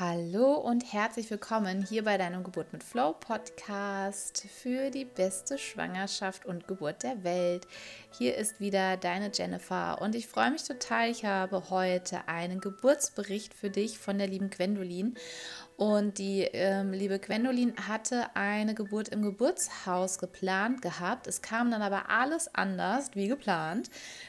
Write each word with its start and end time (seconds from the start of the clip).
Hallo 0.00 0.54
und 0.54 0.92
herzlich 0.92 1.28
willkommen 1.28 1.84
hier 1.84 2.04
bei 2.04 2.18
deinem 2.18 2.44
Geburt 2.44 2.72
mit 2.72 2.84
Flow 2.84 3.14
Podcast 3.14 4.46
für 4.48 4.90
die 4.90 5.04
beste 5.04 5.58
Schwangerschaft 5.58 6.46
und 6.46 6.68
Geburt 6.68 7.02
der 7.02 7.24
Welt. 7.24 7.66
Hier 8.16 8.36
ist 8.36 8.60
wieder 8.60 8.96
deine 8.96 9.32
Jennifer 9.34 10.00
und 10.00 10.14
ich 10.14 10.28
freue 10.28 10.52
mich 10.52 10.62
total. 10.62 11.10
Ich 11.10 11.24
habe 11.24 11.70
heute 11.70 12.28
einen 12.28 12.60
Geburtsbericht 12.60 13.54
für 13.54 13.70
dich 13.70 13.98
von 13.98 14.18
der 14.18 14.28
lieben 14.28 14.50
Gwendolin 14.50 15.16
und 15.78 16.18
die 16.18 16.40
ähm, 16.42 16.92
liebe 16.92 17.20
Gwendolin 17.20 17.72
hatte 17.86 18.34
eine 18.34 18.74
Geburt 18.74 19.10
im 19.10 19.22
Geburtshaus 19.22 20.18
geplant 20.18 20.82
gehabt. 20.82 21.28
Es 21.28 21.40
kam 21.40 21.70
dann 21.70 21.82
aber 21.82 22.10
alles 22.10 22.52
anders 22.52 23.12
wie 23.14 23.28
geplant, 23.28 23.88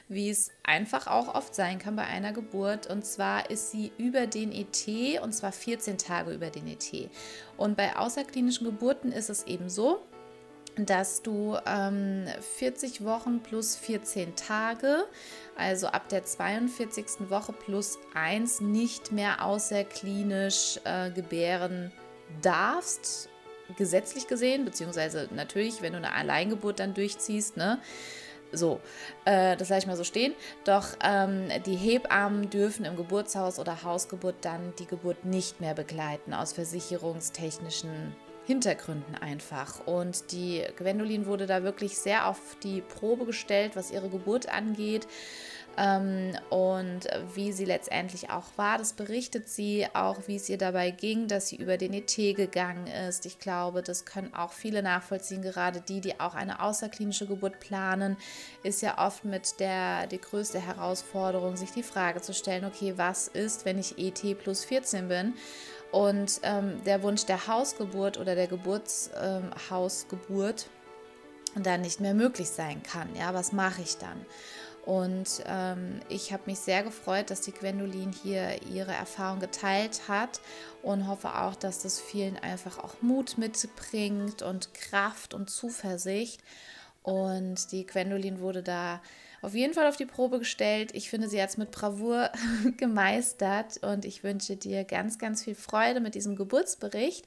wie 0.09 0.30
es 0.30 0.52
einfach 0.62 1.07
auch 1.07 1.34
oft 1.34 1.55
sein 1.55 1.80
kann 1.80 1.95
bei 1.95 2.04
einer 2.04 2.34
Geburt. 2.34 2.85
Und 2.85 3.04
zwar 3.04 3.49
ist 3.49 3.71
sie 3.71 3.91
über 3.98 4.27
den 4.27 4.52
ET 4.52 4.88
und 5.23 5.34
zwar 5.34 5.52
14 5.52 5.98
Tage 5.98 6.34
über 6.34 6.52
den 6.52 6.67
ET. 6.67 7.09
Und 7.58 7.75
bei 7.75 7.95
außerklinischen 7.95 8.67
Geburten 8.67 9.11
ist 9.11 9.31
es 9.31 9.41
eben 9.47 9.72
so, 9.72 10.03
dass 10.76 11.22
du 11.22 11.58
ähm, 11.66 12.26
40 12.58 13.04
Wochen 13.04 13.41
plus 13.41 13.76
14 13.76 14.36
Tage, 14.36 15.05
also 15.58 15.88
ab 15.88 16.08
der 16.09 16.23
42. 16.23 17.30
Woche 17.30 17.54
plus 17.54 18.00
1, 18.14 18.62
nicht 18.62 19.12
mehr 19.12 19.44
außerklinisch 19.44 20.80
äh, 20.86 21.12
gebären 21.12 21.92
darfst, 22.42 23.30
gesetzlich 23.78 24.28
gesehen, 24.28 24.66
beziehungsweise 24.66 25.28
natürlich, 25.32 25.82
wenn 25.82 25.94
du 25.94 25.98
eine 25.98 26.14
Alleingeburt 26.14 26.80
dann 26.80 26.94
durchziehst, 26.94 27.58
ne? 27.58 27.80
So, 28.52 28.80
äh, 29.26 29.56
das 29.58 29.70
lasse 29.70 29.81
ich 29.81 29.88
mal 29.88 29.95
so 29.95 30.04
stehen. 30.04 30.34
Doch 30.64 30.88
ähm, 31.04 31.50
die 31.67 31.76
Hebammen 31.76 32.50
dürfen 32.50 32.84
im 32.86 32.95
Geburtshaus 32.95 33.59
oder 33.59 33.84
Hausgeburt 33.84 34.38
dann 34.42 34.73
die 34.80 34.88
Geburt 34.88 35.23
nicht 35.23 35.62
mehr 35.62 35.76
begleiten 35.76 36.34
aus 36.34 36.54
versicherungstechnischen 36.54 38.16
Hintergründen 38.49 39.14
einfach. 39.14 39.86
Und 39.86 40.31
die 40.31 40.64
Gwendolin 40.75 41.28
wurde 41.28 41.45
da 41.45 41.61
wirklich 41.61 42.00
sehr 42.00 42.25
auf 42.25 42.58
die 42.64 42.81
Probe 42.81 43.25
gestellt, 43.25 43.75
was 43.75 43.92
ihre 43.92 44.09
Geburt 44.09 44.50
angeht. 44.50 45.08
Ähm, 45.78 46.31
und 46.50 47.02
wie 47.36 47.52
sie 47.52 47.66
letztendlich 47.66 48.31
auch 48.31 48.45
war, 48.55 48.80
das 48.80 48.94
berichtet 48.94 49.47
sie 49.50 49.86
auch, 49.94 50.17
wie 50.25 50.36
es 50.36 50.50
ihr 50.50 50.58
dabei 50.58 50.89
ging, 50.89 51.27
dass 51.27 51.50
sie 51.50 51.58
über 51.58 51.77
den 51.77 51.94
ET 51.94 52.16
gegangen 52.16 52.88
ist. 52.88 53.27
Ich 53.27 53.38
glaube, 53.38 53.83
das 53.83 54.05
können 54.05 54.33
auch 54.33 54.52
viele 54.52 54.81
nachvollziehen, 54.81 55.44
gerade 55.44 55.80
die, 55.80 56.02
die 56.02 56.20
auch 56.20 56.33
eine 56.33 56.59
außerklinische 56.64 57.27
Geburt 57.27 57.59
planen, 57.59 58.17
ist 58.64 58.81
ja 58.81 58.97
oft 58.97 59.25
mit 59.25 59.59
der 59.59 60.08
die 60.08 60.20
größte 60.20 60.59
Herausforderung, 60.59 61.55
sich 61.55 61.70
die 61.72 61.83
Frage 61.83 62.20
zu 62.22 62.33
stellen, 62.33 62.66
okay, 62.66 62.95
was 62.97 63.27
ist, 63.27 63.64
wenn 63.64 63.77
ich 63.77 64.00
ET 64.00 64.39
plus 64.39 64.66
14 64.66 65.08
bin? 65.08 65.36
Und 65.92 66.40
ähm, 66.44 66.82
der 66.86 67.02
Wunsch 67.04 67.26
der 67.26 67.48
Hausgeburt 67.48 68.20
oder 68.20 68.36
der 68.36 68.48
Geburtshausgeburt 68.48 70.70
ähm, 71.56 71.64
dann 71.64 71.82
nicht 71.82 72.00
mehr 72.00 72.14
möglich 72.14 72.50
sein 72.50 72.84
kann. 72.84 73.16
Ja, 73.16 73.34
was 73.34 73.52
mache 73.52 73.82
ich 73.82 73.98
dann? 73.98 74.23
Und 74.86 75.44
ähm, 75.45 76.00
ich 76.10 76.34
habe 76.34 76.44
mich 76.48 76.60
sehr 76.60 76.84
gefreut, 76.84 77.30
dass 77.30 77.42
die 77.42 77.52
Gwendolin 77.52 78.12
hier 78.12 78.62
ihre 78.64 78.94
Erfahrung 78.94 79.40
geteilt 79.40 80.08
hat 80.08 80.42
und 80.82 81.08
hoffe 81.08 81.36
auch, 81.36 81.56
dass 81.56 81.84
das 81.84 82.00
vielen 82.00 82.38
einfach 82.38 82.80
auch 82.80 83.02
Mut 83.02 83.38
mitbringt 83.38 84.42
und 84.42 84.73
Kraft 84.73 85.34
und 85.34 85.50
Zuversicht. 85.50 86.42
Und 87.04 87.72
die 87.72 87.86
Gwendolin 87.86 88.40
wurde 88.40 88.64
da 88.64 89.02
auf 89.42 89.54
jeden 89.54 89.73
Fall 89.73 89.88
auf 89.88 89.98
die 89.98 90.06
Probe 90.06 90.40
gestellt. 90.40 90.92
Ich 90.94 91.09
finde, 91.09 91.30
sie 91.30 91.42
hat 91.42 91.50
es 91.50 91.58
mit 91.58 91.72
Bravour 91.72 92.30
gemeistert 92.78 93.78
und 93.84 94.06
ich 94.06 94.23
wünsche 94.23 94.56
dir 94.56 94.84
ganz, 94.84 95.18
ganz 95.18 95.44
viel 95.44 95.56
Freude 95.56 96.00
mit 96.00 96.16
diesem 96.16 96.36
Geburtsbericht. 96.36 97.26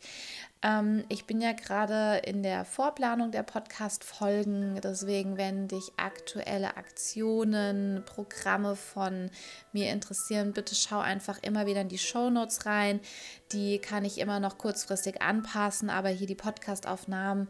Ähm, 0.62 1.04
ich 1.08 1.24
bin 1.24 1.40
ja 1.40 1.52
gerade 1.52 2.22
in 2.24 2.42
der 2.42 2.64
Vorplanung 2.64 3.32
der 3.32 3.42
Podcast-Folgen, 3.42 4.80
deswegen, 4.82 5.36
wenn 5.36 5.66
dich 5.66 5.92
aktuelle 5.96 6.76
Aktionen, 6.76 8.04
Programme 8.06 8.76
von 8.76 9.30
mir 9.72 9.90
interessieren, 9.90 10.52
bitte 10.52 10.74
schau 10.74 11.00
einfach 11.00 11.42
immer 11.42 11.66
wieder 11.66 11.80
in 11.80 11.88
die 11.88 11.98
Show 11.98 12.30
Notes 12.30 12.64
rein. 12.64 13.00
Die 13.50 13.78
kann 13.78 14.04
ich 14.04 14.18
immer 14.18 14.38
noch 14.38 14.56
kurzfristig 14.56 15.20
anpassen, 15.20 15.90
aber 15.90 16.10
hier 16.10 16.28
die 16.28 16.36
Podcast-Aufnahmen 16.36 17.48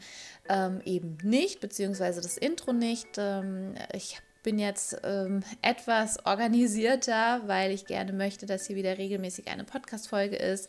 ähm, 0.48 0.80
eben 0.84 1.18
nicht, 1.22 1.60
beziehungsweise 1.60 2.22
das 2.22 2.38
Intro 2.38 2.72
nicht. 2.72 3.18
Ähm, 3.18 3.74
ich 3.92 4.16
habe 4.16 4.31
bin 4.42 4.58
jetzt 4.58 4.96
ähm, 5.04 5.42
etwas 5.62 6.24
organisierter, 6.26 7.42
weil 7.46 7.70
ich 7.70 7.86
gerne 7.86 8.12
möchte, 8.12 8.46
dass 8.46 8.66
hier 8.66 8.76
wieder 8.76 8.98
regelmäßig 8.98 9.48
eine 9.48 9.64
Podcast-Folge 9.64 10.36
ist 10.36 10.68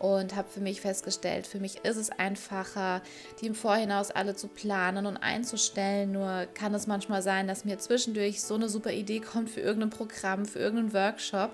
und 0.00 0.34
habe 0.34 0.48
für 0.48 0.60
mich 0.60 0.80
festgestellt, 0.80 1.46
für 1.46 1.60
mich 1.60 1.84
ist 1.84 1.96
es 1.96 2.10
einfacher, 2.10 3.02
die 3.40 3.46
im 3.46 3.54
Vorhinaus 3.54 4.10
alle 4.10 4.34
zu 4.34 4.48
planen 4.48 5.06
und 5.06 5.16
einzustellen. 5.16 6.10
Nur 6.10 6.46
kann 6.54 6.74
es 6.74 6.88
manchmal 6.88 7.22
sein, 7.22 7.46
dass 7.46 7.64
mir 7.64 7.78
zwischendurch 7.78 8.42
so 8.42 8.54
eine 8.56 8.68
super 8.68 8.90
Idee 8.90 9.20
kommt 9.20 9.48
für 9.48 9.60
irgendein 9.60 9.90
Programm, 9.90 10.44
für 10.44 10.58
irgendeinen 10.58 10.92
Workshop, 10.92 11.52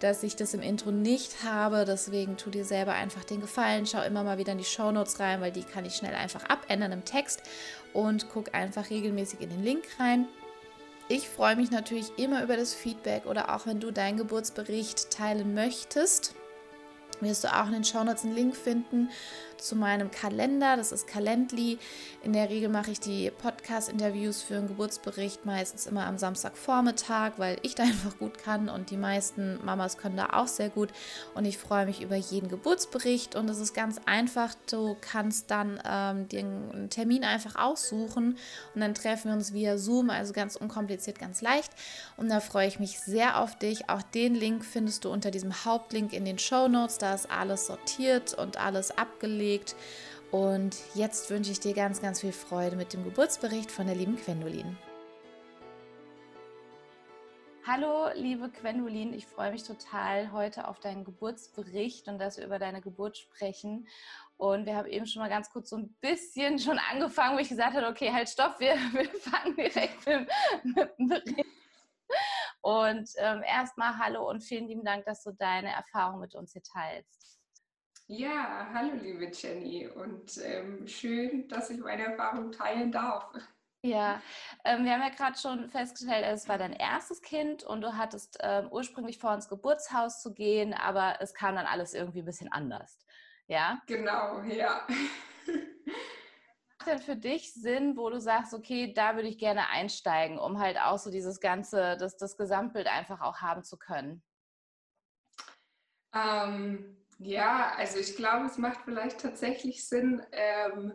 dass 0.00 0.24
ich 0.24 0.34
das 0.34 0.54
im 0.54 0.62
Intro 0.62 0.90
nicht 0.90 1.44
habe. 1.44 1.84
Deswegen 1.86 2.36
tu 2.36 2.50
dir 2.50 2.64
selber 2.64 2.94
einfach 2.94 3.22
den 3.22 3.40
Gefallen, 3.40 3.86
schau 3.86 4.02
immer 4.02 4.24
mal 4.24 4.38
wieder 4.38 4.52
in 4.52 4.58
die 4.58 4.64
Show 4.64 4.90
Notes 4.90 5.20
rein, 5.20 5.40
weil 5.40 5.52
die 5.52 5.62
kann 5.62 5.84
ich 5.84 5.94
schnell 5.94 6.14
einfach 6.14 6.44
abändern 6.48 6.90
im 6.90 7.04
Text 7.04 7.42
und 7.92 8.28
guck 8.28 8.54
einfach 8.54 8.90
regelmäßig 8.90 9.40
in 9.40 9.50
den 9.50 9.62
Link 9.62 9.84
rein. 10.00 10.26
Ich 11.08 11.28
freue 11.28 11.54
mich 11.54 11.70
natürlich 11.70 12.18
immer 12.18 12.42
über 12.42 12.56
das 12.56 12.74
Feedback 12.74 13.26
oder 13.26 13.54
auch 13.54 13.66
wenn 13.66 13.78
du 13.78 13.92
deinen 13.92 14.16
Geburtsbericht 14.16 15.10
teilen 15.10 15.54
möchtest 15.54 16.34
wirst 17.20 17.44
du 17.44 17.48
auch 17.48 17.66
in 17.66 17.72
den 17.72 17.84
Shownotes 17.84 18.24
einen 18.24 18.34
Link 18.34 18.56
finden 18.56 19.08
zu 19.60 19.76
meinem 19.76 20.10
Kalender. 20.10 20.76
Das 20.76 20.92
ist 20.92 21.06
Calendly. 21.06 21.78
In 22.22 22.32
der 22.32 22.50
Regel 22.50 22.68
mache 22.68 22.90
ich 22.90 23.00
die 23.00 23.30
Podcast-Interviews 23.30 24.42
für 24.42 24.56
einen 24.56 24.68
Geburtsbericht 24.68 25.46
meistens 25.46 25.86
immer 25.86 26.06
am 26.06 26.18
Samstagvormittag, 26.18 27.32
weil 27.36 27.58
ich 27.62 27.74
da 27.74 27.82
einfach 27.84 28.18
gut 28.18 28.38
kann 28.38 28.68
und 28.68 28.90
die 28.90 28.96
meisten 28.96 29.64
Mamas 29.64 29.96
können 29.96 30.16
da 30.16 30.30
auch 30.32 30.48
sehr 30.48 30.68
gut. 30.68 30.90
Und 31.34 31.44
ich 31.44 31.58
freue 31.58 31.86
mich 31.86 32.02
über 32.02 32.16
jeden 32.16 32.48
Geburtsbericht 32.48 33.36
und 33.36 33.48
es 33.48 33.58
ist 33.58 33.74
ganz 33.74 34.00
einfach. 34.06 34.54
Du 34.70 34.96
kannst 35.00 35.50
dann 35.50 35.80
ähm, 35.88 36.28
den 36.28 36.90
Termin 36.90 37.24
einfach 37.24 37.56
aussuchen 37.56 38.36
und 38.74 38.80
dann 38.80 38.94
treffen 38.94 39.30
wir 39.30 39.36
uns 39.36 39.52
via 39.52 39.78
Zoom, 39.78 40.10
also 40.10 40.32
ganz 40.32 40.56
unkompliziert, 40.56 41.18
ganz 41.18 41.42
leicht. 41.42 41.72
Und 42.16 42.28
da 42.28 42.40
freue 42.40 42.68
ich 42.68 42.78
mich 42.78 43.00
sehr 43.00 43.40
auf 43.40 43.56
dich. 43.58 43.88
Auch 43.88 44.02
den 44.02 44.34
Link 44.34 44.64
findest 44.64 45.04
du 45.04 45.10
unter 45.10 45.30
diesem 45.30 45.64
Hauptlink 45.64 46.12
in 46.12 46.24
den 46.24 46.38
Show 46.38 46.68
Notes. 46.68 46.98
Da 46.98 47.14
ist 47.14 47.30
alles 47.30 47.66
sortiert 47.66 48.34
und 48.34 48.58
alles 48.58 48.96
abgelegt 48.96 49.45
gelegt. 49.46 49.76
Und 50.32 50.76
jetzt 50.94 51.30
wünsche 51.30 51.52
ich 51.52 51.60
dir 51.60 51.72
ganz, 51.72 52.02
ganz 52.02 52.20
viel 52.20 52.32
Freude 52.32 52.76
mit 52.76 52.92
dem 52.92 53.04
Geburtsbericht 53.04 53.70
von 53.70 53.86
der 53.86 53.94
lieben 53.94 54.16
Gwendolin. 54.16 54.76
Hallo, 57.64 58.10
liebe 58.14 58.48
Gwendolin, 58.48 59.12
ich 59.12 59.26
freue 59.26 59.50
mich 59.50 59.64
total 59.64 60.30
heute 60.30 60.68
auf 60.68 60.78
deinen 60.78 61.04
Geburtsbericht 61.04 62.06
und 62.06 62.18
dass 62.18 62.36
wir 62.36 62.44
über 62.44 62.60
deine 62.60 62.80
Geburt 62.80 63.18
sprechen. 63.18 63.88
Und 64.36 64.66
wir 64.66 64.76
haben 64.76 64.88
eben 64.88 65.06
schon 65.06 65.22
mal 65.22 65.28
ganz 65.28 65.50
kurz 65.50 65.70
so 65.70 65.76
ein 65.76 65.96
bisschen 66.00 66.58
schon 66.60 66.78
angefangen, 66.78 67.36
wo 67.36 67.40
ich 67.40 67.48
gesagt 67.48 67.74
habe, 67.74 67.88
okay, 67.88 68.12
halt 68.12 68.28
stopp, 68.28 68.60
wir, 68.60 68.74
wir 68.92 69.08
fangen 69.20 69.56
direkt 69.56 70.06
mit, 70.06 70.28
mit 70.76 70.98
dem 70.98 71.08
Bericht. 71.08 71.46
Und 72.60 73.08
ähm, 73.18 73.42
erstmal 73.44 73.98
hallo 73.98 74.28
und 74.28 74.42
vielen 74.42 74.66
lieben 74.66 74.84
Dank, 74.84 75.04
dass 75.04 75.22
du 75.22 75.32
deine 75.32 75.70
Erfahrung 75.70 76.20
mit 76.20 76.34
uns 76.34 76.52
hier 76.52 76.62
teilst. 76.62 77.35
Ja, 78.08 78.68
hallo 78.72 78.94
liebe 79.02 79.32
Jenny 79.32 79.88
und 79.88 80.38
ähm, 80.44 80.86
schön, 80.86 81.48
dass 81.48 81.70
ich 81.70 81.78
meine 81.78 82.04
Erfahrung 82.04 82.52
teilen 82.52 82.92
darf. 82.92 83.32
Ja, 83.82 84.22
ähm, 84.64 84.84
wir 84.84 84.92
haben 84.92 85.02
ja 85.02 85.08
gerade 85.08 85.36
schon 85.36 85.68
festgestellt, 85.68 86.24
es 86.24 86.48
war 86.48 86.56
dein 86.56 86.72
erstes 86.72 87.20
Kind 87.20 87.64
und 87.64 87.80
du 87.80 87.96
hattest 87.96 88.38
ähm, 88.42 88.68
ursprünglich 88.70 89.18
vor, 89.18 89.34
ins 89.34 89.48
Geburtshaus 89.48 90.22
zu 90.22 90.34
gehen, 90.34 90.72
aber 90.72 91.16
es 91.20 91.34
kam 91.34 91.56
dann 91.56 91.66
alles 91.66 91.94
irgendwie 91.94 92.20
ein 92.20 92.26
bisschen 92.26 92.52
anders. 92.52 92.96
Ja? 93.48 93.82
Genau, 93.88 94.40
ja. 94.42 94.86
Macht 96.78 96.86
denn 96.86 96.98
für 97.00 97.16
dich 97.16 97.54
Sinn, 97.54 97.96
wo 97.96 98.08
du 98.08 98.20
sagst, 98.20 98.54
okay, 98.54 98.92
da 98.92 99.16
würde 99.16 99.28
ich 99.28 99.38
gerne 99.38 99.68
einsteigen, 99.68 100.38
um 100.38 100.60
halt 100.60 100.78
auch 100.78 100.98
so 100.98 101.10
dieses 101.10 101.40
ganze, 101.40 101.96
das, 101.96 102.16
das 102.16 102.36
Gesamtbild 102.36 102.86
einfach 102.86 103.20
auch 103.20 103.38
haben 103.38 103.64
zu 103.64 103.76
können? 103.76 104.22
Ähm, 106.14 107.05
ja, 107.18 107.72
also 107.76 107.98
ich 107.98 108.16
glaube, 108.16 108.46
es 108.46 108.58
macht 108.58 108.80
vielleicht 108.84 109.20
tatsächlich 109.20 109.88
Sinn, 109.88 110.22
ähm, 110.32 110.92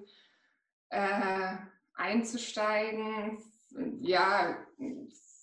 äh, 0.90 1.56
einzusteigen, 1.94 3.44
ja, 4.00 4.58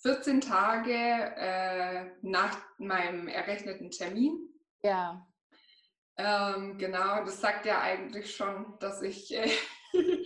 14 0.01 0.41
Tage 0.41 0.93
äh, 0.93 2.11
nach 2.21 2.57
meinem 2.77 3.27
errechneten 3.27 3.91
Termin. 3.91 4.49
Ja. 4.83 5.27
Ähm, 6.17 6.77
genau, 6.77 7.23
das 7.23 7.41
sagt 7.41 7.65
ja 7.65 7.81
eigentlich 7.81 8.35
schon, 8.35 8.77
dass 8.79 9.01
ich, 9.01 9.33
äh, 9.35 9.49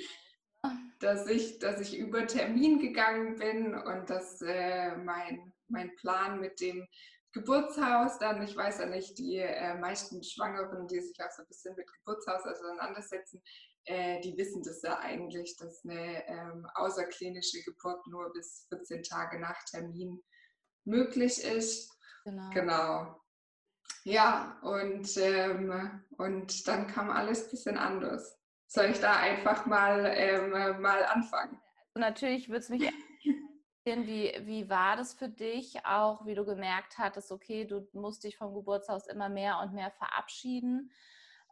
dass 0.99 1.27
ich, 1.27 1.59
dass 1.59 1.79
ich 1.79 1.97
über 1.97 2.27
Termin 2.27 2.79
gegangen 2.79 3.37
bin 3.37 3.75
und 3.75 4.09
dass 4.09 4.41
äh, 4.41 4.95
mein, 4.97 5.53
mein 5.67 5.95
Plan 5.95 6.39
mit 6.39 6.59
dem 6.61 6.87
Geburtshaus 7.33 8.19
dann, 8.19 8.41
ich 8.43 8.55
weiß 8.55 8.79
ja 8.79 8.85
nicht, 8.85 9.17
die 9.17 9.37
äh, 9.37 9.73
meisten 9.75 10.23
Schwangeren, 10.23 10.87
die 10.87 11.01
sich 11.01 11.19
auch 11.19 11.31
so 11.31 11.41
ein 11.41 11.47
bisschen 11.47 11.75
mit 11.75 11.87
Geburtshaus 11.91 12.45
auseinandersetzen, 12.45 13.41
äh, 13.85 14.21
die 14.21 14.37
wissen 14.37 14.61
das 14.63 14.81
ja 14.83 14.99
eigentlich, 14.99 15.57
dass 15.57 15.83
eine 15.83 16.27
ähm, 16.27 16.65
außerklinische 16.75 17.63
Geburt 17.63 18.05
nur 18.07 18.31
bis 18.31 18.67
14 18.69 19.03
Tage 19.03 19.39
nach 19.39 19.57
Termin 19.65 20.21
möglich 20.85 21.43
ist. 21.43 21.91
Genau. 22.23 22.49
genau. 22.51 23.21
Ja, 24.05 24.59
und, 24.61 25.17
ähm, 25.17 26.03
und 26.17 26.67
dann 26.67 26.87
kam 26.87 27.09
alles 27.09 27.45
ein 27.45 27.51
bisschen 27.51 27.77
anders. 27.77 28.37
Soll 28.67 28.85
ich 28.85 28.99
da 28.99 29.17
einfach 29.17 29.65
mal, 29.65 30.05
ähm, 30.15 30.51
mal 30.81 31.03
anfangen? 31.05 31.59
Also 31.93 32.07
natürlich 32.07 32.49
würde 32.49 32.59
es 32.59 32.69
mich 32.69 32.89
wie, 33.85 34.33
wie 34.45 34.69
war 34.69 34.95
das 34.95 35.13
für 35.13 35.29
dich 35.29 35.85
auch, 35.85 36.25
wie 36.25 36.35
du 36.35 36.45
gemerkt 36.45 36.97
hattest, 36.97 37.31
okay, 37.31 37.65
du 37.65 37.87
musst 37.93 38.23
dich 38.23 38.37
vom 38.37 38.53
Geburtshaus 38.53 39.07
immer 39.07 39.29
mehr 39.29 39.59
und 39.59 39.73
mehr 39.73 39.91
verabschieden, 39.91 40.91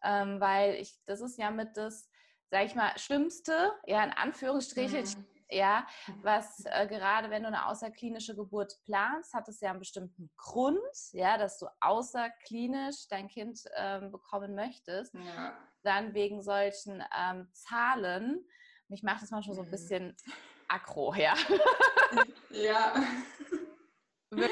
ähm, 0.03 0.39
weil 0.39 0.75
ich, 0.75 0.97
das 1.05 1.21
ist 1.21 1.37
ja 1.37 1.51
mit 1.51 1.75
das, 1.75 2.09
sag 2.49 2.65
ich 2.65 2.75
mal, 2.75 2.97
Schlimmste, 2.97 3.71
ja, 3.85 4.03
in 4.03 4.11
Anführungsstrichen, 4.11 5.03
mhm 5.03 5.25
ja, 5.51 5.85
was 6.21 6.63
äh, 6.65 6.87
gerade 6.87 7.29
wenn 7.29 7.43
du 7.43 7.49
eine 7.49 7.67
außerklinische 7.67 8.35
Geburt 8.35 8.79
planst, 8.85 9.33
hat 9.33 9.47
es 9.49 9.59
ja 9.59 9.69
einen 9.69 9.79
bestimmten 9.79 10.31
Grund, 10.37 10.79
ja, 11.11 11.37
dass 11.37 11.59
du 11.59 11.67
außerklinisch 11.81 13.07
dein 13.09 13.27
Kind 13.27 13.61
ähm, 13.75 14.11
bekommen 14.11 14.55
möchtest. 14.55 15.13
Ja. 15.13 15.57
Dann 15.83 16.13
wegen 16.13 16.41
solchen 16.41 17.03
ähm, 17.17 17.49
Zahlen, 17.53 18.45
mich 18.87 19.03
macht 19.03 19.21
das 19.21 19.31
manchmal 19.31 19.55
so 19.55 19.61
ein 19.61 19.67
mhm. 19.67 19.71
bisschen 19.71 20.15
aggro, 20.71 21.13
ja. 21.15 21.35
ja. 22.49 22.93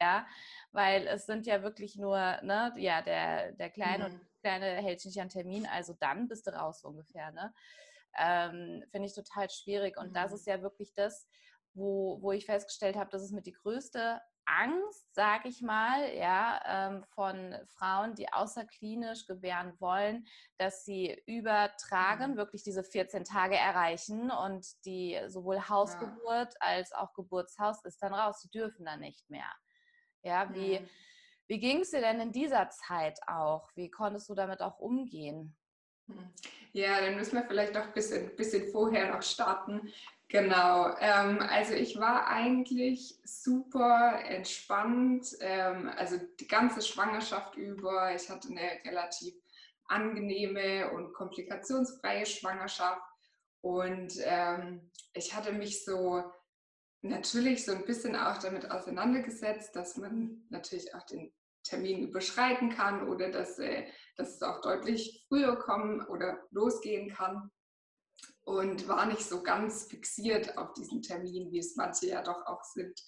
ja, 0.00 0.26
weil 0.72 1.06
es 1.06 1.26
sind 1.26 1.46
ja 1.46 1.62
wirklich 1.62 1.96
nur, 1.96 2.16
ne, 2.42 2.72
ja, 2.76 3.02
der, 3.02 3.52
der 3.52 3.70
Kleine 3.70 4.08
mhm. 4.08 4.14
und 4.14 4.20
Kleine 4.42 4.66
hält 4.66 5.00
sich 5.00 5.14
nicht 5.14 5.22
an 5.22 5.28
Termin, 5.28 5.66
also 5.66 5.94
dann 5.98 6.28
bist 6.28 6.46
du 6.46 6.50
raus 6.52 6.84
ungefähr, 6.84 7.32
ne? 7.32 7.52
ähm, 8.18 8.82
finde 8.90 9.06
ich 9.08 9.14
total 9.14 9.48
schwierig. 9.50 9.96
Und 9.96 10.10
mhm. 10.10 10.14
das 10.14 10.32
ist 10.32 10.46
ja 10.46 10.62
wirklich 10.62 10.92
das, 10.94 11.26
wo, 11.74 12.18
wo 12.20 12.32
ich 12.32 12.46
festgestellt 12.46 12.96
habe, 12.96 13.10
das 13.10 13.22
ist 13.22 13.32
mit 13.32 13.46
die 13.46 13.52
größte 13.52 14.20
Angst, 14.48 15.14
sage 15.14 15.48
ich 15.48 15.60
mal, 15.60 16.14
ja, 16.14 16.60
ähm, 16.66 17.04
von 17.14 17.54
Frauen, 17.66 18.14
die 18.14 18.32
außerklinisch 18.32 19.26
gebären 19.26 19.74
wollen, 19.78 20.26
dass 20.56 20.84
sie 20.84 21.20
übertragen, 21.26 22.32
mhm. 22.32 22.36
wirklich 22.36 22.62
diese 22.62 22.82
14 22.82 23.24
Tage 23.24 23.56
erreichen 23.56 24.30
und 24.30 24.66
die 24.84 25.18
sowohl 25.26 25.68
Hausgeburt 25.68 26.54
ja. 26.54 26.60
als 26.60 26.92
auch 26.92 27.12
Geburtshaus 27.12 27.84
ist 27.84 28.02
dann 28.02 28.14
raus. 28.14 28.40
Sie 28.40 28.50
dürfen 28.50 28.86
dann 28.86 29.00
nicht 29.00 29.28
mehr. 29.28 29.52
Ja, 30.22 30.52
wie, 30.54 30.80
mhm. 30.80 30.88
wie 31.46 31.60
ging 31.60 31.80
es 31.80 31.90
dir 31.90 32.00
denn 32.00 32.20
in 32.20 32.32
dieser 32.32 32.70
Zeit 32.70 33.18
auch? 33.26 33.68
Wie 33.74 33.90
konntest 33.90 34.28
du 34.28 34.34
damit 34.34 34.62
auch 34.62 34.78
umgehen? 34.78 35.56
Hm. 36.06 36.32
Ja, 36.72 37.00
dann 37.00 37.16
müssen 37.16 37.34
wir 37.34 37.46
vielleicht 37.46 37.74
noch 37.74 37.86
ein 37.86 37.92
bisschen, 37.92 38.34
bisschen 38.36 38.70
vorher 38.72 39.14
noch 39.14 39.22
starten. 39.22 39.92
Genau, 40.30 40.94
ähm, 41.00 41.40
also 41.40 41.72
ich 41.72 41.98
war 41.98 42.26
eigentlich 42.26 43.18
super 43.24 44.20
entspannt, 44.26 45.34
ähm, 45.40 45.90
also 45.96 46.18
die 46.38 46.46
ganze 46.46 46.82
Schwangerschaft 46.82 47.56
über. 47.56 48.14
Ich 48.14 48.28
hatte 48.28 48.48
eine 48.48 48.60
relativ 48.84 49.34
angenehme 49.86 50.90
und 50.90 51.14
komplikationsfreie 51.14 52.26
Schwangerschaft 52.26 53.00
und 53.62 54.12
ähm, 54.22 54.90
ich 55.14 55.34
hatte 55.34 55.52
mich 55.52 55.82
so 55.84 56.22
natürlich 57.00 57.64
so 57.64 57.72
ein 57.72 57.86
bisschen 57.86 58.14
auch 58.14 58.36
damit 58.36 58.70
auseinandergesetzt, 58.70 59.74
dass 59.76 59.96
man 59.96 60.44
natürlich 60.50 60.94
auch 60.94 61.04
den 61.04 61.32
Termin 61.62 62.02
überschreiten 62.02 62.68
kann 62.68 63.08
oder 63.08 63.30
dass, 63.30 63.58
äh, 63.58 63.86
dass 64.16 64.34
es 64.34 64.42
auch 64.42 64.60
deutlich 64.60 65.24
früher 65.28 65.56
kommen 65.56 66.04
oder 66.06 66.38
losgehen 66.50 67.08
kann. 67.08 67.50
Und 68.48 68.88
war 68.88 69.04
nicht 69.04 69.28
so 69.28 69.42
ganz 69.42 69.88
fixiert 69.90 70.56
auf 70.56 70.72
diesen 70.72 71.02
Termin, 71.02 71.52
wie 71.52 71.58
es 71.58 71.76
manche 71.76 72.06
ja 72.06 72.22
doch 72.22 72.46
auch 72.46 72.64
sind. 72.64 72.98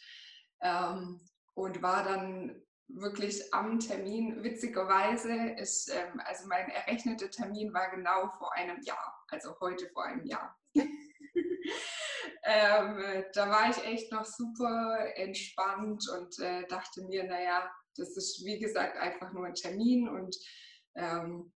Ähm, 0.60 1.18
und 1.54 1.80
war 1.80 2.04
dann 2.04 2.62
wirklich 2.88 3.54
am 3.54 3.78
Termin. 3.78 4.44
Witzigerweise 4.44 5.32
ist, 5.54 5.90
ähm, 5.94 6.20
also 6.26 6.46
mein 6.46 6.68
errechneter 6.68 7.30
Termin 7.30 7.72
war 7.72 7.90
genau 7.90 8.28
vor 8.36 8.54
einem 8.54 8.82
Jahr, 8.82 9.24
also 9.28 9.58
heute 9.60 9.88
vor 9.94 10.04
einem 10.04 10.26
Jahr. 10.26 10.54
ähm, 10.74 10.84
da 13.32 13.48
war 13.48 13.70
ich 13.70 13.82
echt 13.82 14.12
noch 14.12 14.26
super 14.26 15.06
entspannt 15.14 16.04
und 16.18 16.38
äh, 16.40 16.66
dachte 16.66 17.02
mir, 17.06 17.24
naja, 17.24 17.72
das 17.96 18.14
ist, 18.14 18.44
wie 18.44 18.58
gesagt, 18.58 18.98
einfach 18.98 19.32
nur 19.32 19.46
ein 19.46 19.54
Termin 19.54 20.06
und 20.06 20.36
ähm, 20.96 21.50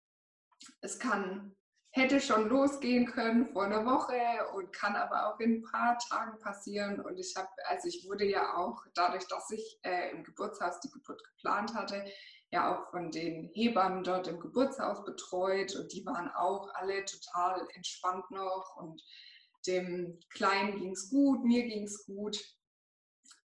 es 0.81 0.97
kann, 0.97 1.55
hätte 1.95 2.19
schon 2.19 2.49
losgehen 2.49 3.05
können 3.05 3.47
vor 3.53 3.63
einer 3.63 3.85
Woche 3.85 4.19
und 4.53 4.73
kann 4.73 4.97
aber 4.97 5.27
auch 5.27 5.39
in 5.39 5.55
ein 5.55 5.63
paar 5.63 5.97
Tagen 5.97 6.37
passieren. 6.39 6.99
Und 6.99 7.17
ich 7.17 7.33
habe, 7.37 7.47
also 7.69 7.87
ich 7.87 8.05
wurde 8.05 8.25
ja 8.25 8.57
auch 8.57 8.83
dadurch, 8.95 9.25
dass 9.27 9.49
ich 9.51 9.79
äh, 9.83 10.11
im 10.11 10.25
Geburtshaus 10.25 10.81
die 10.81 10.89
Geburt 10.89 11.23
geplant 11.23 11.73
hatte, 11.73 12.03
ja 12.51 12.75
auch 12.75 12.91
von 12.91 13.11
den 13.11 13.49
Hebammen 13.53 14.03
dort 14.03 14.27
im 14.27 14.41
Geburtshaus 14.41 15.05
betreut 15.05 15.73
und 15.77 15.93
die 15.93 16.05
waren 16.05 16.29
auch 16.35 16.67
alle 16.73 17.05
total 17.05 17.65
entspannt 17.75 18.29
noch 18.29 18.75
und 18.77 19.01
dem 19.65 20.19
Kleinen 20.31 20.77
ging 20.77 20.91
es 20.91 21.09
gut, 21.09 21.45
mir 21.45 21.63
ging 21.63 21.85
es 21.85 22.05
gut. 22.05 22.43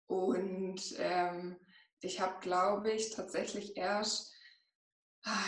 Und 0.06 0.80
ähm, 0.96 1.58
ich 2.00 2.18
habe, 2.20 2.40
glaube 2.40 2.92
ich, 2.92 3.10
tatsächlich 3.10 3.76
erst, 3.76 4.34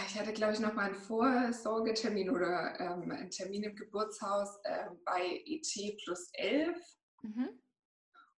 ich 0.06 0.18
hatte, 0.18 0.32
glaube 0.32 0.52
ich, 0.52 0.60
noch 0.60 0.74
mal 0.74 0.86
einen 0.86 0.94
Vorsorgetermin 0.94 2.30
oder 2.30 2.78
ähm, 2.80 3.10
einen 3.10 3.30
Termin 3.30 3.62
im 3.62 3.76
Geburtshaus 3.76 4.58
äh, 4.64 4.86
bei 5.04 5.42
ET 5.46 5.96
plus 6.04 6.30
11. 6.34 6.76
Mhm. 7.22 7.48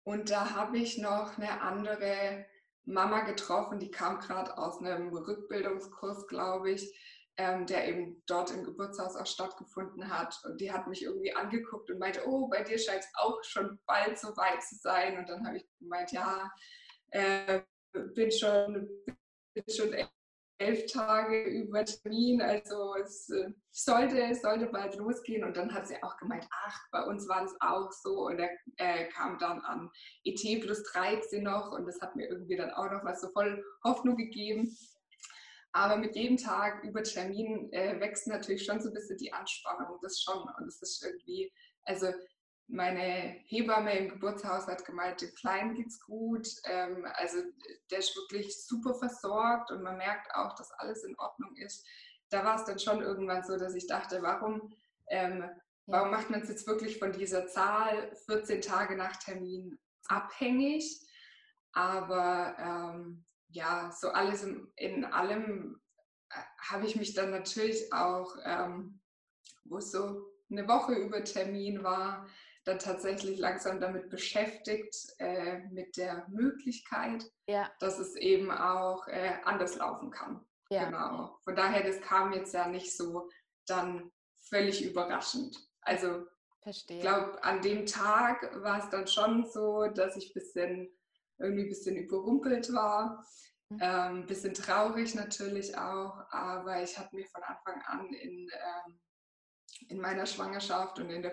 Und 0.04 0.30
da 0.30 0.52
habe 0.56 0.78
ich 0.78 0.98
noch 0.98 1.38
eine 1.38 1.62
andere 1.62 2.46
Mama 2.86 3.22
getroffen, 3.22 3.80
die 3.80 3.92
kam 3.92 4.20
gerade 4.20 4.58
aus 4.58 4.80
einem 4.80 5.10
Rückbildungskurs, 5.16 6.28
glaube 6.28 6.72
ich, 6.72 6.94
ähm, 7.38 7.66
der 7.66 7.88
eben 7.88 8.22
dort 8.26 8.52
im 8.52 8.64
Geburtshaus 8.64 9.16
auch 9.16 9.26
stattgefunden 9.26 10.10
hat. 10.10 10.36
Und 10.44 10.60
die 10.60 10.72
hat 10.72 10.88
mich 10.88 11.04
irgendwie 11.04 11.34
angeguckt 11.34 11.90
und 11.90 12.00
meinte, 12.00 12.28
oh, 12.28 12.48
bei 12.50 12.64
dir 12.64 12.78
scheint 12.78 13.04
es 13.04 13.12
auch 13.16 13.42
schon 13.44 13.80
bald 13.86 14.20
so 14.20 14.36
weit 14.36 14.62
zu 14.64 14.76
sein. 14.76 15.18
Und 15.18 15.30
dann 15.30 15.46
habe 15.46 15.58
ich 15.58 15.66
gemeint, 15.80 16.12
ja, 16.12 16.52
äh, 17.12 17.62
bin 17.94 18.32
schon, 18.32 18.90
bin 19.54 19.64
schon 19.70 19.94
elf 20.62 20.86
Tage 20.92 21.44
über 21.44 21.84
Termin, 21.84 22.42
also 22.42 22.96
es 22.96 23.30
äh, 23.30 23.50
sollte, 23.72 24.36
sollte 24.36 24.68
bald 24.68 24.96
losgehen. 24.96 25.44
Und 25.44 25.58
dann 25.58 25.74
hat 25.74 25.88
sie 25.88 26.02
auch 26.04 26.18
gemeint, 26.18 26.48
ach, 26.52 26.80
bei 26.92 27.04
uns 27.04 27.28
war 27.28 27.44
es 27.44 27.56
auch 27.60 27.92
so. 27.92 28.28
Und 28.28 28.40
er 28.40 28.52
äh, 28.78 29.08
kam 29.10 29.40
dann 29.40 29.60
an 29.62 29.90
ET 30.24 30.62
plus 30.62 30.84
13 30.84 31.44
noch 31.44 31.72
und 31.72 31.86
das 31.86 32.00
hat 32.02 32.16
mir 32.16 32.30
irgendwie 32.30 32.58
dann 32.58 32.72
auch 32.72 32.92
noch 32.92 33.04
was 33.04 33.22
so 33.22 33.30
voll 33.30 33.64
Hoffnung 33.84 34.16
gegeben. 34.16 34.76
Aber 35.74 35.98
mit 35.98 36.16
jedem 36.16 36.38
Tag 36.38 36.84
über 36.84 37.02
Termin 37.02 37.72
äh, 37.72 38.00
wächst 38.00 38.28
natürlich 38.28 38.64
schon 38.64 38.82
so 38.82 38.90
ein 38.90 38.94
bisschen 38.94 39.18
die 39.18 39.34
Anspannung, 39.34 39.98
das 40.02 40.22
schon. 40.22 40.44
Und 40.60 40.68
es 40.68 40.82
ist 40.82 41.04
irgendwie, 41.04 41.52
also 41.86 42.08
meine 42.72 43.36
Hebamme 43.46 43.98
im 43.98 44.10
Geburtshaus 44.10 44.68
hat 44.68 44.86
gemeint, 44.86 45.22
dem 45.22 45.34
Kleinen 45.36 45.76
geht's 45.76 46.00
gut. 46.00 46.48
Ähm, 46.64 47.06
also 47.16 47.38
der 47.90 48.00
ist 48.00 48.16
wirklich 48.16 48.66
super 48.66 48.94
versorgt 48.94 49.72
und 49.72 49.84
man 49.84 49.98
merkt 49.98 50.34
auch, 50.34 50.56
dass 50.56 50.72
alles 50.72 51.04
in 51.04 51.18
Ordnung 51.20 51.56
ist. 51.58 51.86
Da 52.30 52.46
war 52.46 52.56
es 52.56 52.66
dann 52.66 52.80
schon 52.80 53.02
irgendwann 53.02 53.44
so, 53.44 53.58
dass 53.58 53.76
ich 53.76 53.88
dachte, 53.88 54.22
warum, 54.22 54.74
ähm, 55.08 55.50
warum 55.86 56.12
macht 56.12 56.30
man 56.30 56.42
es 56.42 56.50
jetzt 56.50 56.66
wirklich 56.66 56.98
von 56.98 57.12
dieser 57.12 57.48
Zahl 57.48 58.16
14 58.26 58.62
Tage 58.62 58.96
nach 58.96 59.18
Termin 59.18 59.78
abhängig? 60.08 61.06
Aber 61.74 62.56
ähm, 62.58 63.26
ja, 63.50 63.92
so 63.92 64.10
alles 64.10 64.44
in, 64.44 64.72
in 64.78 65.04
allem 65.04 65.82
äh, 66.30 66.40
habe 66.70 66.86
ich 66.86 66.96
mich 66.96 67.14
dann 67.14 67.32
natürlich 67.32 67.92
auch, 67.92 68.36
ähm, 68.46 69.02
wo 69.66 69.78
es 69.78 69.92
so 69.92 70.32
eine 70.50 70.68
Woche 70.68 70.94
über 70.94 71.24
Termin 71.24 71.84
war, 71.84 72.28
dann 72.64 72.80
tatsächlich 72.80 73.40
langsam 73.40 73.80
damit 73.80 74.10
beschäftigt, 74.10 74.96
äh, 75.18 75.60
mit 75.72 75.98
der 75.98 76.28
Möglichkeit, 76.30 77.26
ja. 77.48 77.72
dass 77.80 77.98
es 77.98 78.16
eben 78.16 78.52
auch 78.52 79.08
äh, 79.08 79.34
anders 79.44 79.76
laufen 79.76 80.12
kann. 80.12 80.46
Ja. 80.70 80.86
Genau. 80.86 81.38
Von 81.44 81.56
daher, 81.56 81.84
das 81.84 82.00
kam 82.02 82.34
jetzt 82.34 82.54
ja 82.54 82.68
nicht 82.68 82.96
so 82.96 83.30
dann 83.66 84.12
völlig 84.50 84.86
überraschend. 84.86 85.58
Also 85.82 86.28
ich 86.66 86.86
glaube, 86.86 87.44
an 87.44 87.62
dem 87.62 87.86
Tag 87.86 88.62
war 88.62 88.80
es 88.80 88.90
dann 88.90 89.08
schon 89.08 89.50
so, 89.50 89.88
dass 89.88 90.16
ich 90.16 90.34
bisschen, 90.34 90.90
irgendwie 91.40 91.64
ein 91.64 91.70
bisschen 91.70 91.98
überrumpelt 91.98 92.72
war. 92.72 93.26
Mhm. 93.70 93.82
Ein 93.82 94.16
ähm, 94.18 94.26
bisschen 94.28 94.54
traurig 94.54 95.16
natürlich 95.16 95.76
auch, 95.78 96.24
aber 96.30 96.84
ich 96.84 96.98
hatte 96.98 97.16
mir 97.16 97.26
von 97.28 97.42
Anfang 97.42 97.82
an 97.88 98.14
in, 98.14 98.50
ähm, 98.50 99.00
in 99.88 100.00
meiner 100.00 100.26
Schwangerschaft 100.26 101.00
und 101.00 101.10
in 101.10 101.24
der 101.24 101.32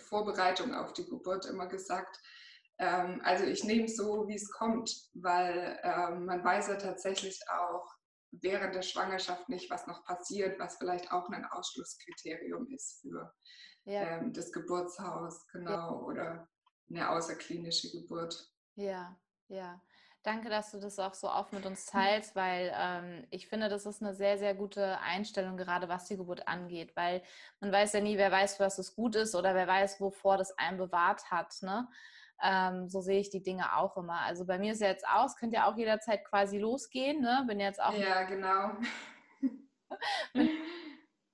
Vorbereitung 0.00 0.74
auf 0.74 0.92
die 0.92 1.04
Geburt 1.04 1.46
immer 1.46 1.66
gesagt, 1.66 2.20
ähm, 2.78 3.20
also 3.24 3.44
ich 3.44 3.64
nehme 3.64 3.84
es 3.84 3.96
so, 3.96 4.26
wie 4.28 4.34
es 4.34 4.50
kommt, 4.50 4.90
weil 5.14 5.78
ähm, 5.82 6.26
man 6.26 6.44
weiß 6.44 6.68
ja 6.68 6.76
tatsächlich 6.76 7.40
auch 7.48 7.86
während 8.32 8.74
der 8.74 8.82
Schwangerschaft 8.82 9.48
nicht, 9.48 9.70
was 9.70 9.86
noch 9.86 10.04
passiert, 10.04 10.58
was 10.58 10.76
vielleicht 10.76 11.12
auch 11.12 11.28
ein 11.30 11.44
Ausschlusskriterium 11.44 12.66
ist 12.72 13.00
für 13.00 13.32
ja. 13.84 14.18
ähm, 14.18 14.32
das 14.32 14.50
Geburtshaus, 14.52 15.46
genau, 15.52 15.70
ja. 15.70 15.90
oder 15.90 16.48
eine 16.90 17.10
außerklinische 17.10 17.90
Geburt. 17.90 18.50
Ja, 18.74 19.16
ja. 19.48 19.80
Danke, 20.24 20.48
dass 20.48 20.70
du 20.70 20.80
das 20.80 20.98
auch 20.98 21.12
so 21.12 21.30
oft 21.30 21.52
mit 21.52 21.66
uns 21.66 21.84
teilst, 21.86 22.34
weil 22.34 22.72
ähm, 22.74 23.26
ich 23.30 23.46
finde, 23.46 23.68
das 23.68 23.84
ist 23.84 24.02
eine 24.02 24.14
sehr, 24.14 24.38
sehr 24.38 24.54
gute 24.54 24.98
Einstellung, 25.00 25.58
gerade 25.58 25.88
was 25.88 26.06
die 26.06 26.16
Geburt 26.16 26.48
angeht, 26.48 26.96
weil 26.96 27.22
man 27.60 27.70
weiß 27.70 27.92
ja 27.92 28.00
nie, 28.00 28.16
wer 28.16 28.32
weiß, 28.32 28.58
was 28.58 28.78
es 28.78 28.96
gut 28.96 29.16
ist 29.16 29.34
oder 29.34 29.54
wer 29.54 29.68
weiß, 29.68 30.00
wovor 30.00 30.38
das 30.38 30.56
einen 30.58 30.78
bewahrt 30.78 31.30
hat. 31.30 31.54
Ne? 31.60 31.86
Ähm, 32.42 32.88
so 32.88 33.02
sehe 33.02 33.20
ich 33.20 33.28
die 33.28 33.42
Dinge 33.42 33.76
auch 33.76 33.98
immer. 33.98 34.20
Also 34.20 34.46
bei 34.46 34.58
mir 34.58 34.72
ist 34.72 34.80
ja 34.80 34.88
jetzt 34.88 35.06
aus, 35.06 35.36
könnt 35.36 35.52
ja 35.52 35.70
auch 35.70 35.76
jederzeit 35.76 36.24
quasi 36.24 36.58
losgehen. 36.58 37.20
Ne? 37.20 37.44
Bin 37.46 37.60
jetzt 37.60 37.82
auch. 37.82 37.92
Ja, 37.92 38.22
genau. 38.22 38.72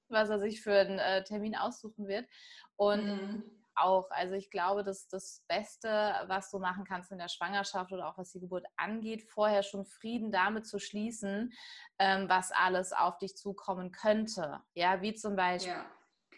was 0.09 0.28
er 0.28 0.40
sich 0.40 0.61
für 0.61 0.76
einen 0.76 0.99
äh, 0.99 1.23
Termin 1.23 1.54
aussuchen 1.54 2.09
wird. 2.09 2.26
Und 2.75 3.06
mhm. 3.06 3.60
Auch, 3.80 4.10
also 4.10 4.34
ich 4.34 4.50
glaube, 4.50 4.84
dass 4.84 5.08
das 5.08 5.44
Beste, 5.49 6.14
was 6.26 6.50
du 6.50 6.58
machen 6.58 6.84
kannst 6.84 7.10
in 7.12 7.18
der 7.18 7.28
Schwangerschaft 7.28 7.92
oder 7.92 8.08
auch 8.08 8.18
was 8.18 8.32
die 8.32 8.40
Geburt 8.40 8.66
angeht, 8.76 9.22
vorher 9.30 9.62
schon 9.62 9.84
Frieden 9.84 10.30
damit 10.30 10.66
zu 10.66 10.78
schließen, 10.78 11.52
ähm, 11.99 12.28
was 12.28 12.52
alles 12.52 12.92
auf 12.92 13.18
dich 13.18 13.37
zukommen 13.37 13.92
könnte. 13.92 14.60
Ja, 14.75 15.00
wie 15.02 15.14
zum 15.14 15.37
Beispiel. 15.37 15.72
Ja 15.72 15.87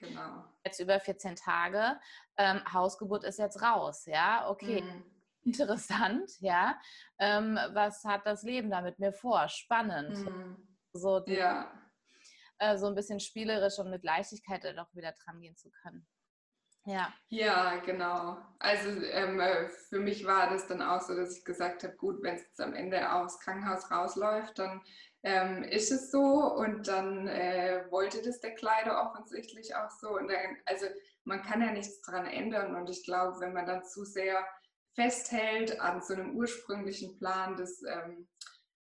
Genau. 0.03 0.45
Jetzt 0.65 0.81
über 0.81 0.99
14 0.99 1.37
Tage. 1.37 1.99
Ähm, 2.37 2.61
Hausgeburt 2.73 3.25
ist 3.25 3.39
jetzt 3.39 3.63
raus, 3.63 4.07
ja, 4.07 4.49
okay. 4.49 4.83
Mhm. 4.83 5.05
Interessant, 5.45 6.31
ja. 6.41 6.79
Ähm, 7.19 7.59
was 7.73 8.05
hat 8.05 8.27
das 8.27 8.43
Leben 8.43 8.71
da 8.71 8.81
mit 8.81 8.99
mir 8.99 9.13
vor? 9.13 9.49
Spannend. 9.49 10.19
Mhm. 10.19 10.69
So, 10.93 11.21
die, 11.21 11.35
ja. 11.35 11.73
Äh, 12.59 12.77
so 12.79 12.87
ein 12.87 12.95
bisschen 12.95 13.21
spielerisch 13.21 13.79
und 13.79 13.91
mit 13.91 14.05
Leichtigkeit 14.05 14.65
doch 14.77 14.95
wieder 14.95 15.13
dran 15.25 15.41
gehen 15.41 15.57
zu 15.57 15.71
können. 15.71 16.07
Ja. 16.85 17.13
Ja, 17.29 17.77
genau. 17.77 18.39
Also 18.59 18.89
ähm, 19.05 19.39
äh, 19.41 19.69
für 19.69 20.01
mich 20.01 20.27
war 20.27 20.51
das 20.51 20.67
dann 20.67 20.83
auch 20.83 21.01
so, 21.01 21.15
dass 21.15 21.37
ich 21.39 21.45
gesagt 21.45 21.85
habe, 21.85 21.95
gut, 21.97 22.23
wenn 22.23 22.35
es 22.37 22.59
am 22.59 22.75
Ende 22.75 23.13
aufs 23.13 23.39
Krankenhaus 23.39 23.91
rausläuft, 23.91 24.59
dann 24.59 24.83
ähm, 25.23 25.63
ist 25.63 25.93
es 25.93 26.11
so 26.11 26.21
und 26.21 26.89
dann 26.89 27.29
äh, 27.29 27.85
wollte 27.91 28.21
das 28.23 28.41
der 28.41 28.55
Kleider 28.57 29.01
offensichtlich 29.09 29.77
auch 29.77 29.91
so. 29.91 30.17
Und 30.17 30.29
dann, 30.29 30.57
also 30.67 30.87
man 31.25 31.43
kann 31.43 31.63
ja 31.63 31.71
nichts 31.71 32.01
daran 32.03 32.27
ändern 32.27 32.75
und 32.75 32.91
ich 32.91 33.05
glaube, 33.05 33.39
wenn 33.41 33.53
man 33.53 33.67
dann 33.67 33.85
zu 33.85 34.05
sehr 34.05 34.45
festhält 34.95 35.81
an 35.81 36.03
so 36.03 36.15
einem 36.15 36.37
ursprünglichen 36.37 37.17
Plan, 37.19 37.57
das, 37.57 37.81
ähm, 37.89 38.29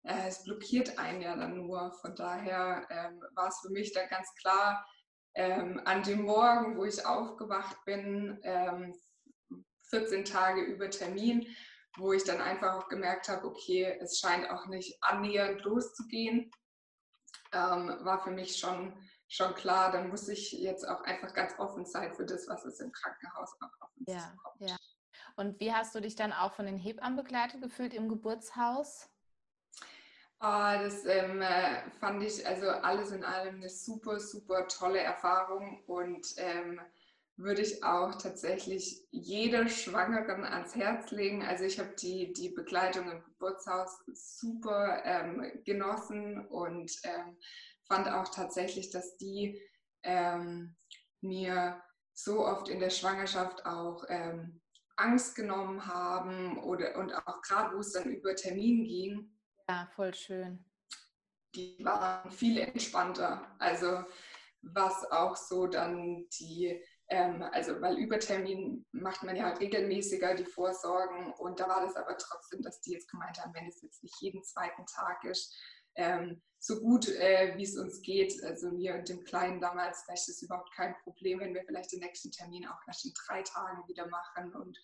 äh, 0.02 0.26
es 0.28 0.42
blockiert 0.42 0.98
einen 0.98 1.22
ja 1.22 1.36
dann 1.36 1.56
nur. 1.56 1.92
Von 2.00 2.16
daher 2.16 2.86
ähm, 2.90 3.22
war 3.34 3.48
es 3.48 3.60
für 3.60 3.70
mich 3.70 3.92
dann 3.92 4.08
ganz 4.08 4.34
klar, 4.34 4.84
ähm, 5.34 5.80
an 5.84 6.02
dem 6.02 6.22
Morgen, 6.22 6.76
wo 6.76 6.84
ich 6.84 7.04
aufgewacht 7.04 7.84
bin, 7.84 8.40
14 9.90 10.18
ähm, 10.18 10.24
Tage 10.24 10.62
über 10.62 10.90
Termin, 10.90 11.46
wo 11.96 12.12
ich 12.12 12.24
dann 12.24 12.40
einfach 12.40 12.74
auch 12.74 12.88
gemerkt 12.88 13.28
habe, 13.28 13.46
okay, 13.46 13.98
es 14.00 14.18
scheint 14.18 14.50
auch 14.50 14.66
nicht 14.66 14.96
annähernd 15.02 15.62
loszugehen, 15.62 16.50
ähm, 17.52 17.96
war 18.00 18.22
für 18.22 18.30
mich 18.30 18.56
schon, 18.56 18.94
schon 19.28 19.54
klar, 19.54 19.92
dann 19.92 20.08
muss 20.08 20.28
ich 20.28 20.52
jetzt 20.52 20.86
auch 20.88 21.02
einfach 21.02 21.32
ganz 21.34 21.58
offen 21.58 21.86
sein 21.86 22.14
für 22.14 22.26
das, 22.26 22.48
was 22.48 22.64
es 22.64 22.80
im 22.80 22.92
Krankenhaus 22.92 23.50
auch 23.60 23.80
auf 23.80 23.96
uns 23.96 24.12
ja, 24.12 24.30
zukommt. 24.30 24.70
Ja. 24.70 24.76
Und 25.36 25.60
wie 25.60 25.72
hast 25.72 25.94
du 25.94 26.00
dich 26.00 26.14
dann 26.14 26.32
auch 26.32 26.54
von 26.54 26.66
den 26.66 26.78
Hebammen 26.78 27.16
begleitet 27.16 27.60
gefühlt 27.60 27.94
im 27.94 28.08
Geburtshaus? 28.08 29.08
Oh, 30.40 30.72
das 30.82 31.06
ähm, 31.06 31.40
äh, 31.40 31.90
fand 32.00 32.22
ich 32.22 32.46
also 32.46 32.68
alles 32.68 33.12
in 33.12 33.24
allem 33.24 33.56
eine 33.56 33.68
super, 33.70 34.20
super 34.20 34.68
tolle 34.68 34.98
Erfahrung 34.98 35.82
und 35.86 36.26
ähm, 36.36 36.80
würde 37.36 37.62
ich 37.62 37.82
auch 37.82 38.14
tatsächlich 38.16 39.06
jeder 39.10 39.68
Schwangeren 39.68 40.44
ans 40.44 40.76
Herz 40.76 41.10
legen. 41.10 41.42
Also 41.42 41.64
ich 41.64 41.78
habe 41.78 41.94
die, 41.98 42.32
die 42.32 42.50
Begleitung 42.50 43.10
im 43.10 43.24
Geburtshaus 43.24 44.04
super 44.12 45.02
ähm, 45.04 45.50
genossen 45.64 46.46
und 46.46 46.92
ähm, 47.04 47.36
fand 47.88 48.08
auch 48.08 48.28
tatsächlich, 48.28 48.90
dass 48.90 49.16
die 49.16 49.60
ähm, 50.04 50.76
mir 51.22 51.82
so 52.12 52.46
oft 52.46 52.68
in 52.68 52.78
der 52.78 52.90
Schwangerschaft 52.90 53.66
auch 53.66 54.04
ähm, 54.08 54.60
Angst 54.96 55.34
genommen 55.34 55.86
haben 55.86 56.58
oder 56.62 56.96
und 56.96 57.12
auch 57.12 57.42
gerade 57.42 57.74
wo 57.74 57.80
es 57.80 57.92
dann 57.92 58.10
über 58.10 58.36
Termin 58.36 58.84
ging. 58.84 59.33
Ja, 59.68 59.88
voll 59.94 60.14
schön. 60.14 60.64
Die 61.54 61.76
waren 61.84 62.30
viel 62.30 62.58
entspannter. 62.58 63.54
Also 63.58 64.04
was 64.62 65.10
auch 65.10 65.36
so 65.36 65.66
dann 65.66 66.26
die 66.40 66.82
ähm, 67.08 67.42
also 67.52 67.80
weil 67.80 67.98
Übertermin 67.98 68.86
macht 68.92 69.22
man 69.22 69.36
ja 69.36 69.50
regelmäßiger 69.50 70.34
die 70.34 70.46
Vorsorgen 70.46 71.32
und 71.34 71.60
da 71.60 71.68
war 71.68 71.82
das 71.82 71.96
aber 71.96 72.16
trotzdem, 72.16 72.62
dass 72.62 72.80
die 72.80 72.92
jetzt 72.92 73.10
gemeint 73.10 73.38
haben, 73.38 73.54
wenn 73.54 73.68
es 73.68 73.82
jetzt 73.82 74.02
nicht 74.02 74.20
jeden 74.20 74.42
zweiten 74.42 74.86
Tag 74.86 75.22
ist, 75.24 75.54
ähm, 75.96 76.42
so 76.58 76.80
gut 76.80 77.08
äh, 77.08 77.54
wie 77.56 77.64
es 77.64 77.76
uns 77.76 78.00
geht, 78.00 78.42
also 78.42 78.70
mir 78.70 78.94
und 78.94 79.08
dem 79.08 79.22
Kleinen 79.24 79.60
damals, 79.60 80.02
vielleicht 80.02 80.28
ist 80.28 80.36
es 80.36 80.42
überhaupt 80.42 80.72
kein 80.74 80.96
Problem, 81.02 81.40
wenn 81.40 81.54
wir 81.54 81.64
vielleicht 81.64 81.92
den 81.92 82.00
nächsten 82.00 82.30
Termin 82.30 82.66
auch 82.66 82.80
erst 82.86 83.04
in 83.04 83.12
drei 83.26 83.42
Tagen 83.42 83.86
wieder 83.86 84.08
machen 84.08 84.54
und 84.54 84.78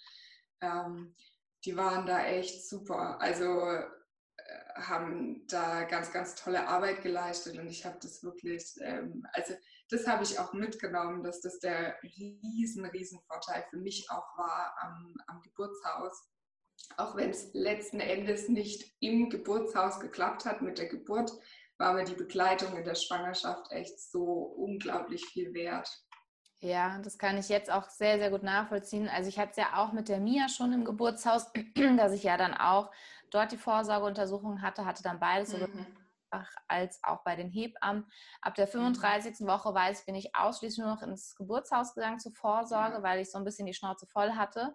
ähm, 0.60 1.16
die 1.64 1.76
waren 1.76 2.06
da 2.06 2.24
echt 2.24 2.68
super. 2.68 3.20
Also 3.20 3.80
haben 4.74 5.46
da 5.48 5.84
ganz, 5.84 6.12
ganz 6.12 6.34
tolle 6.34 6.66
Arbeit 6.66 7.02
geleistet 7.02 7.58
und 7.58 7.68
ich 7.68 7.84
habe 7.84 7.98
das 8.00 8.22
wirklich, 8.22 8.74
ähm, 8.80 9.26
also 9.32 9.54
das 9.90 10.06
habe 10.06 10.22
ich 10.22 10.38
auch 10.38 10.52
mitgenommen, 10.52 11.22
dass 11.22 11.40
das 11.40 11.58
der 11.58 11.96
riesen, 12.02 12.84
riesen 12.86 13.20
Vorteil 13.26 13.64
für 13.70 13.78
mich 13.78 14.08
auch 14.10 14.38
war 14.38 14.74
am, 14.80 15.14
am 15.26 15.40
Geburtshaus. 15.42 16.28
Auch 16.96 17.16
wenn 17.16 17.30
es 17.30 17.50
letzten 17.52 18.00
Endes 18.00 18.48
nicht 18.48 18.94
im 19.00 19.28
Geburtshaus 19.30 20.00
geklappt 20.00 20.44
hat 20.44 20.62
mit 20.62 20.78
der 20.78 20.88
Geburt, 20.88 21.32
war 21.78 21.94
mir 21.94 22.04
die 22.04 22.14
Begleitung 22.14 22.76
in 22.76 22.84
der 22.84 22.94
Schwangerschaft 22.94 23.72
echt 23.72 23.98
so 23.98 24.22
unglaublich 24.22 25.24
viel 25.26 25.52
wert. 25.54 25.88
Ja, 26.62 26.98
das 26.98 27.16
kann 27.16 27.38
ich 27.38 27.48
jetzt 27.48 27.70
auch 27.72 27.88
sehr, 27.88 28.18
sehr 28.18 28.30
gut 28.30 28.42
nachvollziehen. 28.42 29.08
Also 29.08 29.30
ich 29.30 29.38
hatte 29.38 29.52
es 29.52 29.56
ja 29.56 29.76
auch 29.76 29.92
mit 29.92 30.10
der 30.10 30.20
Mia 30.20 30.48
schon 30.50 30.74
im 30.74 30.84
Geburtshaus, 30.84 31.50
dass 31.96 32.12
ich 32.12 32.22
ja 32.22 32.36
dann 32.36 32.52
auch 32.52 32.90
dort 33.30 33.52
die 33.52 33.58
Vorsorgeuntersuchung 33.58 34.62
hatte, 34.62 34.84
hatte 34.84 35.02
dann 35.02 35.20
beides. 35.20 35.56
Mhm 35.56 35.86
als 36.68 37.02
auch 37.02 37.22
bei 37.24 37.36
den 37.36 37.48
Hebammen. 37.48 38.06
Ab 38.40 38.54
der 38.54 38.66
35. 38.66 39.40
Mhm. 39.40 39.46
Woche 39.46 39.74
weiß 39.74 40.00
ich, 40.00 40.06
bin 40.06 40.14
ich 40.14 40.34
ausschließlich 40.34 40.84
nur 40.84 40.94
noch 40.94 41.02
ins 41.02 41.34
Geburtshaus 41.36 41.94
gegangen 41.94 42.18
zur 42.18 42.32
Vorsorge, 42.32 42.96
ja. 42.96 43.02
weil 43.02 43.20
ich 43.20 43.30
so 43.30 43.38
ein 43.38 43.44
bisschen 43.44 43.66
die 43.66 43.74
Schnauze 43.74 44.06
voll 44.06 44.32
hatte. 44.32 44.72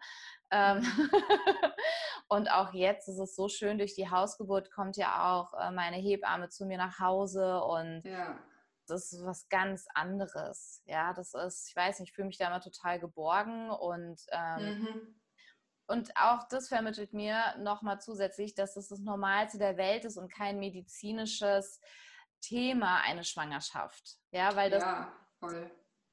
Ähm, 0.52 0.80
mhm. 0.80 1.10
und 2.28 2.52
auch 2.52 2.74
jetzt 2.74 3.08
ist 3.08 3.20
es 3.20 3.36
so 3.36 3.48
schön, 3.48 3.78
durch 3.78 3.96
die 3.96 4.10
Hausgeburt 4.10 4.72
kommt 4.72 4.98
ja 4.98 5.34
auch 5.34 5.54
äh, 5.54 5.72
meine 5.72 5.98
Hebamme 5.98 6.50
zu 6.50 6.66
mir 6.66 6.78
nach 6.78 7.00
Hause 7.00 7.62
und 7.64 8.04
ja. 8.04 8.38
das 8.88 9.12
ist 9.12 9.26
was 9.26 9.48
ganz 9.50 9.88
anderes. 9.94 10.82
Ja, 10.86 11.14
das 11.14 11.34
ist, 11.34 11.70
ich 11.70 11.76
weiß 11.76 12.00
nicht, 12.00 12.10
ich 12.10 12.16
fühle 12.16 12.28
mich 12.28 12.38
da 12.38 12.48
immer 12.48 12.62
total 12.62 13.00
geborgen 13.00 13.70
und 13.70 14.22
ähm, 14.32 14.80
mhm. 14.80 15.22
Und 15.88 16.16
auch 16.18 16.48
das 16.48 16.68
vermittelt 16.68 17.14
mir 17.14 17.56
nochmal 17.60 18.00
zusätzlich, 18.02 18.56
dass 18.56 18.76
es 18.76 18.88
das 18.90 19.00
Normalste 19.00 19.58
der 19.58 19.78
Welt 19.78 20.06
ist 20.06 20.18
und 20.18 20.32
kein 20.32 20.58
medizinisches 20.58 21.80
Thema, 22.42 23.02
eine 23.02 23.24
Schwangerschaft. 23.24 24.18
Ja, 24.32 24.56
weil 24.56 24.70
das 24.70 24.84
ja, 24.84 25.14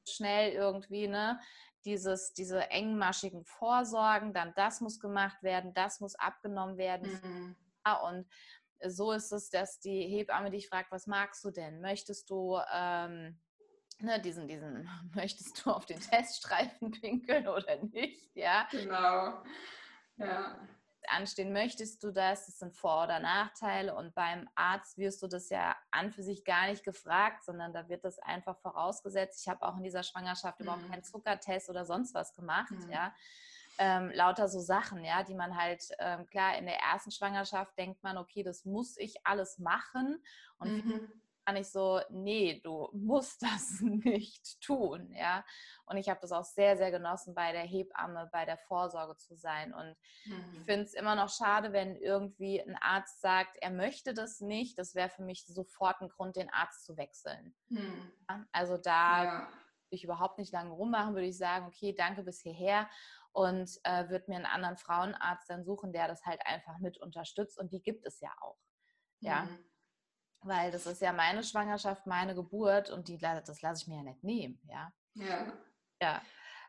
schnell 0.06 0.52
irgendwie, 0.52 1.08
ne, 1.08 1.40
dieses, 1.84 2.32
diese 2.32 2.70
engmaschigen 2.70 3.44
Vorsorgen, 3.44 4.32
dann 4.32 4.52
das 4.54 4.80
muss 4.80 5.00
gemacht 5.00 5.42
werden, 5.42 5.74
das 5.74 6.00
muss 6.00 6.14
abgenommen 6.14 6.76
werden. 6.76 7.20
Mhm. 7.22 7.56
Und 8.04 8.28
so 8.88 9.12
ist 9.12 9.32
es, 9.32 9.50
dass 9.50 9.80
die 9.80 10.06
Hebamme 10.06 10.50
dich 10.50 10.68
fragt, 10.68 10.92
was 10.92 11.06
magst 11.06 11.44
du 11.44 11.50
denn? 11.50 11.80
Möchtest 11.80 12.30
du 12.30 12.58
ähm, 12.72 13.40
ne, 14.02 14.20
diesen, 14.20 14.48
diesen, 14.48 14.88
möchtest 15.14 15.64
du 15.64 15.70
auf 15.70 15.86
den 15.86 16.00
Teststreifen 16.00 16.90
pinkeln 16.90 17.48
oder 17.48 17.76
nicht? 17.76 18.34
Ja. 18.34 18.66
Genau. 18.70 19.42
Ja. 20.16 20.58
Anstehen, 21.08 21.52
möchtest 21.52 22.04
du 22.04 22.12
das? 22.12 22.46
Das 22.46 22.58
sind 22.60 22.76
Vor- 22.76 23.04
oder 23.04 23.18
Nachteile. 23.18 23.96
Und 23.96 24.14
beim 24.14 24.48
Arzt 24.54 24.98
wirst 24.98 25.20
du 25.22 25.26
das 25.26 25.48
ja 25.50 25.76
an 25.90 26.12
für 26.12 26.22
sich 26.22 26.44
gar 26.44 26.68
nicht 26.68 26.84
gefragt, 26.84 27.44
sondern 27.44 27.72
da 27.72 27.88
wird 27.88 28.04
das 28.04 28.20
einfach 28.20 28.56
vorausgesetzt. 28.58 29.40
Ich 29.42 29.48
habe 29.48 29.66
auch 29.66 29.76
in 29.76 29.82
dieser 29.82 30.04
Schwangerschaft 30.04 30.60
mhm. 30.60 30.66
überhaupt 30.66 30.88
keinen 30.88 31.02
Zuckertest 31.02 31.68
oder 31.70 31.84
sonst 31.84 32.14
was 32.14 32.34
gemacht, 32.34 32.70
mhm. 32.70 32.90
ja. 32.90 33.12
Ähm, 33.78 34.12
lauter 34.14 34.48
so 34.48 34.60
Sachen, 34.60 35.02
ja, 35.02 35.22
die 35.22 35.34
man 35.34 35.56
halt, 35.56 35.82
ähm, 35.98 36.26
klar, 36.26 36.56
in 36.58 36.66
der 36.66 36.78
ersten 36.78 37.10
Schwangerschaft 37.10 37.76
denkt 37.78 38.02
man, 38.02 38.18
okay, 38.18 38.42
das 38.42 38.66
muss 38.66 38.98
ich 38.98 39.26
alles 39.26 39.58
machen. 39.58 40.22
Und 40.58 40.84
mhm 40.84 41.21
war 41.44 41.54
nicht 41.54 41.70
so, 41.70 42.00
nee, 42.10 42.60
du 42.62 42.88
musst 42.92 43.42
das 43.42 43.80
nicht 43.80 44.60
tun, 44.60 45.12
ja. 45.14 45.44
Und 45.86 45.96
ich 45.96 46.08
habe 46.08 46.20
das 46.20 46.32
auch 46.32 46.44
sehr, 46.44 46.76
sehr 46.76 46.90
genossen, 46.90 47.34
bei 47.34 47.52
der 47.52 47.62
Hebamme, 47.62 48.28
bei 48.32 48.44
der 48.44 48.58
Vorsorge 48.58 49.16
zu 49.16 49.36
sein. 49.36 49.74
Und 49.74 49.96
mhm. 50.24 50.54
ich 50.54 50.64
finde 50.64 50.84
es 50.84 50.94
immer 50.94 51.14
noch 51.14 51.28
schade, 51.28 51.72
wenn 51.72 51.96
irgendwie 51.96 52.60
ein 52.60 52.76
Arzt 52.80 53.20
sagt, 53.20 53.56
er 53.60 53.70
möchte 53.70 54.14
das 54.14 54.40
nicht. 54.40 54.78
Das 54.78 54.94
wäre 54.94 55.10
für 55.10 55.22
mich 55.22 55.44
sofort 55.46 56.00
ein 56.00 56.08
Grund, 56.08 56.36
den 56.36 56.50
Arzt 56.50 56.84
zu 56.84 56.96
wechseln. 56.96 57.54
Mhm. 57.68 58.12
Also 58.52 58.78
da 58.78 59.24
ja. 59.24 59.48
ich 59.90 60.04
überhaupt 60.04 60.38
nicht 60.38 60.52
lange 60.52 60.70
rummachen, 60.70 61.14
würde 61.14 61.28
ich 61.28 61.36
sagen, 61.36 61.66
okay, 61.66 61.92
danke 61.92 62.22
bis 62.22 62.40
hierher 62.40 62.88
und 63.32 63.78
äh, 63.84 64.08
würde 64.08 64.26
mir 64.28 64.36
einen 64.36 64.46
anderen 64.46 64.76
Frauenarzt 64.76 65.48
dann 65.48 65.64
suchen, 65.64 65.92
der 65.92 66.06
das 66.06 66.24
halt 66.24 66.40
einfach 66.46 66.78
mit 66.78 66.98
unterstützt. 66.98 67.58
Und 67.58 67.72
die 67.72 67.82
gibt 67.82 68.06
es 68.06 68.20
ja 68.20 68.30
auch. 68.40 68.58
Ja. 69.20 69.44
Mhm 69.44 69.71
weil 70.44 70.70
das 70.70 70.86
ist 70.86 71.00
ja 71.00 71.12
meine 71.12 71.42
Schwangerschaft, 71.42 72.06
meine 72.06 72.34
Geburt 72.34 72.90
und 72.90 73.08
die, 73.08 73.18
das 73.18 73.62
lasse 73.62 73.82
ich 73.82 73.88
mir 73.88 73.96
ja 73.96 74.02
nicht 74.02 74.24
nehmen, 74.24 74.60
ja. 74.68 74.92
Ja. 75.14 75.52
Ja. 76.00 76.22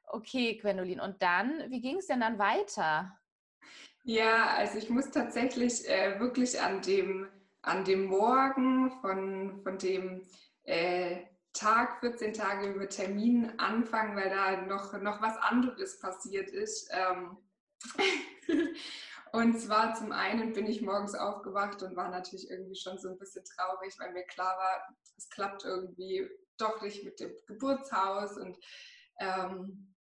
Okay, 0.05 0.57
Gwendolin. 0.57 0.99
Und 0.99 1.21
dann, 1.21 1.69
wie 1.69 1.81
ging 1.81 1.97
es 1.97 2.07
denn 2.07 2.19
dann 2.19 2.37
weiter? 2.37 3.17
Ja, 4.03 4.47
also 4.47 4.77
ich 4.77 4.89
muss 4.89 5.09
tatsächlich 5.11 5.87
äh, 5.89 6.19
wirklich 6.19 6.59
an 6.61 6.81
dem, 6.81 7.27
an 7.61 7.85
dem 7.85 8.05
Morgen 8.05 8.91
von, 9.01 9.61
von 9.63 9.77
dem 9.77 10.27
äh, 10.63 11.23
Tag, 11.53 11.99
14 12.01 12.33
Tage 12.33 12.67
über 12.67 12.89
Termin 12.89 13.53
anfangen, 13.57 14.15
weil 14.15 14.29
da 14.29 14.61
noch, 14.61 14.99
noch 15.01 15.21
was 15.21 15.37
anderes 15.37 15.99
passiert 15.99 16.49
ist. 16.49 16.91
Ähm 16.91 17.37
Und 19.33 19.59
zwar 19.59 19.95
zum 19.95 20.11
einen 20.11 20.53
bin 20.53 20.67
ich 20.67 20.83
morgens 20.83 21.15
aufgewacht 21.15 21.81
und 21.81 21.95
war 21.95 22.09
natürlich 22.09 22.51
irgendwie 22.51 22.75
schon 22.75 22.99
so 22.99 23.09
ein 23.09 23.17
bisschen 23.17 23.43
traurig, 23.43 23.95
weil 23.97 24.13
mir 24.13 24.25
klar 24.25 24.55
war, 24.55 24.95
es 25.17 25.27
klappt 25.29 25.65
irgendwie 25.65 26.29
doch 26.59 26.79
nicht 26.83 27.03
mit 27.03 27.19
dem 27.19 27.35
Geburtshaus. 27.47 28.37
Und 28.37 28.55
ähm, 29.19 29.95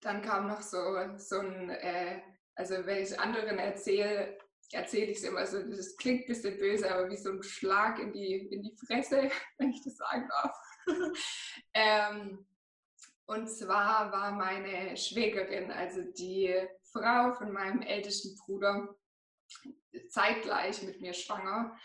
dann 0.00 0.22
kam 0.22 0.46
noch 0.46 0.62
so, 0.62 0.78
so 1.18 1.40
ein, 1.40 1.68
äh, 1.68 2.22
also 2.54 2.86
wenn 2.86 3.02
ich 3.02 3.20
anderen 3.20 3.58
erzähle, 3.58 4.38
erzähle 4.72 5.10
ich 5.10 5.18
es 5.18 5.24
immer 5.24 5.46
so, 5.46 5.62
das 5.62 5.94
klingt 5.98 6.22
ein 6.22 6.28
bisschen 6.28 6.56
böse, 6.56 6.90
aber 6.90 7.10
wie 7.10 7.18
so 7.18 7.32
ein 7.32 7.42
Schlag 7.42 7.98
in 7.98 8.14
die, 8.14 8.36
in 8.36 8.62
die 8.62 8.76
Fresse, 8.86 9.30
wenn 9.58 9.68
ich 9.68 9.84
das 9.84 9.96
sagen 9.96 10.26
darf. 10.30 10.58
ähm, 11.74 12.46
und 13.26 13.48
zwar 13.50 14.10
war 14.12 14.32
meine 14.32 14.96
Schwägerin, 14.96 15.70
also 15.70 16.00
die 16.00 16.54
Frau 16.96 17.32
von 17.34 17.52
meinem 17.52 17.82
ältesten 17.82 18.36
Bruder, 18.36 18.96
zeitgleich 20.08 20.82
mit 20.82 21.00
mir 21.00 21.12
schwanger. 21.12 21.76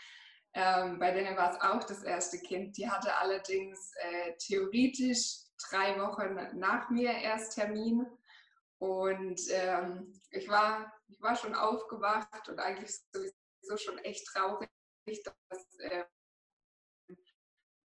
Ähm, 0.54 0.98
bei 0.98 1.12
denen 1.12 1.36
war 1.36 1.50
es 1.50 1.60
auch 1.60 1.84
das 1.84 2.02
erste 2.02 2.38
Kind. 2.38 2.76
Die 2.76 2.88
hatte 2.88 3.16
allerdings 3.16 3.92
äh, 3.96 4.36
theoretisch 4.38 5.44
drei 5.70 5.98
Wochen 5.98 6.58
nach 6.58 6.90
mir 6.90 7.12
erst 7.12 7.54
Termin. 7.54 8.06
Und 8.78 9.40
ähm, 9.50 10.12
ich, 10.30 10.48
war, 10.48 10.92
ich 11.08 11.20
war 11.22 11.36
schon 11.36 11.54
aufgewacht 11.54 12.48
und 12.48 12.58
eigentlich 12.58 12.94
sowieso 13.12 13.76
schon 13.76 13.98
echt 13.98 14.26
traurig, 14.26 14.68
dass, 15.06 15.78
äh, 15.78 16.04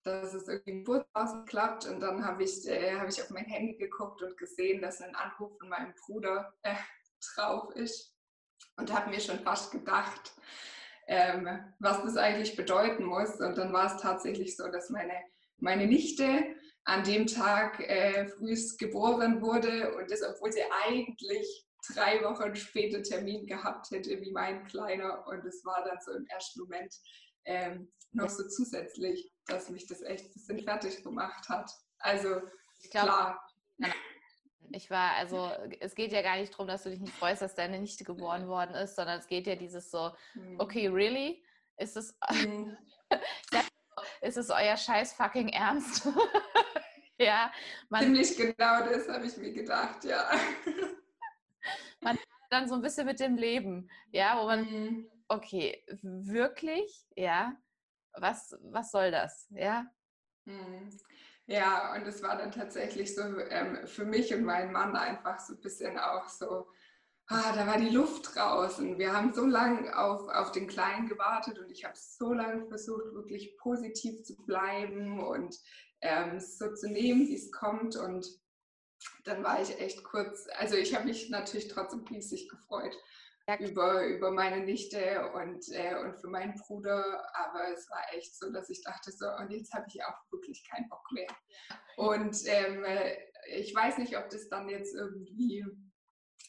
dass 0.04 0.34
es 0.34 0.48
irgendwie 0.48 0.70
im 0.70 0.84
Geburtshaus 0.84 1.44
klappt. 1.46 1.86
Und 1.86 2.00
dann 2.00 2.24
habe 2.24 2.44
ich, 2.44 2.66
äh, 2.66 2.98
hab 2.98 3.08
ich 3.08 3.20
auf 3.20 3.30
mein 3.30 3.44
Handy 3.44 3.76
geguckt 3.76 4.22
und 4.22 4.36
gesehen, 4.36 4.80
dass 4.80 5.02
ein 5.02 5.16
Anruf 5.16 5.58
von 5.58 5.68
meinem 5.68 5.94
Bruder 6.06 6.54
äh, 6.62 6.76
drauf 7.34 7.74
ist. 7.74 8.12
Und 8.76 8.92
habe 8.92 9.10
mir 9.10 9.20
schon 9.20 9.38
fast 9.40 9.70
gedacht, 9.70 10.32
ähm, 11.06 11.48
was 11.78 12.02
das 12.02 12.16
eigentlich 12.16 12.56
bedeuten 12.56 13.04
muss. 13.04 13.40
Und 13.40 13.56
dann 13.56 13.72
war 13.72 13.86
es 13.94 14.02
tatsächlich 14.02 14.56
so, 14.56 14.68
dass 14.68 14.90
meine, 14.90 15.14
meine 15.58 15.86
Nichte 15.86 16.56
an 16.84 17.04
dem 17.04 17.26
Tag 17.26 17.80
äh, 17.80 18.26
frühest 18.28 18.78
geboren 18.78 19.40
wurde 19.40 19.94
und 19.96 20.10
das, 20.10 20.22
obwohl 20.22 20.52
sie 20.52 20.62
eigentlich 20.86 21.66
drei 21.92 22.22
Wochen 22.22 22.54
später 22.54 23.02
Termin 23.02 23.46
gehabt 23.46 23.90
hätte 23.90 24.20
wie 24.20 24.32
mein 24.32 24.64
Kleiner. 24.66 25.26
Und 25.26 25.44
es 25.44 25.64
war 25.64 25.84
dann 25.84 25.98
so 26.04 26.12
im 26.12 26.26
ersten 26.26 26.60
Moment 26.60 26.94
ähm, 27.44 27.92
noch 28.12 28.30
so 28.30 28.46
zusätzlich, 28.48 29.30
dass 29.46 29.70
mich 29.70 29.86
das 29.86 30.02
echt 30.02 30.26
ein 30.26 30.32
bisschen 30.32 30.64
fertig 30.64 31.02
gemacht 31.02 31.48
hat. 31.48 31.70
Also 31.98 32.40
glaub, 32.90 33.04
klar. 33.04 33.48
Ich 34.74 34.90
war, 34.90 35.12
also 35.12 35.50
es 35.80 35.94
geht 35.94 36.12
ja 36.12 36.20
gar 36.20 36.36
nicht 36.36 36.52
darum, 36.52 36.66
dass 36.66 36.82
du 36.82 36.90
dich 36.90 37.00
nicht 37.00 37.14
freust, 37.14 37.42
dass 37.42 37.54
deine 37.54 37.78
Nichte 37.78 38.02
geboren 38.02 38.48
worden 38.48 38.74
ist, 38.74 38.96
sondern 38.96 39.20
es 39.20 39.26
geht 39.28 39.46
ja 39.46 39.54
dieses 39.54 39.90
so, 39.90 40.10
mhm. 40.34 40.58
okay, 40.58 40.88
really? 40.88 41.44
Ist 41.76 41.96
es, 41.96 42.16
mhm. 42.30 42.76
ist 44.20 44.36
es 44.36 44.50
euer 44.50 44.76
scheiß 44.76 45.12
fucking 45.12 45.48
Ernst? 45.50 46.08
ja. 47.18 47.52
Man, 47.88 48.02
Ziemlich 48.02 48.36
genau 48.36 48.84
das 48.84 49.08
habe 49.08 49.26
ich 49.26 49.36
mir 49.36 49.52
gedacht, 49.52 50.04
ja. 50.04 50.28
man 52.00 52.18
dann 52.50 52.68
so 52.68 52.74
ein 52.74 52.82
bisschen 52.82 53.06
mit 53.06 53.20
dem 53.20 53.36
Leben, 53.36 53.88
ja, 54.10 54.40
wo 54.40 54.46
man, 54.46 54.64
mhm. 54.64 55.10
okay, 55.28 55.84
wirklich, 56.02 57.06
ja, 57.14 57.56
was, 58.14 58.56
was 58.60 58.90
soll 58.90 59.12
das, 59.12 59.46
ja? 59.50 59.86
Ja, 61.46 61.94
und 61.94 62.06
es 62.06 62.22
war 62.22 62.36
dann 62.38 62.52
tatsächlich 62.52 63.14
so 63.14 63.22
ähm, 63.22 63.86
für 63.86 64.06
mich 64.06 64.32
und 64.32 64.44
meinen 64.44 64.72
Mann 64.72 64.96
einfach 64.96 65.38
so 65.40 65.54
ein 65.54 65.60
bisschen 65.60 65.98
auch 65.98 66.28
so, 66.28 66.66
ah, 67.26 67.52
da 67.54 67.66
war 67.66 67.78
die 67.78 67.90
Luft 67.90 68.34
draußen. 68.34 68.98
Wir 68.98 69.12
haben 69.12 69.34
so 69.34 69.44
lange 69.44 69.96
auf, 69.96 70.26
auf 70.28 70.52
den 70.52 70.68
Kleinen 70.68 71.06
gewartet 71.06 71.58
und 71.58 71.70
ich 71.70 71.84
habe 71.84 71.94
so 71.96 72.32
lange 72.32 72.66
versucht, 72.66 73.12
wirklich 73.12 73.56
positiv 73.58 74.22
zu 74.24 74.36
bleiben 74.46 75.22
und 75.22 75.54
ähm, 76.00 76.40
so 76.40 76.72
zu 76.74 76.90
nehmen, 76.90 77.28
wie 77.28 77.36
es 77.36 77.52
kommt. 77.52 77.96
Und 77.96 78.26
dann 79.24 79.44
war 79.44 79.60
ich 79.60 79.78
echt 79.80 80.02
kurz, 80.02 80.46
also 80.58 80.76
ich 80.76 80.94
habe 80.94 81.06
mich 81.06 81.28
natürlich 81.28 81.68
trotzdem 81.68 82.04
riesig 82.06 82.48
gefreut. 82.48 82.96
Über, 83.58 84.06
über 84.06 84.30
meine 84.30 84.64
Nichte 84.64 85.30
und, 85.34 85.64
äh, 85.72 85.96
und 85.96 86.16
für 86.20 86.28
meinen 86.28 86.54
Bruder. 86.54 87.22
Aber 87.34 87.72
es 87.72 87.88
war 87.90 88.02
echt 88.12 88.36
so, 88.38 88.50
dass 88.50 88.70
ich 88.70 88.82
dachte 88.82 89.12
so, 89.12 89.26
und 89.38 89.50
jetzt 89.50 89.72
habe 89.74 89.86
ich 89.88 90.02
auch 90.02 90.16
wirklich 90.30 90.66
keinen 90.68 90.88
Bock 90.88 91.04
mehr. 91.12 91.28
Und 91.96 92.36
ähm, 92.46 92.84
äh, 92.84 93.16
ich 93.48 93.74
weiß 93.74 93.98
nicht, 93.98 94.16
ob 94.16 94.30
das 94.30 94.48
dann 94.48 94.68
jetzt 94.68 94.94
irgendwie 94.94 95.64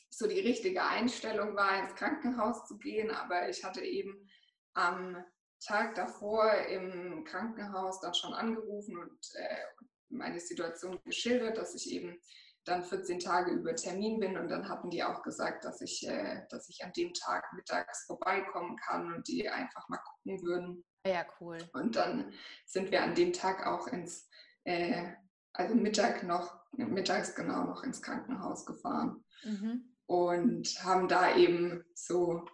so 0.10 0.28
die 0.28 0.40
richtige 0.40 0.84
Einstellung 0.84 1.56
war, 1.56 1.84
ins 1.84 1.96
Krankenhaus 1.96 2.66
zu 2.68 2.78
gehen, 2.78 3.12
aber 3.12 3.50
ich 3.50 3.64
hatte 3.66 3.82
eben 3.82 4.30
am 4.74 5.24
Tag 5.60 5.96
davor 5.96 6.54
im 6.70 7.26
Krankenhaus 7.26 8.00
dann 8.00 8.14
schon 8.14 8.34
angerufen 8.34 8.98
und 8.98 9.20
äh, 9.36 9.66
meine 10.10 10.40
Situation 10.40 11.02
geschildert, 11.04 11.58
dass 11.58 11.76
ich 11.76 11.92
eben 11.92 12.18
dann 12.66 12.84
14 12.84 13.20
Tage 13.20 13.52
über 13.52 13.76
Termin 13.76 14.20
bin 14.20 14.38
und 14.38 14.50
dann 14.50 14.68
hatten 14.68 14.90
die 14.90 15.04
auch 15.04 15.22
gesagt, 15.24 15.66
dass 15.66 15.82
ich, 15.82 16.08
äh, 16.08 16.46
dass 16.50 16.70
ich 16.70 16.84
an 16.84 16.92
dem 16.94 17.14
Tag 17.14 17.52
mittags 17.54 18.06
vorbeikommen 18.06 18.76
kann 18.78 19.14
und 19.14 19.28
die 19.28 19.50
einfach 19.50 19.88
mal 19.90 20.00
gucken 20.00 20.42
würden. 20.44 20.86
Ja, 21.06 21.26
cool. 21.40 21.58
Und 21.74 21.96
dann 21.96 22.34
sind 22.66 22.92
wir 22.92 23.04
an 23.04 23.16
dem 23.16 23.34
Tag 23.34 23.66
auch 23.68 23.88
ins, 23.88 24.28
äh, 24.64 25.14
also 25.54 25.76
Mittag 25.76 26.24
noch, 26.24 26.60
mittags 26.72 27.36
genau 27.36 27.66
noch 27.66 27.84
ins 27.84 28.02
Krankenhaus 28.02 28.66
gefahren 28.66 29.24
mhm. 29.44 29.96
und 30.08 30.68
haben 30.84 31.08
da 31.08 31.36
eben 31.36 31.86
so, 31.94 32.46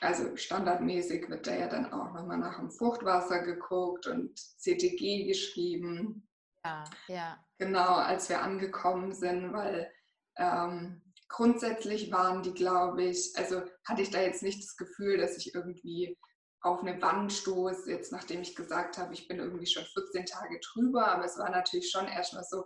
also 0.00 0.36
standardmäßig 0.36 1.30
wird 1.30 1.46
da 1.46 1.54
ja 1.54 1.68
dann 1.68 1.92
auch 1.92 2.12
nochmal 2.12 2.38
nach 2.38 2.58
dem 2.58 2.70
Fruchtwasser 2.70 3.42
geguckt 3.42 4.06
und 4.06 4.38
CTG 4.38 5.26
geschrieben 5.26 6.26
ja, 6.64 6.84
ja. 7.08 7.44
Genau, 7.60 7.96
als 7.96 8.30
wir 8.30 8.40
angekommen 8.40 9.12
sind, 9.12 9.52
weil 9.52 9.92
ähm, 10.38 11.02
grundsätzlich 11.28 12.10
waren 12.10 12.42
die, 12.42 12.54
glaube 12.54 13.02
ich, 13.02 13.34
also 13.36 13.60
hatte 13.86 14.00
ich 14.00 14.08
da 14.08 14.22
jetzt 14.22 14.42
nicht 14.42 14.64
das 14.64 14.78
Gefühl, 14.78 15.18
dass 15.18 15.36
ich 15.36 15.54
irgendwie 15.54 16.18
auf 16.62 16.80
eine 16.80 17.00
Wand 17.02 17.34
stoße, 17.34 17.90
jetzt 17.90 18.12
nachdem 18.12 18.40
ich 18.40 18.56
gesagt 18.56 18.96
habe, 18.96 19.12
ich 19.12 19.28
bin 19.28 19.40
irgendwie 19.40 19.66
schon 19.66 19.84
14 19.84 20.24
Tage 20.24 20.58
drüber, 20.72 21.08
aber 21.08 21.26
es 21.26 21.36
war 21.36 21.50
natürlich 21.50 21.90
schon 21.90 22.08
erstmal 22.08 22.44
so, 22.44 22.64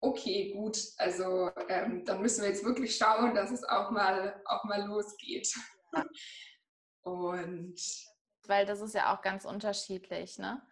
okay, 0.00 0.52
gut, 0.52 0.78
also 0.98 1.50
ähm, 1.68 2.04
dann 2.04 2.22
müssen 2.22 2.42
wir 2.42 2.48
jetzt 2.48 2.64
wirklich 2.64 2.96
schauen, 2.96 3.34
dass 3.34 3.50
es 3.50 3.64
auch 3.64 3.90
mal, 3.90 4.40
auch 4.44 4.62
mal 4.62 4.86
losgeht. 4.86 5.52
Und 7.02 7.74
weil 8.46 8.66
das 8.66 8.80
ist 8.82 8.94
ja 8.94 9.12
auch 9.12 9.20
ganz 9.20 9.44
unterschiedlich, 9.44 10.38
ne? 10.38 10.62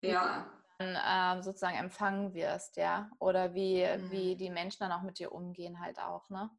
Ja 0.00 0.57
äh, 0.78 1.42
sozusagen 1.42 1.76
empfangen 1.76 2.34
wirst, 2.34 2.76
ja? 2.76 3.10
Oder 3.18 3.54
wie, 3.54 3.84
mhm. 3.84 4.10
wie 4.10 4.36
die 4.36 4.50
Menschen 4.50 4.80
dann 4.80 4.92
auch 4.92 5.02
mit 5.02 5.18
dir 5.18 5.32
umgehen 5.32 5.80
halt 5.80 5.98
auch, 5.98 6.28
ne? 6.30 6.50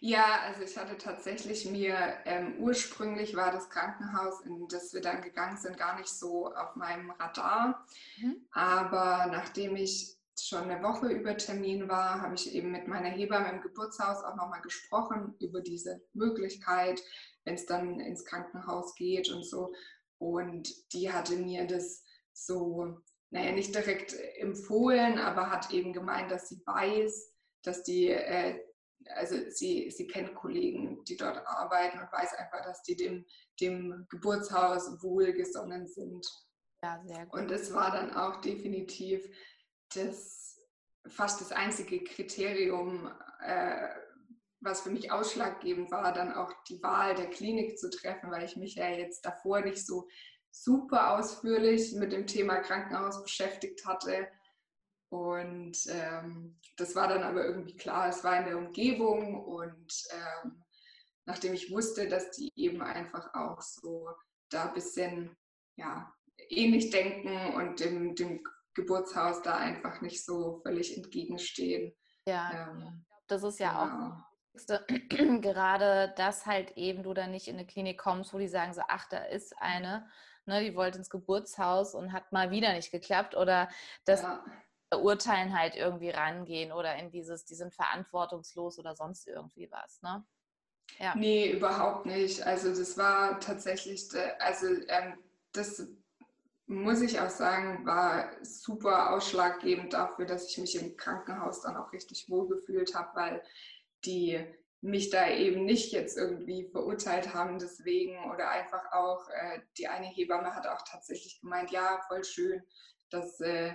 Ja, 0.00 0.40
also 0.46 0.62
ich 0.62 0.76
hatte 0.76 0.98
tatsächlich 0.98 1.64
mir, 1.64 1.96
ähm, 2.24 2.56
ursprünglich 2.58 3.36
war 3.36 3.52
das 3.52 3.68
Krankenhaus, 3.70 4.40
in 4.40 4.66
das 4.68 4.92
wir 4.92 5.00
dann 5.00 5.22
gegangen 5.22 5.58
sind, 5.58 5.76
gar 5.76 5.98
nicht 5.98 6.08
so 6.08 6.52
auf 6.52 6.74
meinem 6.74 7.10
Radar. 7.12 7.86
Mhm. 8.18 8.46
Aber 8.50 9.26
nachdem 9.30 9.76
ich 9.76 10.16
schon 10.40 10.70
eine 10.70 10.82
Woche 10.82 11.08
über 11.08 11.36
Termin 11.36 11.88
war, 11.88 12.20
habe 12.22 12.34
ich 12.34 12.52
eben 12.54 12.70
mit 12.70 12.88
meiner 12.88 13.10
Hebamme 13.10 13.50
im 13.50 13.60
Geburtshaus 13.60 14.24
auch 14.24 14.36
nochmal 14.36 14.62
gesprochen 14.62 15.34
über 15.38 15.60
diese 15.60 16.00
Möglichkeit, 16.14 17.00
wenn 17.44 17.54
es 17.54 17.66
dann 17.66 18.00
ins 18.00 18.24
Krankenhaus 18.24 18.94
geht 18.94 19.30
und 19.30 19.44
so. 19.44 19.72
Und 20.18 20.70
die 20.92 21.12
hatte 21.12 21.36
mir 21.36 21.66
das 21.66 22.04
so, 22.32 23.00
naja, 23.30 23.52
nicht 23.52 23.74
direkt 23.74 24.14
empfohlen, 24.38 25.18
aber 25.18 25.50
hat 25.50 25.70
eben 25.70 25.92
gemeint, 25.92 26.30
dass 26.30 26.48
sie 26.48 26.62
weiß, 26.66 27.32
dass 27.62 27.82
die, 27.82 28.08
äh, 28.08 28.60
also 29.14 29.36
sie, 29.50 29.90
sie 29.90 30.06
kennt 30.06 30.34
Kollegen, 30.34 31.02
die 31.04 31.16
dort 31.16 31.46
arbeiten 31.46 31.98
und 31.98 32.12
weiß 32.12 32.34
einfach, 32.34 32.62
dass 32.62 32.82
die 32.82 32.96
dem, 32.96 33.24
dem 33.60 34.06
Geburtshaus 34.10 35.02
wohlgesonnen 35.02 35.86
sind. 35.86 36.26
Ja, 36.82 37.02
sehr 37.06 37.26
gut. 37.26 37.40
Und 37.40 37.50
es 37.50 37.72
war 37.72 37.90
dann 37.90 38.14
auch 38.14 38.40
definitiv 38.40 39.28
das, 39.94 40.58
fast 41.06 41.40
das 41.40 41.52
einzige 41.52 42.02
Kriterium, 42.04 43.10
äh, 43.40 43.88
was 44.60 44.82
für 44.82 44.90
mich 44.90 45.10
ausschlaggebend 45.10 45.90
war, 45.90 46.12
dann 46.12 46.34
auch 46.34 46.52
die 46.68 46.82
Wahl 46.82 47.14
der 47.14 47.30
Klinik 47.30 47.78
zu 47.78 47.90
treffen, 47.90 48.30
weil 48.30 48.44
ich 48.44 48.56
mich 48.56 48.74
ja 48.74 48.88
jetzt 48.88 49.24
davor 49.24 49.62
nicht 49.62 49.84
so 49.86 50.06
super 50.50 51.18
ausführlich 51.18 51.94
mit 51.94 52.12
dem 52.12 52.26
Thema 52.26 52.60
Krankenhaus 52.60 53.22
beschäftigt 53.22 53.86
hatte. 53.86 54.28
Und 55.10 55.76
ähm, 55.88 56.58
das 56.76 56.94
war 56.94 57.08
dann 57.08 57.22
aber 57.22 57.44
irgendwie 57.44 57.76
klar, 57.76 58.08
es 58.08 58.22
war 58.22 58.38
in 58.38 58.44
der 58.44 58.58
Umgebung 58.58 59.44
und 59.44 59.92
ähm, 60.12 60.62
nachdem 61.26 61.52
ich 61.52 61.72
wusste, 61.72 62.08
dass 62.08 62.30
die 62.30 62.52
eben 62.54 62.80
einfach 62.80 63.34
auch 63.34 63.60
so 63.60 64.08
da 64.50 64.68
ein 64.68 64.74
bisschen 64.74 65.36
ja, 65.76 66.12
ähnlich 66.48 66.90
denken 66.90 67.54
und 67.54 67.80
dem, 67.80 68.14
dem 68.14 68.42
Geburtshaus 68.74 69.42
da 69.42 69.56
einfach 69.56 70.00
nicht 70.00 70.24
so 70.24 70.60
völlig 70.62 70.96
entgegenstehen. 70.96 71.92
Ja, 72.26 72.70
ähm, 72.70 73.04
das 73.26 73.42
ist 73.42 73.58
ja 73.58 73.72
genau. 73.84 74.14
auch 74.14 75.40
gerade, 75.40 76.12
dass 76.16 76.46
halt 76.46 76.76
eben 76.76 77.02
du 77.02 77.14
dann 77.14 77.30
nicht 77.30 77.48
in 77.48 77.56
eine 77.56 77.66
Klinik 77.66 77.98
kommst, 77.98 78.32
wo 78.32 78.38
die 78.38 78.48
sagen 78.48 78.72
so, 78.74 78.82
ach, 78.88 79.08
da 79.08 79.18
ist 79.24 79.56
eine, 79.58 80.08
ne, 80.46 80.62
die 80.64 80.74
wollte 80.74 80.98
ins 80.98 81.10
Geburtshaus 81.10 81.94
und 81.94 82.12
hat 82.12 82.32
mal 82.32 82.50
wieder 82.50 82.72
nicht 82.72 82.90
geklappt 82.90 83.36
oder 83.36 83.68
das 84.04 84.22
ja. 84.22 84.44
Urteilen 84.94 85.58
halt 85.58 85.76
irgendwie 85.76 86.10
rangehen 86.10 86.72
oder 86.72 86.96
in 86.96 87.10
dieses, 87.10 87.44
die 87.44 87.54
sind 87.54 87.74
verantwortungslos 87.74 88.78
oder 88.78 88.94
sonst 88.96 89.28
irgendwie 89.28 89.70
was, 89.70 90.02
ne? 90.02 90.24
Ja. 90.98 91.14
Nee, 91.14 91.52
überhaupt 91.52 92.06
nicht. 92.06 92.42
Also 92.42 92.70
das 92.70 92.98
war 92.98 93.38
tatsächlich, 93.40 94.08
also 94.40 94.66
ähm, 94.88 95.18
das 95.52 95.86
muss 96.66 97.00
ich 97.00 97.18
auch 97.20 97.30
sagen, 97.30 97.84
war 97.84 98.30
super 98.42 99.10
ausschlaggebend 99.10 99.92
dafür, 99.92 100.26
dass 100.26 100.50
ich 100.50 100.58
mich 100.58 100.80
im 100.80 100.96
Krankenhaus 100.96 101.62
dann 101.62 101.76
auch 101.76 101.92
richtig 101.92 102.28
wohl 102.28 102.48
gefühlt 102.48 102.94
habe, 102.94 103.10
weil 103.14 103.42
die 104.04 104.44
mich 104.82 105.10
da 105.10 105.28
eben 105.28 105.64
nicht 105.64 105.92
jetzt 105.92 106.16
irgendwie 106.16 106.70
verurteilt 106.70 107.34
haben 107.34 107.58
deswegen 107.58 108.30
oder 108.30 108.50
einfach 108.50 108.92
auch 108.92 109.28
äh, 109.28 109.60
die 109.76 109.88
eine 109.88 110.06
Hebamme 110.06 110.54
hat 110.54 110.66
auch 110.66 110.82
tatsächlich 110.82 111.40
gemeint, 111.40 111.70
ja, 111.70 112.00
voll 112.08 112.24
schön, 112.24 112.62
dass, 113.10 113.40
äh, 113.40 113.74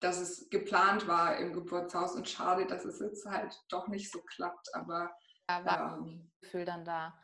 dass 0.00 0.20
es 0.20 0.48
geplant 0.50 1.08
war 1.08 1.36
im 1.38 1.52
Geburtshaus 1.52 2.14
und 2.14 2.28
schade, 2.28 2.66
dass 2.66 2.84
es 2.84 3.00
jetzt 3.00 3.26
halt 3.26 3.60
doch 3.68 3.88
nicht 3.88 4.12
so 4.12 4.20
klappt, 4.22 4.72
aber 4.74 5.10
ja, 5.48 5.64
war 5.64 5.98
ähm, 5.98 6.30
Gefühl 6.40 6.64
dann 6.64 6.84
da. 6.84 7.18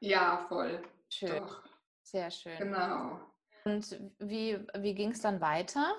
Ja, 0.00 0.44
voll. 0.48 0.82
Schön. 1.08 1.36
Doch. 1.36 1.62
Sehr 2.02 2.30
schön. 2.30 2.58
Genau. 2.58 3.20
Und 3.64 4.00
wie, 4.18 4.58
wie 4.78 4.94
ging 4.94 5.10
es 5.10 5.20
dann 5.20 5.40
weiter? 5.40 5.94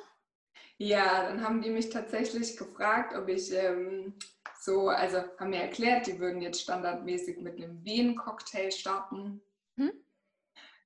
Ja, 0.78 1.24
dann 1.24 1.44
haben 1.44 1.62
die 1.62 1.70
mich 1.70 1.90
tatsächlich 1.90 2.58
gefragt, 2.58 3.16
ob 3.16 3.28
ich 3.30 3.52
ähm, 3.54 4.18
so, 4.62 4.90
also 4.90 5.24
haben 5.40 5.50
mir 5.50 5.64
erklärt, 5.64 6.06
die 6.06 6.20
würden 6.20 6.40
jetzt 6.40 6.62
standardmäßig 6.62 7.40
mit 7.40 7.56
einem 7.58 7.84
Wien-Cocktail 7.84 8.70
starten. 8.72 9.42
Hm? 9.76 9.92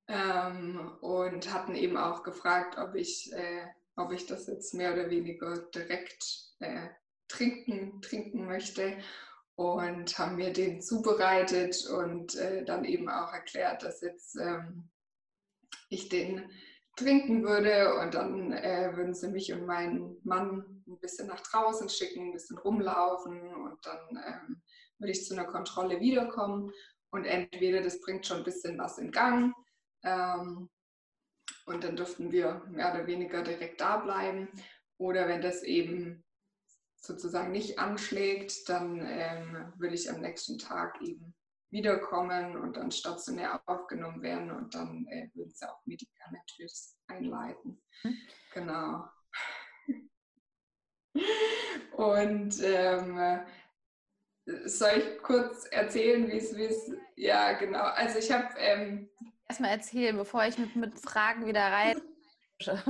Ähm, 0.07 0.97
und 1.01 1.53
hatten 1.53 1.75
eben 1.75 1.97
auch 1.97 2.23
gefragt, 2.23 2.77
ob 2.77 2.95
ich, 2.95 3.33
äh, 3.33 3.67
ob 3.97 4.13
ich 4.13 4.27
das 4.27 4.47
jetzt 4.47 4.73
mehr 4.73 4.93
oder 4.93 5.09
weniger 5.09 5.57
direkt 5.75 6.53
äh, 6.59 6.88
trinken, 7.27 8.01
trinken 8.01 8.45
möchte. 8.45 8.97
Und 9.55 10.17
haben 10.19 10.38
mir 10.38 10.53
den 10.53 10.81
zubereitet 10.81 11.85
und 11.88 12.35
äh, 12.35 12.63
dann 12.63 12.85
eben 12.85 13.09
auch 13.09 13.33
erklärt, 13.33 13.83
dass 13.83 13.99
jetzt 13.99 14.38
ähm, 14.38 14.89
ich 15.89 16.07
den 16.07 16.49
trinken 16.95 17.43
würde 17.43 17.99
und 17.99 18.13
dann 18.13 18.53
äh, 18.53 18.91
würden 18.95 19.13
sie 19.13 19.29
mich 19.29 19.51
und 19.51 19.65
meinen 19.65 20.17
Mann 20.23 20.74
ein 20.88 21.00
bisschen 21.00 21.28
nach 21.28 21.41
draußen 21.41 21.89
schicken, 21.89 22.28
ein 22.28 22.34
bisschen 22.34 22.58
rumlaufen 22.58 23.54
und 23.56 23.86
dann 23.86 24.24
ähm, 24.26 24.62
würde 25.00 25.12
ich 25.12 25.26
zu 25.26 25.34
einer 25.34 25.45
Kontrolle 25.45 26.00
wiederkommen 26.00 26.71
und 27.12 27.26
entweder 27.26 27.82
das 27.82 28.02
bringt 28.02 28.26
schon 28.26 28.39
ein 28.39 28.43
bisschen 28.43 28.78
was 28.78 28.98
in 28.98 29.12
Gang 29.12 29.54
ähm, 30.04 30.69
und 31.65 31.84
dann 31.84 31.95
dürften 31.95 32.32
wir 32.32 32.63
mehr 32.69 32.93
oder 32.93 33.08
weniger 33.08 33.41
direkt 33.41 33.82
da 33.82 33.98
bleiben 33.98 34.50
oder 34.98 35.28
wenn 35.28 35.41
das 35.41 35.63
eben 35.63 36.24
sozusagen 36.95 37.52
nicht 37.52 37.80
anschlägt, 37.80 38.67
dann 38.67 39.06
ähm, 39.08 39.74
würde 39.78 39.95
ich 39.95 40.10
am 40.10 40.21
nächsten 40.21 40.58
Tag 40.58 41.02
eben 41.02 41.36
wiederkommen 41.69 42.58
und 42.58 42.78
dann 42.78 42.91
stationär 42.91 43.62
aufgenommen 43.65 44.21
werden 44.21 44.52
und 44.52 44.74
dann 44.76 45.06
äh, 45.08 45.30
würden 45.34 45.54
sie 45.54 45.69
auch 45.69 45.86
medikamentös 45.86 46.98
einleiten. 47.08 47.82
Mhm. 48.04 48.17
Genau. 48.54 49.10
Und 51.95 52.62
ähm, 52.63 53.39
soll 54.65 54.91
ich 54.97 55.23
kurz 55.23 55.65
erzählen, 55.65 56.28
wie 56.30 56.38
es, 56.38 56.91
ja 57.15 57.54
genau, 57.54 57.84
also 57.84 58.19
ich 58.19 58.32
habe... 58.32 58.47
Ähm, 58.58 59.10
Erstmal 59.47 59.71
erzählen, 59.71 60.17
bevor 60.17 60.45
ich 60.45 60.58
mit, 60.58 60.75
mit 60.75 60.99
Fragen 60.99 61.45
wieder 61.45 61.62
rein... 61.62 62.01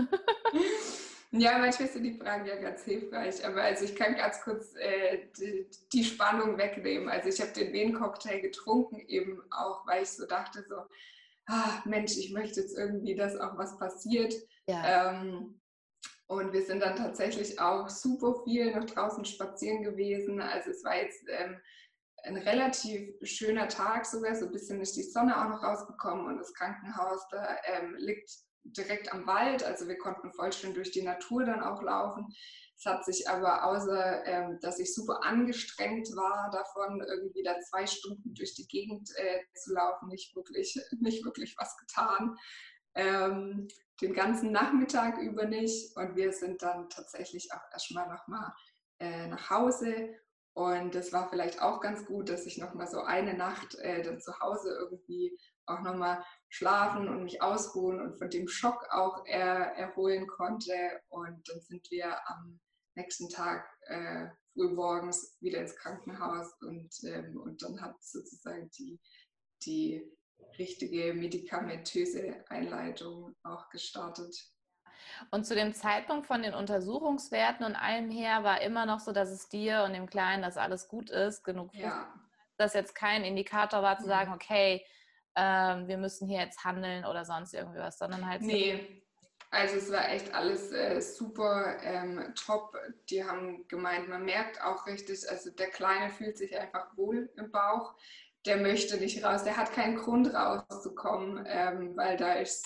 Ja, 1.38 1.58
manchmal 1.58 1.90
sind 1.90 2.04
die 2.04 2.18
Fragen 2.18 2.46
ja 2.46 2.56
ganz 2.56 2.84
hilfreich, 2.84 3.46
aber 3.46 3.62
also 3.62 3.84
ich 3.84 3.96
kann 3.96 4.16
ganz 4.16 4.42
kurz 4.42 4.74
äh, 4.76 5.28
die, 5.38 5.70
die, 5.92 6.04
Spannung 6.04 6.58
wegnehmen. 6.58 7.10
Also 7.10 7.28
ich 7.28 7.42
habe 7.42 7.52
den 7.52 7.74
Wehencocktail 7.74 8.40
getrunken, 8.40 9.00
eben 9.08 9.42
auch, 9.52 9.86
weil 9.86 10.04
ich 10.04 10.10
so 10.12 10.26
dachte, 10.26 10.64
so, 10.70 10.76
ah, 11.48 11.82
Mensch, 11.84 12.18
ich 12.18 12.32
möchte 12.32 12.62
jetzt 12.62 12.78
irgendwie, 12.78 13.16
dass 13.16 13.38
auch 13.38 13.58
was 13.58 13.78
passiert. 13.78 14.34
Ja. 14.68 15.12
Ähm, 15.12 15.60
und 16.28 16.54
wir 16.54 16.64
sind 16.66 16.82
dann 16.82 16.96
tatsächlich 16.96 17.60
auch 17.60 17.90
super 17.90 18.42
viel 18.44 18.76
noch 18.76 18.86
draußen 18.86 19.26
spazieren 19.26 19.84
gewesen. 19.84 20.42
Also 20.42 20.72
es 20.72 20.84
war 20.84 20.98
jetzt 20.98 21.24
ähm, 21.28 21.60
ein 22.24 22.38
relativ 22.38 23.14
schöner 23.22 23.68
Tag 23.68 24.06
sogar, 24.06 24.36
so 24.36 24.46
ein 24.46 24.52
bisschen 24.52 24.82
ist 24.82 24.96
die 24.96 25.04
Sonne 25.04 25.38
auch 25.38 25.50
noch 25.50 25.64
rausgekommen 25.64 26.26
und 26.26 26.38
das 26.38 26.54
Krankenhaus 26.54 27.28
da 27.30 27.58
ähm, 27.66 27.96
liegt 27.98 28.32
direkt 28.64 29.14
am 29.14 29.28
Wald, 29.28 29.64
also 29.64 29.88
wir 29.88 29.98
konnten 29.98 30.34
voll 30.34 30.52
schön 30.52 30.74
durch 30.74 30.90
die 30.92 31.04
Natur 31.04 31.46
dann 31.46 31.62
auch 31.62 31.84
laufen. 31.84 32.34
Es 32.78 32.86
hat 32.86 33.06
sich 33.06 33.30
aber 33.30 33.64
außer, 33.64 34.26
ähm, 34.26 34.60
dass 34.62 34.80
ich 34.80 34.94
super 34.94 35.24
angestrengt 35.24 36.10
war 36.16 36.50
davon, 36.52 37.02
irgendwie 37.08 37.44
da 37.44 37.58
zwei 37.62 37.86
Stunden 37.86 38.34
durch 38.34 38.54
die 38.56 38.68
Gegend 38.68 39.10
äh, 39.16 39.40
zu 39.54 39.74
laufen, 39.74 40.10
nicht 40.10 40.36
wirklich, 40.36 40.78
nicht 41.00 41.24
wirklich 41.24 41.56
was 41.58 41.78
getan. 41.78 42.36
Ähm, 42.96 43.68
den 44.02 44.14
ganzen 44.14 44.52
Nachmittag 44.52 45.18
über 45.20 45.46
nicht. 45.46 45.96
Und 45.96 46.16
wir 46.16 46.32
sind 46.34 46.62
dann 46.62 46.90
tatsächlich 46.90 47.52
auch 47.54 47.72
erstmal 47.72 48.08
nochmal 48.10 48.54
äh, 49.00 49.28
nach 49.28 49.50
Hause. 49.50 50.14
Und 50.54 50.96
das 50.96 51.12
war 51.12 51.30
vielleicht 51.30 51.62
auch 51.62 51.82
ganz 51.82 52.06
gut, 52.06 52.30
dass 52.30 52.46
ich 52.46 52.58
nochmal 52.58 52.88
so 52.88 53.02
eine 53.02 53.34
Nacht 53.34 53.76
äh, 53.76 54.02
dann 54.04 54.22
zu 54.22 54.40
Hause 54.40 54.70
irgendwie 54.80 55.38
auch 55.66 55.82
nochmal 55.82 56.24
schlafen 56.48 57.10
und 57.10 57.24
mich 57.24 57.42
ausruhen 57.42 58.00
und 58.00 58.18
von 58.18 58.30
dem 58.30 58.48
Schock 58.48 58.88
auch 58.92 59.26
er, 59.26 59.76
erholen 59.76 60.28
konnte. 60.28 60.74
Und 61.10 61.42
dann 61.50 61.60
sind 61.62 61.90
wir 61.92 62.16
am 62.30 62.60
nächsten 62.96 63.30
Tag 63.30 63.68
äh, 63.88 64.28
frühmorgens 64.54 65.36
wieder 65.42 65.60
ins 65.60 65.76
Krankenhaus 65.76 66.54
und, 66.62 66.90
ähm, 67.04 67.38
und 67.42 67.62
dann 67.62 67.82
hat 67.82 68.02
sozusagen 68.02 68.70
die, 68.78 69.00
die 69.66 70.10
richtige 70.58 71.14
medikamentöse 71.14 72.44
Einleitung 72.50 73.36
auch 73.44 73.70
gestartet. 73.70 74.36
Und 75.32 75.46
zu 75.46 75.56
dem 75.56 75.74
Zeitpunkt 75.74 76.26
von 76.26 76.42
den 76.42 76.54
Untersuchungswerten 76.54 77.66
und 77.66 77.76
allem 77.76 78.10
her 78.10 78.44
war 78.44 78.62
immer 78.62 78.86
noch 78.86 79.00
so, 79.00 79.12
dass 79.12 79.30
es 79.30 79.50
dir 79.50 79.84
und 79.84 79.94
dem 79.94 80.08
Kleinen, 80.10 80.42
dass 80.42 80.58
alles 80.58 80.88
gut 80.88 81.10
ist, 81.10 81.44
genug, 81.44 81.74
ja. 81.74 82.14
dass 82.58 82.74
jetzt 82.74 82.96
kein 82.96 83.24
Indikator 83.24 83.82
war 83.82 83.98
zu 83.98 84.06
mhm. 84.06 84.10
sagen, 84.10 84.34
okay, 84.34 84.86
ähm, 85.36 85.88
wir 85.88 85.98
müssen 85.98 86.28
hier 86.28 86.42
jetzt 86.42 86.64
handeln 86.64 87.06
oder 87.06 87.26
sonst 87.26 87.54
irgendwie 87.54 87.80
was, 87.80 87.98
sondern 87.98 88.28
halt. 88.28 88.42
Nee. 88.42 89.02
Also 89.52 89.78
es 89.78 89.92
war 89.92 90.10
echt 90.10 90.34
alles 90.34 90.72
äh, 90.72 91.00
super 91.00 91.78
ähm, 91.82 92.34
top. 92.36 92.76
Die 93.10 93.24
haben 93.24 93.66
gemeint, 93.70 94.10
man 94.10 94.26
merkt 94.26 94.62
auch 94.62 94.86
richtig, 94.86 95.30
also 95.30 95.50
der 95.52 95.70
Kleine 95.70 96.12
fühlt 96.12 96.38
sich 96.38 96.58
einfach 96.58 96.96
wohl 96.98 97.32
im 97.38 97.52
Bauch. 97.52 97.96
Der 98.46 98.58
möchte 98.58 98.98
nicht 98.98 99.24
raus, 99.24 99.44
der 99.44 99.58
hat 99.58 99.72
keinen 99.72 99.98
Grund 99.98 100.34
rauszukommen, 100.34 101.46
ähm, 101.48 101.98
weil 101.98 102.16
da 102.16 102.34
ist 102.34 102.66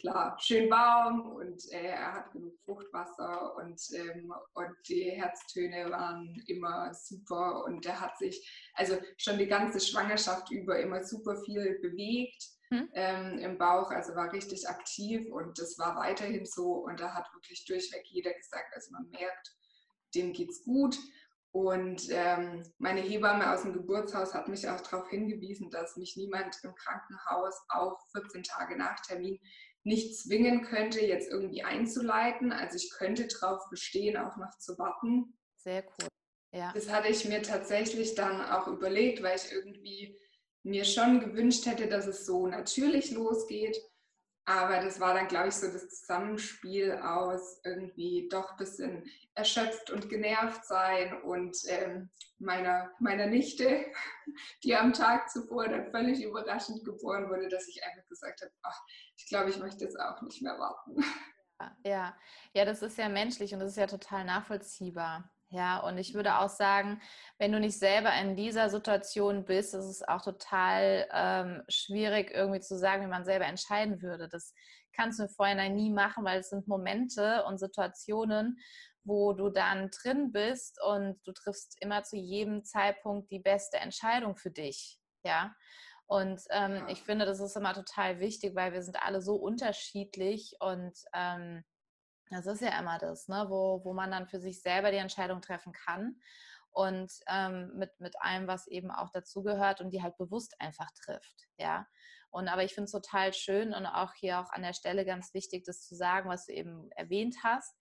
klar, 0.00 0.36
schön 0.40 0.70
warm 0.70 1.20
und 1.20 1.62
äh, 1.72 1.88
er 1.88 2.14
hat 2.14 2.32
genug 2.32 2.58
Fruchtwasser 2.64 3.54
und, 3.56 3.80
ähm, 3.94 4.32
und 4.54 4.70
die 4.88 5.10
Herztöne 5.10 5.90
waren 5.90 6.34
immer 6.46 6.92
super 6.94 7.64
und 7.64 7.84
er 7.86 8.00
hat 8.00 8.16
sich 8.18 8.50
also 8.74 8.96
schon 9.18 9.38
die 9.38 9.46
ganze 9.46 9.78
Schwangerschaft 9.78 10.50
über 10.50 10.80
immer 10.80 11.04
super 11.04 11.36
viel 11.44 11.78
bewegt. 11.80 12.42
hm? 12.72 12.88
ähm, 12.94 13.38
im 13.38 13.58
Bauch, 13.58 13.90
also 13.90 14.14
war 14.14 14.32
richtig 14.32 14.68
aktiv 14.68 15.28
und 15.32 15.58
das 15.58 15.76
war 15.78 15.96
weiterhin 15.96 16.46
so. 16.46 16.72
Und 16.72 17.00
da 17.00 17.14
hat 17.14 17.26
wirklich 17.34 17.64
durchweg 17.66 18.04
jeder 18.06 18.32
gesagt, 18.32 18.72
also 18.74 18.92
man 18.92 19.08
merkt, 19.10 19.56
dem 20.14 20.32
geht's 20.32 20.64
gut. 20.64 20.96
Und 21.52 22.08
ähm, 22.10 22.62
meine 22.78 23.00
Hebamme 23.00 23.52
aus 23.52 23.62
dem 23.62 23.72
Geburtshaus 23.72 24.34
hat 24.34 24.46
mich 24.46 24.68
auch 24.68 24.80
darauf 24.80 25.08
hingewiesen, 25.08 25.68
dass 25.70 25.96
mich 25.96 26.16
niemand 26.16 26.56
im 26.62 26.74
Krankenhaus 26.76 27.54
auch 27.68 27.98
14 28.12 28.44
Tage 28.44 28.76
nach 28.76 29.00
Termin 29.00 29.40
nicht 29.82 30.16
zwingen 30.16 30.62
könnte, 30.62 31.00
jetzt 31.00 31.30
irgendwie 31.30 31.64
einzuleiten. 31.64 32.52
Also 32.52 32.76
ich 32.76 32.90
könnte 32.90 33.26
darauf 33.26 33.68
bestehen, 33.70 34.16
auch 34.16 34.36
noch 34.36 34.56
zu 34.58 34.78
warten. 34.78 35.36
Sehr 35.56 35.84
cool. 35.84 36.08
Ja. 36.52 36.72
Das 36.72 36.90
hatte 36.90 37.08
ich 37.08 37.24
mir 37.28 37.42
tatsächlich 37.42 38.14
dann 38.14 38.42
auch 38.42 38.66
überlegt, 38.66 39.22
weil 39.22 39.36
ich 39.36 39.52
irgendwie 39.52 40.18
mir 40.62 40.84
schon 40.84 41.20
gewünscht 41.20 41.66
hätte, 41.66 41.88
dass 41.88 42.06
es 42.06 42.26
so 42.26 42.46
natürlich 42.46 43.10
losgeht. 43.12 43.76
Aber 44.46 44.80
das 44.80 44.98
war 44.98 45.14
dann, 45.14 45.28
glaube 45.28 45.48
ich, 45.48 45.54
so 45.54 45.70
das 45.70 45.88
Zusammenspiel 45.88 46.92
aus 47.02 47.60
irgendwie 47.64 48.28
doch 48.30 48.52
ein 48.52 48.56
bisschen 48.56 49.04
erschöpft 49.34 49.90
und 49.90 50.08
genervt 50.08 50.64
sein 50.64 51.22
und 51.22 51.56
ähm, 51.68 52.10
meiner, 52.38 52.90
meiner 52.98 53.26
Nichte, 53.26 53.86
die 54.64 54.74
am 54.74 54.92
Tag 54.92 55.30
zuvor 55.30 55.68
dann 55.68 55.90
völlig 55.90 56.24
überraschend 56.24 56.84
geboren 56.84 57.28
wurde, 57.28 57.48
dass 57.48 57.68
ich 57.68 57.82
einfach 57.84 58.08
gesagt 58.08 58.40
habe, 58.40 58.52
ach, 58.62 58.80
ich 59.16 59.28
glaube, 59.28 59.50
ich 59.50 59.58
möchte 59.58 59.84
jetzt 59.84 60.00
auch 60.00 60.20
nicht 60.22 60.42
mehr 60.42 60.58
warten. 60.58 60.96
Ja, 61.84 62.16
ja, 62.54 62.64
das 62.64 62.80
ist 62.80 62.96
ja 62.96 63.10
menschlich 63.10 63.52
und 63.52 63.60
das 63.60 63.72
ist 63.72 63.76
ja 63.76 63.86
total 63.86 64.24
nachvollziehbar. 64.24 65.30
Ja, 65.52 65.80
und 65.80 65.98
ich 65.98 66.14
würde 66.14 66.38
auch 66.38 66.48
sagen, 66.48 67.02
wenn 67.38 67.50
du 67.50 67.58
nicht 67.58 67.76
selber 67.76 68.12
in 68.20 68.36
dieser 68.36 68.70
Situation 68.70 69.44
bist, 69.44 69.74
ist 69.74 69.84
es 69.84 70.02
auch 70.06 70.22
total 70.22 71.08
ähm, 71.12 71.62
schwierig, 71.68 72.30
irgendwie 72.32 72.60
zu 72.60 72.78
sagen, 72.78 73.02
wie 73.02 73.10
man 73.10 73.24
selber 73.24 73.46
entscheiden 73.46 74.00
würde. 74.00 74.28
Das 74.28 74.54
kannst 74.92 75.18
du 75.18 75.24
im 75.24 75.28
Vorhinein 75.28 75.74
nie 75.74 75.90
machen, 75.90 76.24
weil 76.24 76.38
es 76.38 76.50
sind 76.50 76.68
Momente 76.68 77.44
und 77.46 77.58
Situationen, 77.58 78.60
wo 79.02 79.32
du 79.32 79.50
dann 79.50 79.90
drin 79.90 80.30
bist 80.30 80.80
und 80.82 81.18
du 81.24 81.32
triffst 81.32 81.76
immer 81.80 82.04
zu 82.04 82.16
jedem 82.16 82.62
Zeitpunkt 82.62 83.32
die 83.32 83.40
beste 83.40 83.78
Entscheidung 83.78 84.36
für 84.36 84.52
dich. 84.52 85.00
Ja. 85.24 85.52
Und 86.06 86.42
ähm, 86.50 86.76
ja. 86.76 86.88
ich 86.88 87.02
finde, 87.02 87.24
das 87.24 87.40
ist 87.40 87.56
immer 87.56 87.74
total 87.74 88.20
wichtig, 88.20 88.54
weil 88.54 88.72
wir 88.72 88.82
sind 88.82 89.02
alle 89.02 89.20
so 89.20 89.34
unterschiedlich 89.34 90.54
und 90.60 90.92
ähm, 91.12 91.64
das 92.30 92.46
ist 92.46 92.62
ja 92.62 92.78
immer 92.78 92.98
das, 92.98 93.28
ne? 93.28 93.46
wo, 93.48 93.84
wo 93.84 93.92
man 93.92 94.10
dann 94.10 94.26
für 94.26 94.40
sich 94.40 94.62
selber 94.62 94.90
die 94.90 94.98
Entscheidung 94.98 95.40
treffen 95.40 95.72
kann 95.72 96.16
und 96.70 97.12
ähm, 97.26 97.72
mit, 97.74 97.98
mit 98.00 98.14
allem, 98.20 98.46
was 98.46 98.66
eben 98.68 98.90
auch 98.90 99.10
dazugehört 99.10 99.80
und 99.80 99.90
die 99.90 100.02
halt 100.02 100.16
bewusst 100.16 100.54
einfach 100.60 100.90
trifft, 100.92 101.48
ja. 101.58 101.86
Und 102.32 102.46
aber 102.46 102.62
ich 102.62 102.74
finde 102.74 102.84
es 102.84 102.92
total 102.92 103.32
schön 103.32 103.74
und 103.74 103.86
auch 103.86 104.14
hier 104.14 104.38
auch 104.38 104.50
an 104.52 104.62
der 104.62 104.72
Stelle 104.72 105.04
ganz 105.04 105.34
wichtig, 105.34 105.64
das 105.64 105.82
zu 105.82 105.96
sagen, 105.96 106.28
was 106.30 106.46
du 106.46 106.52
eben 106.52 106.88
erwähnt 106.92 107.36
hast, 107.42 107.76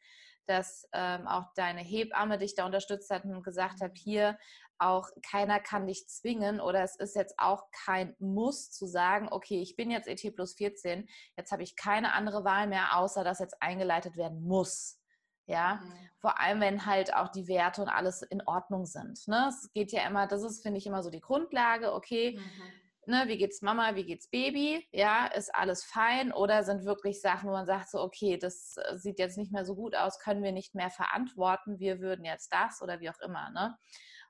dass 0.47 0.89
ähm, 0.93 1.27
auch 1.27 1.53
deine 1.55 1.81
Hebamme 1.81 2.39
dich 2.39 2.55
da 2.55 2.65
unterstützt 2.65 3.11
hat 3.11 3.25
und 3.25 3.43
gesagt 3.43 3.81
hat, 3.81 3.95
hier 3.95 4.39
auch 4.79 5.09
keiner 5.21 5.59
kann 5.59 5.87
dich 5.87 6.07
zwingen 6.07 6.59
oder 6.59 6.83
es 6.83 6.95
ist 6.95 7.15
jetzt 7.15 7.35
auch 7.37 7.63
kein 7.71 8.15
Muss 8.19 8.71
zu 8.71 8.87
sagen, 8.87 9.27
okay, 9.31 9.61
ich 9.61 9.75
bin 9.75 9.91
jetzt 9.91 10.07
ET 10.07 10.35
plus 10.35 10.55
14, 10.55 11.07
jetzt 11.37 11.51
habe 11.51 11.63
ich 11.63 11.75
keine 11.75 12.13
andere 12.13 12.43
Wahl 12.43 12.67
mehr, 12.67 12.97
außer 12.97 13.23
dass 13.23 13.39
jetzt 13.39 13.61
eingeleitet 13.61 14.17
werden 14.17 14.41
muss. 14.41 14.97
Ja, 15.45 15.81
mhm. 15.81 16.09
vor 16.19 16.39
allem, 16.39 16.61
wenn 16.61 16.85
halt 16.85 17.15
auch 17.15 17.29
die 17.29 17.47
Werte 17.47 17.81
und 17.81 17.89
alles 17.89 18.21
in 18.21 18.43
Ordnung 18.45 18.85
sind. 18.85 19.27
Ne? 19.27 19.47
Es 19.49 19.71
geht 19.73 19.91
ja 19.91 20.05
immer, 20.07 20.27
das 20.27 20.43
ist, 20.43 20.61
finde 20.61 20.77
ich, 20.77 20.85
immer 20.85 21.01
so 21.01 21.09
die 21.09 21.21
Grundlage, 21.21 21.91
okay, 21.93 22.37
mhm 22.37 22.71
ne, 23.09 23.23
wie 23.27 23.37
geht's 23.37 23.61
Mama, 23.61 23.95
wie 23.95 24.05
geht's 24.05 24.29
Baby, 24.29 24.87
ja, 24.91 25.27
ist 25.27 25.53
alles 25.53 25.83
fein 25.83 26.31
oder 26.31 26.63
sind 26.63 26.85
wirklich 26.85 27.19
Sachen, 27.19 27.49
wo 27.49 27.53
man 27.53 27.65
sagt 27.65 27.89
so, 27.89 27.99
okay, 27.99 28.37
das 28.37 28.75
sieht 28.95 29.19
jetzt 29.19 29.37
nicht 29.37 29.51
mehr 29.51 29.65
so 29.65 29.75
gut 29.75 29.95
aus, 29.95 30.19
können 30.19 30.43
wir 30.43 30.51
nicht 30.51 30.75
mehr 30.75 30.89
verantworten, 30.89 31.79
wir 31.79 31.99
würden 31.99 32.23
jetzt 32.23 32.53
das 32.53 32.81
oder 32.81 33.01
wie 33.01 33.09
auch 33.09 33.19
immer, 33.19 33.49
ne? 33.49 33.77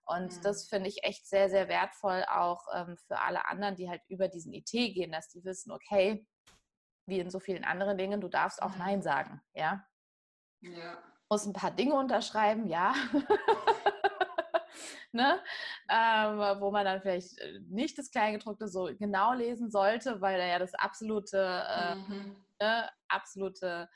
Und 0.09 0.35
mhm. 0.37 0.41
das 0.41 0.67
finde 0.67 0.89
ich 0.89 1.03
echt 1.03 1.27
sehr, 1.27 1.49
sehr 1.49 1.67
wertvoll 1.67 2.25
auch 2.29 2.65
ähm, 2.73 2.97
für 2.97 3.19
alle 3.19 3.47
anderen, 3.47 3.75
die 3.75 3.87
halt 3.87 4.01
über 4.07 4.27
diesen 4.27 4.53
IT 4.53 4.71
gehen, 4.71 5.11
dass 5.11 5.29
die 5.29 5.45
wissen, 5.45 5.71
okay, 5.71 6.25
wie 7.05 7.19
in 7.19 7.29
so 7.29 7.39
vielen 7.39 7.63
anderen 7.63 7.97
Dingen, 7.97 8.19
du 8.19 8.27
darfst 8.27 8.61
auch 8.61 8.71
mhm. 8.71 8.79
Nein 8.79 9.01
sagen, 9.03 9.39
ja? 9.53 9.85
Ja. 10.61 10.97
Muss 11.29 11.45
ein 11.45 11.53
paar 11.53 11.69
Dinge 11.69 11.93
unterschreiben, 11.93 12.65
ja. 12.67 12.95
ne? 15.11 15.39
Ähm, 15.89 16.59
wo 16.59 16.71
man 16.71 16.85
dann 16.85 17.01
vielleicht 17.01 17.37
äh, 17.37 17.59
nicht 17.67 17.95
das 17.99 18.09
Kleingedruckte 18.09 18.67
so 18.67 18.89
genau 18.97 19.33
lesen 19.33 19.69
sollte, 19.69 20.21
weil 20.21 20.39
da 20.39 20.45
ja 20.45 20.57
das 20.57 20.73
absolute, 20.73 21.65
äh, 21.67 21.95
mhm. 21.95 22.35
ne, 22.59 22.89
absolute 23.09 23.87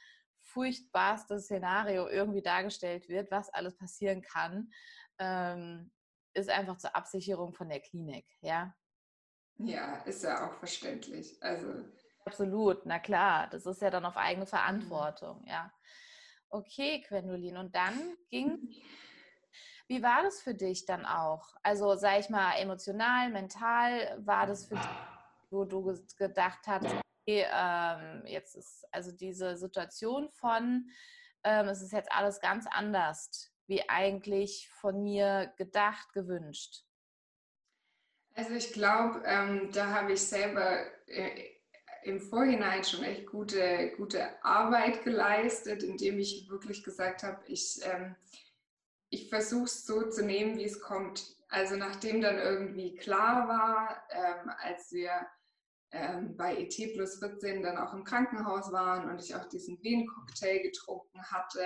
furchtbarste 0.41 1.39
Szenario 1.39 2.07
irgendwie 2.07 2.43
dargestellt 2.43 3.09
wird, 3.09 3.31
was 3.31 3.49
alles 3.49 3.75
passieren 3.75 4.21
kann, 4.21 4.69
ähm, 5.17 5.91
ist 6.33 6.49
einfach 6.49 6.77
zur 6.77 6.95
Absicherung 6.95 7.53
von 7.53 7.69
der 7.69 7.79
Klinik, 7.79 8.25
ja. 8.41 8.75
Ja, 9.57 9.97
ist 10.05 10.23
ja 10.23 10.47
auch 10.47 10.53
verständlich. 10.55 11.37
Also 11.41 11.85
Absolut, 12.25 12.85
na 12.85 12.99
klar, 12.99 13.47
das 13.49 13.65
ist 13.65 13.81
ja 13.81 13.89
dann 13.89 14.05
auf 14.05 14.17
eigene 14.17 14.45
mhm. 14.45 14.49
Verantwortung, 14.49 15.41
mhm. 15.41 15.47
ja. 15.47 15.71
Okay, 16.49 17.03
Gwendolin, 17.07 17.57
und 17.57 17.75
dann 17.75 18.15
ging 18.29 18.59
Wie 19.87 20.01
war 20.01 20.23
das 20.23 20.41
für 20.41 20.55
dich 20.55 20.85
dann 20.85 21.05
auch? 21.05 21.53
Also, 21.61 21.95
sag 21.95 22.19
ich 22.19 22.29
mal, 22.29 22.53
emotional, 22.55 23.29
mental, 23.29 24.17
war 24.25 24.47
das 24.47 24.65
für 24.65 24.75
dich, 24.75 24.89
wo 25.51 25.65
du 25.65 25.93
gedacht 26.17 26.61
hast, 26.65 26.85
okay, 26.85 27.45
ähm, 27.53 28.25
jetzt 28.25 28.55
ist 28.55 28.85
also 28.91 29.11
diese 29.11 29.57
Situation 29.57 30.29
von, 30.31 30.89
ähm, 31.43 31.67
es 31.67 31.81
ist 31.81 31.91
jetzt 31.91 32.11
alles 32.11 32.39
ganz 32.39 32.65
anders, 32.71 33.52
wie 33.67 33.87
eigentlich 33.89 34.69
von 34.69 35.03
mir 35.03 35.53
gedacht, 35.57 36.13
gewünscht? 36.13 36.83
Also 38.35 38.53
ich 38.53 38.73
glaube, 38.73 39.21
ähm, 39.25 39.71
da 39.71 39.87
habe 39.91 40.13
ich 40.13 40.21
selber 40.21 40.85
äh, 41.07 41.29
im 42.03 42.19
Vorhinein 42.19 42.83
schon 42.83 43.03
echt 43.03 43.27
gute, 43.27 43.93
gute 43.95 44.43
Arbeit 44.43 45.03
geleistet, 45.03 45.83
indem 45.83 46.19
ich 46.19 46.49
wirklich 46.49 46.83
gesagt 46.83 47.23
habe, 47.23 47.41
ich 47.47 47.79
ähm, 47.83 48.15
ich 49.13 49.29
versuche 49.29 49.65
es 49.65 49.85
so 49.85 50.09
zu 50.09 50.25
nehmen, 50.25 50.57
wie 50.57 50.65
es 50.65 50.81
kommt. 50.81 51.37
Also 51.47 51.75
nachdem 51.75 52.19
dann 52.19 52.39
irgendwie 52.39 52.95
klar 52.95 53.47
war, 53.47 54.03
ähm, 54.09 54.51
als 54.57 54.91
wir 54.91 55.11
ähm, 55.91 56.35
bei 56.35 56.57
ET 56.57 56.75
plus 56.93 57.19
14 57.19 57.61
dann 57.61 57.77
auch 57.77 57.93
im 57.93 58.03
Krankenhaus 58.03 58.71
waren 58.71 59.07
und 59.11 59.21
ich 59.21 59.35
auch 59.35 59.45
diesen 59.45 59.81
Wien-Cocktail 59.83 60.63
getrunken 60.63 61.21
hatte, 61.29 61.63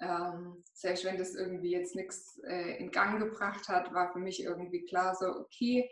ähm, 0.00 0.62
selbst 0.72 1.04
wenn 1.04 1.18
das 1.18 1.34
irgendwie 1.34 1.72
jetzt 1.72 1.94
nichts 1.96 2.38
äh, 2.44 2.78
in 2.78 2.90
Gang 2.90 3.20
gebracht 3.20 3.68
hat, 3.68 3.92
war 3.92 4.12
für 4.12 4.20
mich 4.20 4.42
irgendwie 4.42 4.84
klar 4.84 5.14
so, 5.14 5.26
okay, 5.26 5.90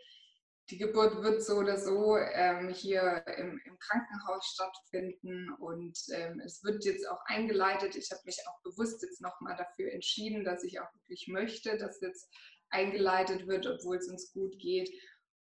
die 0.71 0.79
Geburt 0.79 1.23
wird 1.23 1.45
so 1.45 1.57
oder 1.57 1.79
so 1.79 2.17
ähm, 2.17 2.71
hier 2.71 3.25
im, 3.37 3.61
im, 3.65 3.79
Krankenhaus 3.79 4.47
stattfinden 4.47 5.53
und 5.61 5.97
ähm, 6.13 6.41
es 6.45 6.63
wird 6.65 6.85
jetzt 6.85 7.09
auch 7.09 7.21
eingeleitet. 7.27 7.95
Ich 7.95 8.11
habe 8.11 8.23
mich 8.25 8.39
auch 8.49 8.61
bewusst 8.63 9.03
jetzt 9.03 9.21
nochmal 9.21 9.57
dafür 9.57 9.93
entschieden, 9.93 10.45
dass 10.45 10.65
ich 10.65 10.81
auch 10.81 10.93
wirklich 10.95 11.29
möchte, 11.29 11.77
dass 11.77 12.01
jetzt 12.01 12.29
eingeleitet 12.71 13.47
wird, 13.47 13.67
obwohl 13.67 13.97
es 13.97 14.09
uns 14.09 14.33
gut 14.33 14.59
geht. 14.59 14.91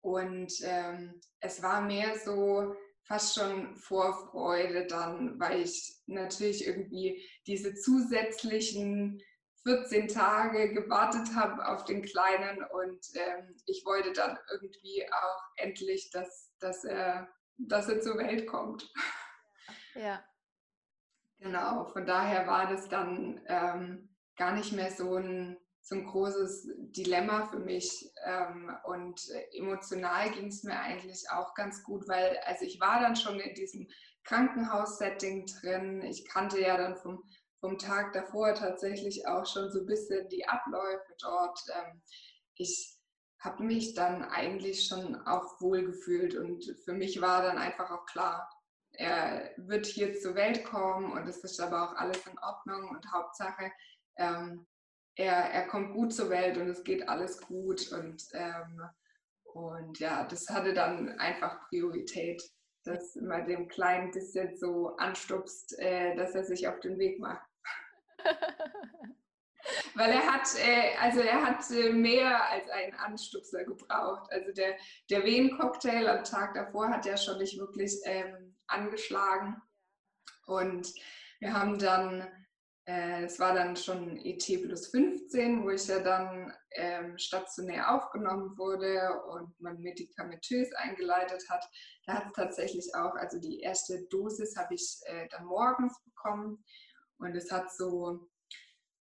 Und 0.03 0.53
ähm, 0.62 1.21
es 1.40 1.62
war 1.62 1.81
mehr 1.81 2.16
so 2.21 2.75
fast 3.09 3.35
schon 3.35 3.75
Vorfreude 3.77 4.87
dann, 4.87 5.40
weil 5.40 5.62
ich 5.62 5.99
natürlich 6.07 6.66
irgendwie 6.66 7.27
diese 7.47 7.75
zusätzlichen 7.75 9.21
14 9.64 10.09
Tage 10.09 10.73
gewartet 10.73 11.35
habe 11.35 11.66
auf 11.68 11.85
den 11.85 12.03
Kleinen 12.03 12.62
und 12.64 13.01
ähm, 13.14 13.57
ich 13.66 13.85
wollte 13.85 14.12
dann 14.12 14.38
irgendwie 14.53 15.05
auch 15.11 15.42
endlich, 15.57 16.11
dass, 16.11 16.53
dass, 16.61 16.85
er, 16.85 17.29
dass 17.57 17.88
er 17.88 18.01
zur 18.01 18.18
Welt 18.18 18.47
kommt. 18.47 18.90
Ja. 19.94 20.23
Genau, 21.38 21.87
von 21.87 22.07
daher 22.07 22.47
war 22.47 22.68
das 22.68 22.88
dann 22.88 23.40
ähm, 23.47 24.14
gar 24.37 24.53
nicht 24.53 24.73
mehr 24.73 24.90
so 24.90 25.16
ein, 25.16 25.57
so 25.88 25.94
ein 25.94 26.07
großes 26.07 26.68
Dilemma 26.77 27.46
für 27.46 27.61
mich 27.61 28.12
ähm, 28.27 28.70
und 28.85 29.20
emotional 29.53 30.31
ging 30.33 30.48
es 30.48 30.62
mir 30.62 30.79
eigentlich 30.79 31.31
auch 31.31 31.55
ganz 31.55 31.83
gut, 31.83 32.07
weil 32.07 32.37
also 32.44 32.66
ich 32.66 32.79
war 32.79 33.01
dann 33.01 33.16
schon 33.16 33.40
in 33.40 33.55
diesem 33.55 33.88
Krankenhaussetting 34.24 35.46
drin. 35.46 36.03
Ich 36.03 36.29
kannte 36.29 36.61
ja 36.61 36.77
dann 36.77 36.96
vom 36.96 37.24
vom 37.61 37.79
Tag 37.79 38.12
davor 38.12 38.55
tatsächlich 38.55 39.27
auch 39.27 39.46
schon 39.46 39.70
so 39.72 39.81
ein 39.81 39.87
bisschen 39.87 40.29
die 40.29 40.46
Abläufe 40.46 41.14
dort. 41.20 41.59
Ähm, 41.74 42.03
ich 42.55 42.94
habe 43.40 43.64
mich 43.64 43.94
dann 43.94 44.24
eigentlich 44.24 44.87
schon 44.87 45.16
auch 45.27 45.61
wohl 45.61 45.85
gefühlt 45.85 46.37
und 46.37 46.64
für 46.85 46.92
mich 46.92 47.20
war 47.20 47.42
dann 47.42 47.59
einfach 47.59 47.90
auch 47.90 48.05
klar, 48.07 48.48
er 48.92 49.51
wird 49.57 49.87
hier 49.87 50.14
zur 50.14 50.35
Welt 50.35 50.64
kommen 50.64 51.12
und 51.12 51.29
es 51.29 51.38
ist 51.44 51.61
aber 51.61 51.85
auch 51.85 51.96
alles 51.96 52.27
in 52.27 52.38
Ordnung 52.38 52.90
und 52.90 53.12
Hauptsache, 53.12 53.70
ähm, 54.16 54.66
er, 55.18 55.35
er 55.35 55.66
kommt 55.66 55.92
gut 55.92 56.14
zur 56.14 56.31
Welt 56.31 56.57
und 56.57 56.68
es 56.68 56.85
geht 56.85 57.09
alles 57.09 57.40
gut 57.40 57.90
und, 57.92 58.24
ähm, 58.33 58.83
und 59.42 59.98
ja, 59.98 60.24
das 60.24 60.48
hatte 60.48 60.72
dann 60.72 61.18
einfach 61.18 61.68
Priorität, 61.68 62.42
das 62.85 63.16
immer 63.16 63.42
dem 63.42 63.66
Kleinen 63.68 64.12
bisschen 64.12 64.57
so 64.57 64.96
anstupst, 64.96 65.76
äh, 65.78 66.14
dass 66.14 66.35
er 66.35 66.44
sich 66.44 66.68
auf 66.68 66.78
den 66.81 66.98
Weg 66.98 67.18
macht. 67.18 67.44
Weil 69.94 70.12
er 70.12 70.33
hat, 70.33 70.48
äh, 70.57 70.96
also 71.00 71.20
er 71.20 71.44
hat 71.44 71.68
äh, 71.72 71.92
mehr 71.92 72.48
als 72.50 72.70
einen 72.70 72.94
Anstupser 72.94 73.64
gebraucht. 73.64 74.31
Also 74.31 74.52
der, 74.52 74.76
der 75.11 75.24
Wehen-Cocktail 75.24 76.09
am 76.09 76.22
Tag 76.22 76.54
davor 76.54 76.88
hat 76.88 77.04
ja 77.04 77.16
schon 77.16 77.38
nicht 77.38 77.59
wirklich 77.59 77.98
ähm, 78.04 78.57
angeschlagen. 78.68 79.61
Und 80.46 80.94
wir 81.40 81.52
haben 81.52 81.78
dann, 81.78 82.26
es 82.90 83.38
war 83.38 83.53
dann 83.53 83.77
schon 83.77 84.16
ET 84.24 84.46
plus 84.62 84.87
15, 84.87 85.62
wo 85.62 85.68
ich 85.68 85.87
ja 85.88 85.98
dann 85.98 86.55
ähm, 86.70 87.18
stationär 87.18 87.94
aufgenommen 87.94 88.57
wurde 88.57 89.22
und 89.31 89.61
man 89.61 89.79
medikamentös 89.81 90.72
eingeleitet 90.72 91.44
hat. 91.51 91.62
Da 92.07 92.14
hat 92.14 92.27
es 92.29 92.33
tatsächlich 92.33 92.94
auch, 92.94 93.14
also 93.16 93.38
die 93.38 93.61
erste 93.61 94.07
Dosis 94.09 94.57
habe 94.57 94.74
ich 94.74 95.01
äh, 95.05 95.29
dann 95.31 95.44
morgens 95.44 96.03
bekommen. 96.03 96.64
Und 97.18 97.37
es 97.37 97.53
hat 97.53 97.70
so 97.70 98.27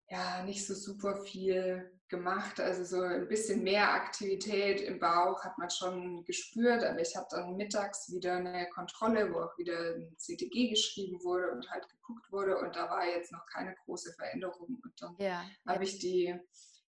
ja 0.09 0.43
nicht 0.43 0.67
so 0.67 0.73
super 0.73 1.23
viel 1.23 1.97
gemacht. 2.11 2.59
Also 2.59 2.83
so 2.83 3.01
ein 3.01 3.27
bisschen 3.27 3.63
mehr 3.63 3.91
Aktivität 3.93 4.81
im 4.81 4.99
Bauch 4.99 5.43
hat 5.43 5.57
man 5.57 5.71
schon 5.71 6.23
gespürt, 6.25 6.83
aber 6.83 6.99
ich 6.99 7.15
hatte 7.15 7.37
dann 7.37 7.55
mittags 7.55 8.11
wieder 8.11 8.35
eine 8.35 8.69
Kontrolle, 8.69 9.33
wo 9.33 9.39
auch 9.39 9.57
wieder 9.57 9.95
ein 9.95 10.15
CTG 10.17 10.69
geschrieben 10.69 11.23
wurde 11.23 11.51
und 11.51 11.71
halt 11.71 11.89
geguckt 11.89 12.31
wurde 12.31 12.59
und 12.59 12.75
da 12.75 12.89
war 12.89 13.07
jetzt 13.07 13.31
noch 13.31 13.47
keine 13.47 13.73
große 13.85 14.13
Veränderung. 14.13 14.79
Und 14.83 15.01
dann 15.01 15.15
ja, 15.17 15.43
habe 15.65 15.83
ich 15.83 15.97
die, 15.97 16.37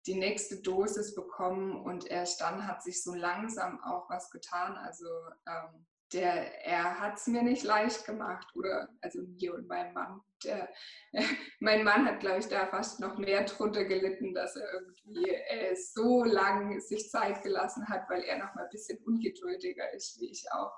die 0.07 0.15
nächste 0.15 0.63
Dosis 0.63 1.15
bekommen 1.15 1.85
und 1.85 2.07
erst 2.07 2.41
dann 2.41 2.67
hat 2.67 2.83
sich 2.83 3.03
so 3.03 3.13
langsam 3.13 3.83
auch 3.83 4.09
was 4.09 4.31
getan. 4.31 4.77
Also 4.77 5.07
ähm, 5.47 5.87
der, 6.13 6.65
er 6.65 7.01
hat 7.01 7.17
es 7.17 7.27
mir 7.27 7.43
nicht 7.43 7.65
leicht 7.65 8.07
gemacht, 8.07 8.49
oder 8.55 8.89
also 9.01 9.21
mir 9.23 9.55
und 9.55 9.69
meinem 9.69 9.93
Mann. 9.93 10.21
Der, 10.45 10.69
äh, 11.13 11.23
mein 11.61 11.85
Mann 11.85 12.07
hat, 12.07 12.21
glaube 12.21 12.39
ich, 12.39 12.49
da 12.49 12.67
fast 12.67 13.01
noch 13.01 13.19
mehr 13.19 13.45
drunter 13.45 13.85
gelitten, 13.85 14.35
dass 14.35 14.57
er 14.57 14.73
irgendwie 14.73 15.29
äh, 15.29 15.75
so 15.75 16.25
lang 16.25 16.81
sich 16.81 17.11
Zeit 17.11 17.43
gelassen 17.43 17.89
hat, 17.89 18.09
weil 18.09 18.23
er 18.23 18.39
noch 18.39 18.55
mal 18.55 18.65
ein 18.65 18.71
bisschen 18.71 18.99
ungeduldiger 19.05 19.93
ist, 19.93 20.21
wie 20.21 20.31
ich 20.31 20.47
auch. 20.53 20.73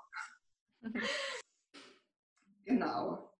genau. 2.65 3.33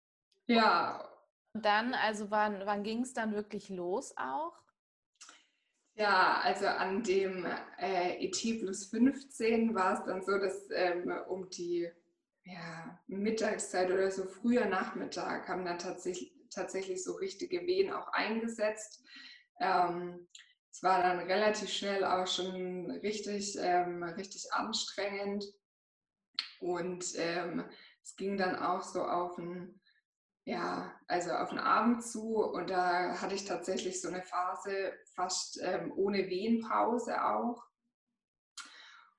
Ja. 0.47 1.07
Und 1.53 1.65
dann, 1.65 1.93
also 1.93 2.31
wann, 2.31 2.65
wann 2.65 2.83
ging 2.83 3.01
es 3.01 3.13
dann 3.13 3.33
wirklich 3.33 3.69
los 3.69 4.13
auch? 4.15 4.60
Ja, 6.01 6.41
also 6.41 6.65
an 6.65 7.03
dem 7.03 7.45
äh, 7.77 8.25
ET 8.25 8.59
plus 8.59 8.87
15 8.87 9.75
war 9.75 9.99
es 9.99 10.03
dann 10.03 10.23
so, 10.23 10.35
dass 10.39 10.67
ähm, 10.73 11.13
um 11.29 11.47
die 11.51 11.87
ja, 12.43 12.99
Mittagszeit 13.05 13.91
oder 13.91 14.09
so 14.09 14.25
früher 14.25 14.65
Nachmittag 14.65 15.47
haben 15.47 15.63
dann 15.63 15.77
tatsächlich, 15.77 16.33
tatsächlich 16.49 17.03
so 17.03 17.11
richtige 17.13 17.67
Wehen 17.67 17.93
auch 17.93 18.07
eingesetzt. 18.13 19.03
Ähm, 19.59 20.27
es 20.71 20.81
war 20.81 21.03
dann 21.03 21.19
relativ 21.19 21.69
schnell 21.69 22.03
auch 22.03 22.25
schon 22.25 22.89
richtig, 23.03 23.55
ähm, 23.61 24.01
richtig 24.01 24.51
anstrengend 24.53 25.45
und 26.61 27.13
ähm, 27.15 27.63
es 28.01 28.15
ging 28.15 28.37
dann 28.37 28.55
auch 28.55 28.81
so 28.81 29.03
auf 29.03 29.37
ein 29.37 29.79
ja, 30.45 30.99
also 31.07 31.31
auf 31.31 31.49
den 31.49 31.59
Abend 31.59 32.03
zu 32.03 32.37
und 32.37 32.69
da 32.69 33.21
hatte 33.21 33.35
ich 33.35 33.45
tatsächlich 33.45 34.01
so 34.01 34.07
eine 34.07 34.23
Phase 34.23 34.93
fast 35.13 35.59
ähm, 35.61 35.93
ohne 35.95 36.27
Wehenpause 36.29 37.23
auch. 37.23 37.63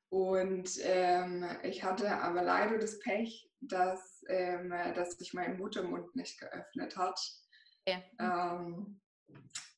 Und 0.09 0.69
ähm, 0.83 1.47
ich 1.63 1.85
hatte 1.85 2.19
aber 2.19 2.43
leider 2.43 2.79
das 2.79 2.99
Pech, 2.99 3.51
dass, 3.61 4.23
ähm, 4.29 4.71
dass 4.95 5.13
sich 5.13 5.33
mein 5.33 5.57
Muttermund 5.57 6.15
nicht 6.15 6.39
geöffnet 6.39 6.97
hat. 6.97 7.19
Ja. 7.87 8.03
Ähm, 8.19 9.01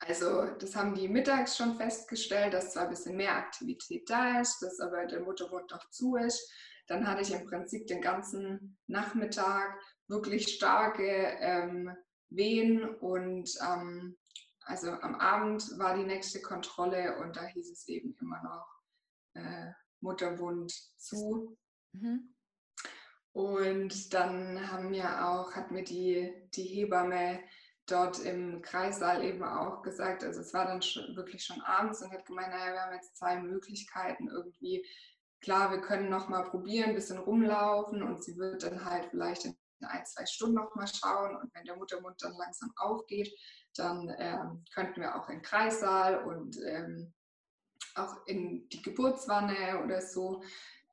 also 0.01 0.47
das 0.59 0.75
haben 0.75 0.95
die 0.95 1.09
mittags 1.09 1.57
schon 1.57 1.77
festgestellt, 1.77 2.53
dass 2.53 2.73
zwar 2.73 2.85
ein 2.85 2.91
bisschen 2.91 3.17
mehr 3.17 3.37
Aktivität 3.37 4.09
da 4.11 4.41
ist, 4.41 4.61
dass 4.61 4.81
aber 4.81 5.07
der 5.07 5.21
Muttermund 5.21 5.71
noch 5.71 5.89
zu 5.91 6.17
ist. 6.17 6.51
Dann 6.87 7.07
hatte 7.07 7.23
ich 7.23 7.33
im 7.33 7.47
Prinzip 7.47 7.87
den 7.87 8.03
ganzen 8.03 8.77
Nachmittag 8.87 9.79
wirklich 10.09 10.55
starke 10.55 11.07
ähm, 11.41 11.97
Wehen 12.31 12.85
und 12.97 13.51
ähm, 13.61 14.17
also 14.65 14.91
am 14.91 15.15
Abend 15.17 15.79
war 15.79 15.97
die 15.97 16.05
nächste 16.05 16.41
Kontrolle 16.41 17.19
und 17.19 17.37
da 17.37 17.45
hieß 17.45 17.71
es 17.71 17.87
eben 17.89 18.17
immer 18.21 18.43
noch 18.43 18.67
äh, 19.35 19.73
Mutterwund 20.01 20.73
zu. 20.97 21.57
Mhm. 21.93 22.35
Und 23.33 24.15
dann 24.15 24.71
haben 24.71 24.91
mir 24.91 25.27
auch, 25.27 25.53
hat 25.55 25.71
mir 25.71 25.83
die, 25.83 26.33
die 26.55 26.63
Hebamme 26.63 27.41
dort 27.87 28.21
im 28.21 28.63
Kreissaal 28.63 29.23
eben 29.25 29.43
auch 29.43 29.83
gesagt, 29.83 30.25
also 30.25 30.41
es 30.41 30.55
war 30.55 30.67
dann 30.67 30.81
schon, 30.81 31.17
wirklich 31.17 31.45
schon 31.45 31.61
abends 31.61 32.01
und 32.01 32.13
hat 32.13 32.25
gemeint, 32.27 32.51
naja, 32.51 32.73
wir 32.73 32.81
haben 32.81 32.95
jetzt 32.95 33.17
zwei 33.17 33.41
Möglichkeiten 33.41 34.29
irgendwie. 34.29 34.87
Klar, 35.41 35.71
wir 35.73 35.81
können 35.81 36.09
noch 36.09 36.29
mal 36.29 36.45
probieren, 36.45 36.91
ein 36.91 36.95
bisschen 36.95 37.19
rumlaufen 37.19 38.03
und 38.03 38.25
sie 38.25 38.39
wird 38.39 38.63
dann 38.63 38.85
halt 38.85 39.07
vielleicht 39.11 39.45
in 39.45 39.57
ein, 39.81 40.07
zwei 40.07 40.27
Stunden 40.27 40.57
noch 40.57 40.75
mal 40.75 40.87
schauen 40.87 41.37
und 41.37 41.55
wenn 41.55 41.65
der 41.65 41.77
Muttermund 41.77 42.17
dann 42.23 42.35
langsam 42.37 42.73
aufgeht, 42.77 43.31
dann 43.77 44.15
ähm, 44.19 44.65
könnten 44.73 45.01
wir 45.01 45.17
auch 45.17 45.29
in 45.29 45.37
den 45.37 45.43
Kreissaal 45.43 46.25
und 46.25 46.57
ähm, 46.67 47.13
auch 47.97 48.27
in 48.27 48.69
die 48.69 48.83
Geburtswanne 48.83 49.83
oder 49.85 50.01
so. 50.01 50.43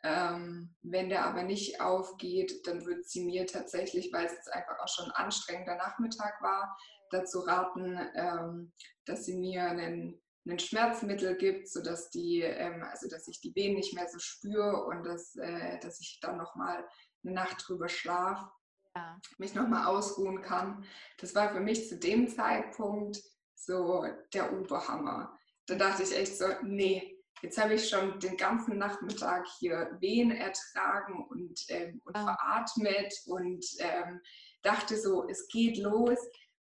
Ähm, 0.03 0.73
wenn 0.81 1.09
der 1.09 1.25
aber 1.25 1.43
nicht 1.43 1.79
aufgeht, 1.79 2.65
dann 2.65 2.85
wird 2.85 3.07
sie 3.07 3.23
mir 3.23 3.45
tatsächlich, 3.45 4.11
weil 4.11 4.25
es 4.25 4.33
jetzt 4.33 4.51
einfach 4.51 4.79
auch 4.79 4.87
schon 4.87 5.05
ein 5.05 5.25
anstrengender 5.25 5.75
Nachmittag 5.75 6.41
war, 6.41 6.75
dazu 7.11 7.39
raten, 7.39 7.99
ähm, 8.15 8.71
dass 9.05 9.25
sie 9.25 9.37
mir 9.37 9.63
einen, 9.65 10.19
einen 10.47 10.59
Schmerzmittel 10.59 11.37
gibt, 11.37 11.69
sodass 11.69 12.09
die, 12.09 12.41
ähm, 12.41 12.83
also 12.83 13.07
dass 13.09 13.27
ich 13.27 13.41
die 13.41 13.53
Wehen 13.53 13.75
nicht 13.75 13.93
mehr 13.93 14.07
so 14.07 14.17
spüre 14.17 14.85
und 14.85 15.03
dass, 15.03 15.35
äh, 15.35 15.79
dass 15.81 15.99
ich 15.99 16.19
dann 16.19 16.37
nochmal 16.37 16.83
eine 17.23 17.33
Nacht 17.33 17.63
drüber 17.67 17.87
schlafe 17.87 18.49
ja. 18.95 19.19
mich 19.37 19.55
nochmal 19.55 19.85
ausruhen 19.85 20.41
kann. 20.41 20.85
Das 21.17 21.35
war 21.35 21.53
für 21.53 21.59
mich 21.59 21.87
zu 21.87 21.97
dem 21.97 22.27
Zeitpunkt 22.27 23.21
so 23.55 24.05
der 24.33 24.53
Oberhammer. 24.53 25.37
Da 25.67 25.75
dachte 25.75 26.03
ich 26.03 26.15
echt 26.15 26.37
so, 26.37 26.45
nee, 26.63 27.17
jetzt 27.41 27.61
habe 27.61 27.75
ich 27.75 27.87
schon 27.87 28.19
den 28.19 28.37
ganzen 28.37 28.77
Nachmittag 28.77 29.45
hier 29.59 29.97
Wehen 29.99 30.31
ertragen 30.31 31.25
und, 31.29 31.59
ähm, 31.69 32.01
und 32.05 32.15
ah. 32.15 32.35
veratmet 32.35 33.13
und 33.27 33.65
ähm, 33.79 34.19
dachte 34.63 34.97
so, 34.97 35.27
es 35.27 35.47
geht 35.47 35.77
los. 35.77 36.17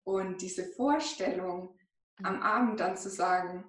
Und 0.06 0.42
diese 0.42 0.66
Vorstellung, 0.74 1.78
mhm. 2.20 2.26
am 2.26 2.42
Abend 2.42 2.80
dann 2.80 2.98
zu 2.98 3.10
sagen, 3.10 3.66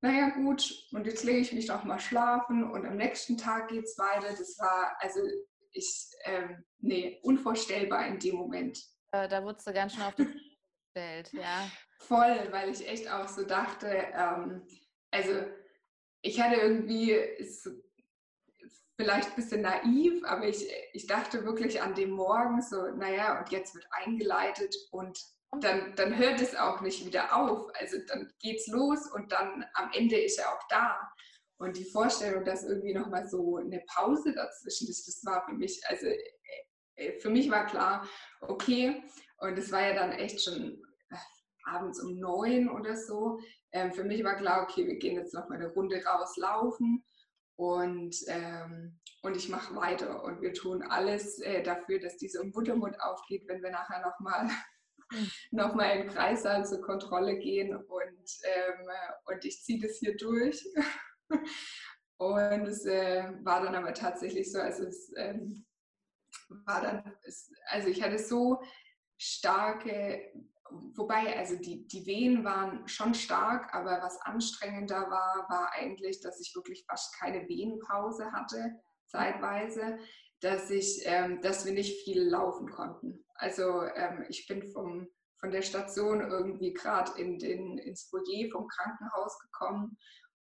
naja 0.00 0.30
gut, 0.30 0.86
und 0.92 1.06
jetzt 1.06 1.24
lege 1.24 1.38
ich 1.38 1.52
mich 1.52 1.68
noch 1.68 1.84
mal 1.84 1.98
schlafen 1.98 2.70
und 2.70 2.84
am 2.84 2.96
nächsten 2.96 3.38
Tag 3.38 3.68
geht 3.68 3.84
es 3.84 3.96
weiter. 3.96 4.34
Das 4.36 4.58
war, 4.58 4.94
also 4.98 5.20
ich, 5.74 6.10
ähm, 6.24 6.64
nee, 6.78 7.20
unvorstellbar 7.22 8.06
in 8.06 8.18
dem 8.18 8.36
Moment. 8.36 8.78
Äh, 9.12 9.28
da 9.28 9.42
wurdest 9.42 9.66
du 9.66 9.72
ganz 9.72 9.94
schön 9.94 10.02
auf 10.02 10.14
die 10.14 10.24
gestellt, 10.94 11.30
ja. 11.32 11.70
Voll, 11.98 12.48
weil 12.50 12.70
ich 12.70 12.88
echt 12.88 13.10
auch 13.10 13.28
so 13.28 13.44
dachte, 13.44 13.88
ähm, 13.88 14.66
also 15.10 15.44
ich 16.22 16.40
hatte 16.40 16.56
irgendwie, 16.56 17.12
ist 17.12 17.68
vielleicht 18.96 19.30
ein 19.30 19.36
bisschen 19.36 19.62
naiv, 19.62 20.24
aber 20.24 20.46
ich, 20.46 20.66
ich 20.92 21.06
dachte 21.06 21.44
wirklich 21.44 21.82
an 21.82 21.94
dem 21.94 22.10
Morgen 22.10 22.62
so, 22.62 22.90
naja, 22.92 23.38
und 23.38 23.50
jetzt 23.50 23.74
wird 23.74 23.86
eingeleitet 23.90 24.74
und 24.90 25.18
dann, 25.60 25.94
dann 25.94 26.16
hört 26.16 26.40
es 26.40 26.56
auch 26.56 26.80
nicht 26.80 27.04
wieder 27.06 27.36
auf. 27.36 27.70
Also 27.78 27.98
dann 28.08 28.32
geht's 28.40 28.66
los 28.68 29.06
und 29.12 29.32
dann 29.32 29.64
am 29.74 29.90
Ende 29.92 30.16
ist 30.16 30.38
er 30.38 30.52
auch 30.52 30.66
da. 30.68 31.12
Und 31.64 31.78
die 31.78 31.86
Vorstellung, 31.86 32.44
dass 32.44 32.62
irgendwie 32.64 32.92
nochmal 32.92 33.26
so 33.26 33.56
eine 33.56 33.82
Pause 33.86 34.34
dazwischen 34.34 34.86
ist, 34.86 35.08
das 35.08 35.24
war 35.24 35.46
für 35.46 35.54
mich, 35.54 35.80
also 35.88 36.06
äh, 36.06 36.18
äh, 36.96 37.18
für 37.20 37.30
mich 37.30 37.50
war 37.50 37.64
klar, 37.64 38.06
okay, 38.42 39.02
und 39.38 39.58
es 39.58 39.72
war 39.72 39.80
ja 39.80 39.94
dann 39.94 40.12
echt 40.12 40.44
schon 40.44 40.82
äh, 41.08 41.16
abends 41.64 42.02
um 42.02 42.18
neun 42.18 42.68
oder 42.68 42.98
so. 42.98 43.40
Ähm, 43.72 43.94
für 43.94 44.04
mich 44.04 44.22
war 44.24 44.36
klar, 44.36 44.62
okay, 44.62 44.86
wir 44.86 44.96
gehen 44.96 45.16
jetzt 45.16 45.32
nochmal 45.32 45.56
eine 45.56 45.72
Runde 45.72 46.04
rauslaufen 46.04 47.02
und, 47.56 48.14
ähm, 48.28 49.00
und 49.22 49.34
ich 49.34 49.48
mache 49.48 49.74
weiter 49.74 50.22
und 50.22 50.42
wir 50.42 50.52
tun 50.52 50.82
alles 50.82 51.38
äh, 51.38 51.62
dafür, 51.62 51.98
dass 51.98 52.18
dieser 52.18 52.44
Muttermund 52.44 53.00
aufgeht, 53.00 53.48
wenn 53.48 53.62
wir 53.62 53.70
nachher 53.70 54.02
nochmal 54.02 54.50
hm. 55.12 55.30
noch 55.52 55.74
mal 55.74 55.90
im 55.98 56.08
Kreissaal 56.08 56.66
zur 56.66 56.82
Kontrolle 56.82 57.38
gehen 57.38 57.74
und, 57.74 58.30
ähm, 58.42 58.86
und 59.24 59.44
ich 59.46 59.62
ziehe 59.62 59.80
das 59.80 59.96
hier 59.96 60.14
durch. 60.14 60.62
Und 62.16 62.66
es 62.66 62.84
äh, 62.86 63.32
war 63.42 63.62
dann 63.62 63.74
aber 63.74 63.92
tatsächlich 63.92 64.50
so, 64.52 64.60
also 64.60 64.84
es 64.84 65.12
ähm, 65.16 65.66
war 66.48 66.80
dann, 66.80 67.16
es, 67.24 67.50
also 67.66 67.88
ich 67.88 68.02
hatte 68.02 68.18
so 68.18 68.62
starke, 69.18 70.32
wobei, 70.94 71.36
also 71.36 71.56
die, 71.56 71.86
die 71.88 72.06
Wehen 72.06 72.44
waren 72.44 72.86
schon 72.86 73.14
stark, 73.14 73.74
aber 73.74 74.00
was 74.00 74.20
anstrengender 74.22 75.10
war, 75.10 75.46
war 75.48 75.72
eigentlich, 75.72 76.20
dass 76.20 76.40
ich 76.40 76.54
wirklich 76.54 76.84
fast 76.88 77.18
keine 77.18 77.48
Wehenpause 77.48 78.30
hatte, 78.32 78.80
zeitweise. 79.08 79.98
dass, 80.40 80.70
ich, 80.70 81.02
ähm, 81.04 81.40
dass 81.40 81.64
wir 81.64 81.72
nicht 81.72 82.04
viel 82.04 82.22
laufen 82.22 82.68
konnten. 82.70 83.24
Also 83.34 83.82
ähm, 83.82 84.24
ich 84.28 84.46
bin 84.46 84.62
vom, 84.72 85.08
von 85.40 85.50
der 85.50 85.62
Station 85.62 86.20
irgendwie 86.20 86.72
gerade 86.74 87.18
in 87.20 87.40
ins 87.40 88.04
Foyer 88.04 88.50
vom 88.52 88.68
Krankenhaus 88.68 89.38
gekommen 89.38 89.96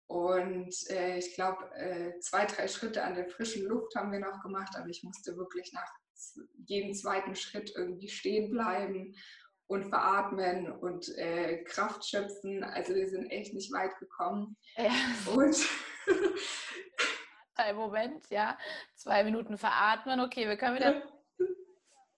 und 0.09 0.75
äh, 0.91 1.19
ich 1.19 1.35
glaube, 1.35 1.71
äh, 1.75 2.19
zwei, 2.21 2.47
drei 2.47 2.67
Schritte 2.67 3.05
an 3.05 3.15
der 3.15 3.29
frischen 3.29 3.67
Luft 3.67 3.95
haben 3.95 4.11
wir 4.11 4.21
noch 4.21 4.43
gemacht, 4.43 4.75
aber 4.77 4.89
ich 4.89 5.03
musste 5.05 5.37
wirklich 5.37 5.73
nach 5.75 5.91
jedem 6.67 6.95
zweiten 6.95 7.37
Schritt 7.37 7.73
irgendwie 7.77 8.09
stehen 8.09 8.51
bleiben 8.51 9.15
und 9.67 9.91
veratmen 9.91 10.73
und 10.73 11.15
äh, 11.19 11.63
Kraft 11.65 12.09
schöpfen. 12.09 12.65
Also 12.65 12.95
wir 12.95 13.09
sind 13.09 13.31
echt 13.31 13.53
nicht 13.53 13.71
weit 13.71 13.97
gekommen. 13.99 14.57
Ja. 14.77 14.91
Und 15.35 15.57
Ein 17.55 17.77
Moment, 17.77 18.31
ja. 18.31 18.57
Zwei 18.95 19.25
Minuten 19.25 19.59
veratmen. 19.59 20.21
Okay, 20.21 20.49
wir 20.49 20.57
können 20.57 20.77
wieder 20.77 21.03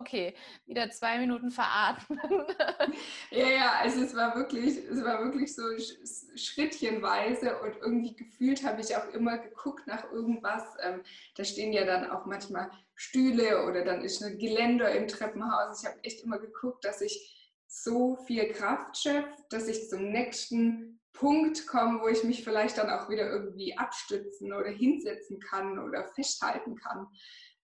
Okay, 0.00 0.34
wieder 0.64 0.88
zwei 0.90 1.18
Minuten 1.18 1.50
veratmen. 1.50 2.18
ja, 3.30 3.48
ja, 3.48 3.72
also 3.80 4.00
es 4.00 4.16
war 4.16 4.34
wirklich, 4.34 4.78
es 4.78 5.04
war 5.04 5.22
wirklich 5.22 5.54
so 5.54 5.62
schrittchenweise 6.36 7.58
und 7.58 7.76
irgendwie 7.76 8.16
gefühlt 8.16 8.64
habe 8.64 8.80
ich 8.80 8.96
auch 8.96 9.06
immer 9.12 9.36
geguckt 9.36 9.86
nach 9.86 10.10
irgendwas. 10.10 10.64
Ähm, 10.82 11.02
da 11.36 11.44
stehen 11.44 11.74
ja 11.74 11.84
dann 11.84 12.10
auch 12.10 12.24
manchmal 12.24 12.70
Stühle 12.94 13.66
oder 13.66 13.84
dann 13.84 14.00
ist 14.00 14.22
ein 14.22 14.38
Geländer 14.38 14.90
im 14.90 15.06
Treppenhaus. 15.06 15.82
Ich 15.82 15.88
habe 15.88 16.02
echt 16.02 16.24
immer 16.24 16.38
geguckt, 16.38 16.82
dass 16.86 17.02
ich 17.02 17.52
so 17.66 18.16
viel 18.26 18.50
Kraft 18.54 18.96
schöpfe, 18.96 19.44
dass 19.50 19.68
ich 19.68 19.90
zum 19.90 20.10
nächsten 20.10 20.98
Punkt 21.12 21.66
komme, 21.66 22.00
wo 22.00 22.08
ich 22.08 22.24
mich 22.24 22.42
vielleicht 22.42 22.78
dann 22.78 22.88
auch 22.88 23.10
wieder 23.10 23.28
irgendwie 23.28 23.76
abstützen 23.76 24.54
oder 24.54 24.70
hinsetzen 24.70 25.40
kann 25.40 25.78
oder 25.78 26.08
festhalten 26.14 26.76
kann. 26.76 27.06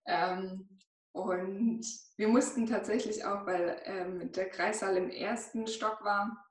Ähm, 0.04 0.68
und 1.16 1.86
wir 2.18 2.28
mussten 2.28 2.66
tatsächlich 2.66 3.24
auch, 3.24 3.46
weil 3.46 3.80
ähm, 3.84 4.32
der 4.32 4.50
Kreissaal 4.50 4.98
im 4.98 5.08
ersten 5.08 5.66
Stock 5.66 6.04
war, 6.04 6.44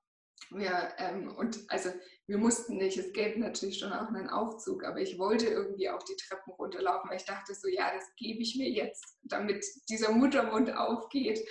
wir, 0.49 0.89
ähm, 0.97 1.29
und 1.35 1.59
also 1.67 1.91
wir 2.25 2.39
mussten 2.39 2.77
nicht, 2.77 2.97
es 2.97 3.13
gäbe 3.13 3.39
natürlich 3.39 3.77
schon 3.77 3.93
auch 3.93 4.07
einen 4.07 4.27
Aufzug, 4.27 4.83
aber 4.83 5.01
ich 5.01 5.19
wollte 5.19 5.45
irgendwie 5.45 5.87
auch 5.89 6.01
die 6.01 6.15
Treppen 6.15 6.53
runterlaufen, 6.53 7.11
weil 7.11 7.17
ich 7.17 7.25
dachte 7.25 7.53
so, 7.53 7.67
ja, 7.67 7.93
das 7.93 8.05
gebe 8.17 8.41
ich 8.41 8.55
mir 8.55 8.69
jetzt, 8.71 9.19
damit 9.23 9.63
dieser 9.87 10.11
Muttermund 10.11 10.75
aufgeht. 10.75 11.47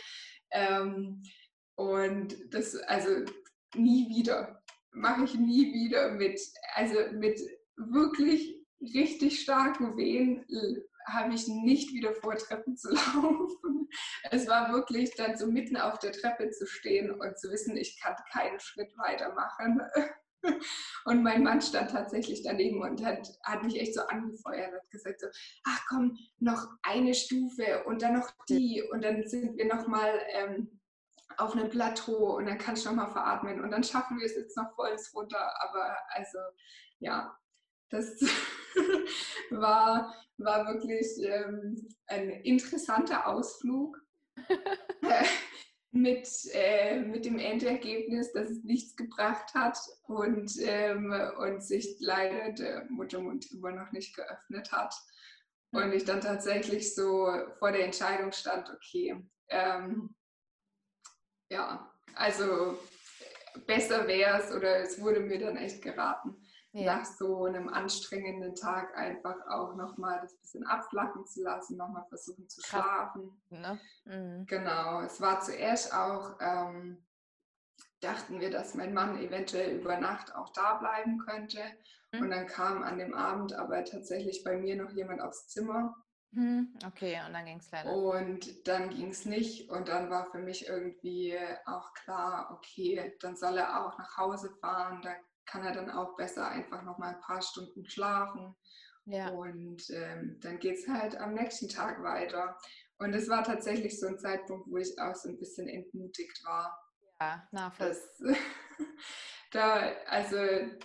Ähm, 0.51 1.23
und 1.77 2.37
das, 2.53 2.75
also 2.75 3.11
nie 3.77 4.09
wieder, 4.09 4.61
mache 4.91 5.23
ich 5.23 5.35
nie 5.37 5.73
wieder 5.73 6.11
mit, 6.11 6.41
also 6.75 6.99
mit 7.13 7.41
wirklich 7.77 8.61
richtig 8.81 9.41
starken 9.41 9.97
Wehen 9.97 10.45
habe 11.07 11.35
ich 11.35 11.49
nicht 11.49 11.93
wieder 11.93 12.15
vor, 12.15 12.37
Treppen 12.37 12.77
zu 12.77 12.91
laufen. 12.93 13.89
Es 14.31 14.47
war 14.49 14.73
wirklich 14.73 15.15
dann 15.17 15.37
so 15.37 15.47
mitten 15.47 15.77
auf 15.77 15.99
der 15.99 16.13
Treppe 16.13 16.51
zu 16.51 16.67
stehen 16.67 17.11
und 17.11 17.39
zu 17.39 17.51
wissen, 17.51 17.77
ich 17.77 18.01
kann 18.01 18.17
keinen 18.33 18.61
Schritt 18.61 18.97
weitermachen. 18.97 19.81
Und 21.07 21.23
mein 21.23 21.43
Mann 21.43 21.63
stand 21.63 21.91
tatsächlich 21.91 22.43
daneben 22.43 22.83
und 22.83 23.03
hat, 23.03 23.31
hat 23.45 23.63
mich 23.63 23.81
echt 23.81 23.95
so 23.95 24.03
angefeuert, 24.03 24.75
hat 24.75 24.91
gesagt 24.91 25.21
so, 25.21 25.27
ach 25.65 25.81
komm, 25.89 26.19
noch 26.39 26.67
eine 26.83 27.15
Stufe 27.15 27.85
und 27.85 28.03
dann 28.03 28.19
noch 28.19 28.31
die 28.49 28.83
und 28.93 29.03
dann 29.03 29.27
sind 29.27 29.57
wir 29.57 29.65
nochmal 29.65 30.21
ähm, 30.33 30.81
auf 31.37 31.53
einem 31.53 31.71
Plateau 31.71 32.37
und 32.37 32.47
dann 32.47 32.59
kannst 32.59 32.85
du 32.85 32.91
nochmal 32.91 33.11
veratmen 33.11 33.63
und 33.63 33.71
dann 33.71 33.85
schaffen 33.85 34.19
wir 34.19 34.27
es 34.27 34.37
jetzt 34.37 34.57
noch 34.57 34.75
voll 34.75 34.95
runter. 35.15 35.53
Aber 35.63 35.97
also 36.09 36.39
ja, 36.99 37.37
das 37.91 38.19
war, 39.51 40.15
war 40.39 40.67
wirklich 40.67 41.07
ähm, 41.23 41.89
ein 42.07 42.31
interessanter 42.31 43.27
Ausflug. 43.27 44.01
Äh, 45.03 45.25
mit, 45.95 46.29
äh, 46.53 46.99
mit 46.99 47.25
dem 47.25 47.39
Endergebnis, 47.39 48.33
dass 48.33 48.51
es 48.51 48.65
nichts 48.65 48.97
gebracht 48.97 49.55
hat 49.55 49.79
und, 50.09 50.53
ähm, 50.61 51.15
und 51.39 51.63
sich 51.63 51.97
leider 52.01 52.53
der 52.53 52.85
Muttermund 52.91 53.51
immer 53.53 53.71
noch 53.71 53.93
nicht 53.93 54.17
geöffnet 54.17 54.73
hat. 54.73 54.93
Und 55.71 55.93
ich 55.93 56.05
dann 56.05 56.21
tatsächlich 56.21 56.95
so 56.95 57.33
vor 57.59 57.71
der 57.71 57.85
Entscheidung 57.85 58.33
stand, 58.33 58.71
okay, 58.71 59.25
ähm, 59.49 60.15
ja, 61.51 61.93
also 62.15 62.77
besser 63.67 64.09
wäre 64.09 64.43
es 64.43 64.53
oder 64.53 64.79
es 64.79 65.01
wurde 65.01 65.21
mir 65.21 65.39
dann 65.39 65.57
echt 65.57 65.81
geraten, 65.81 66.44
ja. 66.75 66.97
nach 66.97 67.05
so 67.05 67.45
einem 67.45 67.69
anstrengenden 67.69 68.55
Tag 68.55 68.97
einfach 68.97 69.37
auch 69.49 69.75
nochmal 69.77 70.21
das 70.21 70.37
bisschen 70.41 70.67
abflachen 70.67 71.25
zu 71.27 71.43
lassen, 71.43 71.77
nochmal 71.77 72.05
versuchen 72.09 72.49
zu 72.49 72.61
schlafen. 72.63 73.41
Ne? 73.51 73.81
Mhm. 74.05 74.47
Genau, 74.47 75.01
es 75.03 75.21
war 75.21 75.41
zuerst 75.41 75.95
auch, 75.95 76.37
ähm, 76.41 77.07
dachten 78.01 78.41
wir, 78.41 78.51
dass 78.51 78.75
mein 78.75 78.93
Mann 78.93 79.19
eventuell 79.19 79.79
über 79.79 79.99
Nacht 79.99 80.35
auch 80.35 80.51
da 80.51 80.75
bleiben 80.75 81.19
könnte. 81.19 81.61
Mhm. 82.13 82.23
Und 82.23 82.31
dann 82.31 82.47
kam 82.47 82.83
an 82.83 82.99
dem 82.99 83.15
Abend 83.15 83.55
aber 83.55 83.85
tatsächlich 83.85 84.43
bei 84.45 84.57
mir 84.57 84.77
noch 84.77 84.91
jemand 84.91 85.21
aufs 85.21 85.47
Zimmer. 85.49 85.95
Mhm. 86.33 86.77
Okay, 86.85 87.21
und 87.25 87.33
dann 87.33 87.47
ging 87.47 87.59
es 87.59 87.71
leider. 87.71 87.93
Und 87.93 88.67
dann 88.67 88.91
ging 88.91 89.11
es 89.11 89.25
nicht. 89.25 89.71
Und 89.71 89.89
dann 89.89 90.11
war 90.11 90.27
für 90.33 90.39
mich 90.39 90.67
irgendwie 90.67 91.39
auch 91.67 91.93
klar, 91.95 92.51
okay, 92.51 93.17
dann 93.21 93.37
soll 93.37 93.59
er 93.59 93.87
auch 93.87 93.97
nach 93.97 94.17
Hause 94.17 94.51
fahren. 94.61 95.01
Da 95.03 95.15
kann 95.47 95.65
er 95.65 95.73
dann 95.73 95.91
auch 95.91 96.17
besser 96.17 96.49
einfach 96.49 96.83
noch 96.83 96.99
mal 96.99 97.15
ein 97.15 97.21
paar 97.21 97.43
Stunden 97.43 97.85
schlafen. 97.87 98.55
Ja. 99.07 99.29
Und 99.29 99.83
ähm, 99.91 100.39
dann 100.41 100.59
geht 100.59 100.79
es 100.79 100.89
halt 100.89 101.17
am 101.17 101.35
nächsten 101.35 101.69
Tag 101.69 102.03
weiter. 102.03 102.57
Und 102.99 103.13
es 103.13 103.29
war 103.29 103.45
tatsächlich 103.45 103.99
so 104.01 104.07
ein 104.07 104.19
Zeitpunkt, 104.19 104.67
wo 104.71 104.79
ich 104.79 104.99
auch 104.99 105.15
so 105.15 105.29
ein 105.29 105.39
bisschen 105.39 105.69
entmutigt 105.69 106.43
war. 106.45 106.79
Ja, 107.21 107.47
nachvollziehbar. 107.53 108.37
da, 109.53 109.93
also 110.07 110.37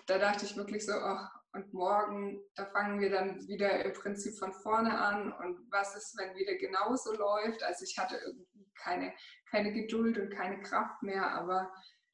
da 0.05 0.17
dachte 0.17 0.45
ich 0.45 0.57
wirklich 0.57 0.85
so, 0.85 0.93
ach, 0.93 1.39
und 1.53 1.73
morgen, 1.73 2.41
da 2.55 2.65
fangen 2.65 2.99
wir 2.99 3.09
dann 3.09 3.47
wieder 3.47 3.83
im 3.83 3.93
Prinzip 3.93 4.37
von 4.37 4.53
vorne 4.53 4.99
an. 4.99 5.31
Und 5.33 5.59
was 5.71 5.95
ist, 5.95 6.15
wenn 6.17 6.35
wieder 6.35 6.55
genauso 6.55 7.13
läuft? 7.13 7.63
Also 7.63 7.85
ich 7.85 7.97
hatte 7.97 8.17
irgendwie 8.17 8.69
keine, 8.75 9.13
keine 9.49 9.73
Geduld 9.73 10.17
und 10.19 10.29
keine 10.29 10.61
Kraft 10.61 11.01
mehr, 11.01 11.31
aber 11.31 11.71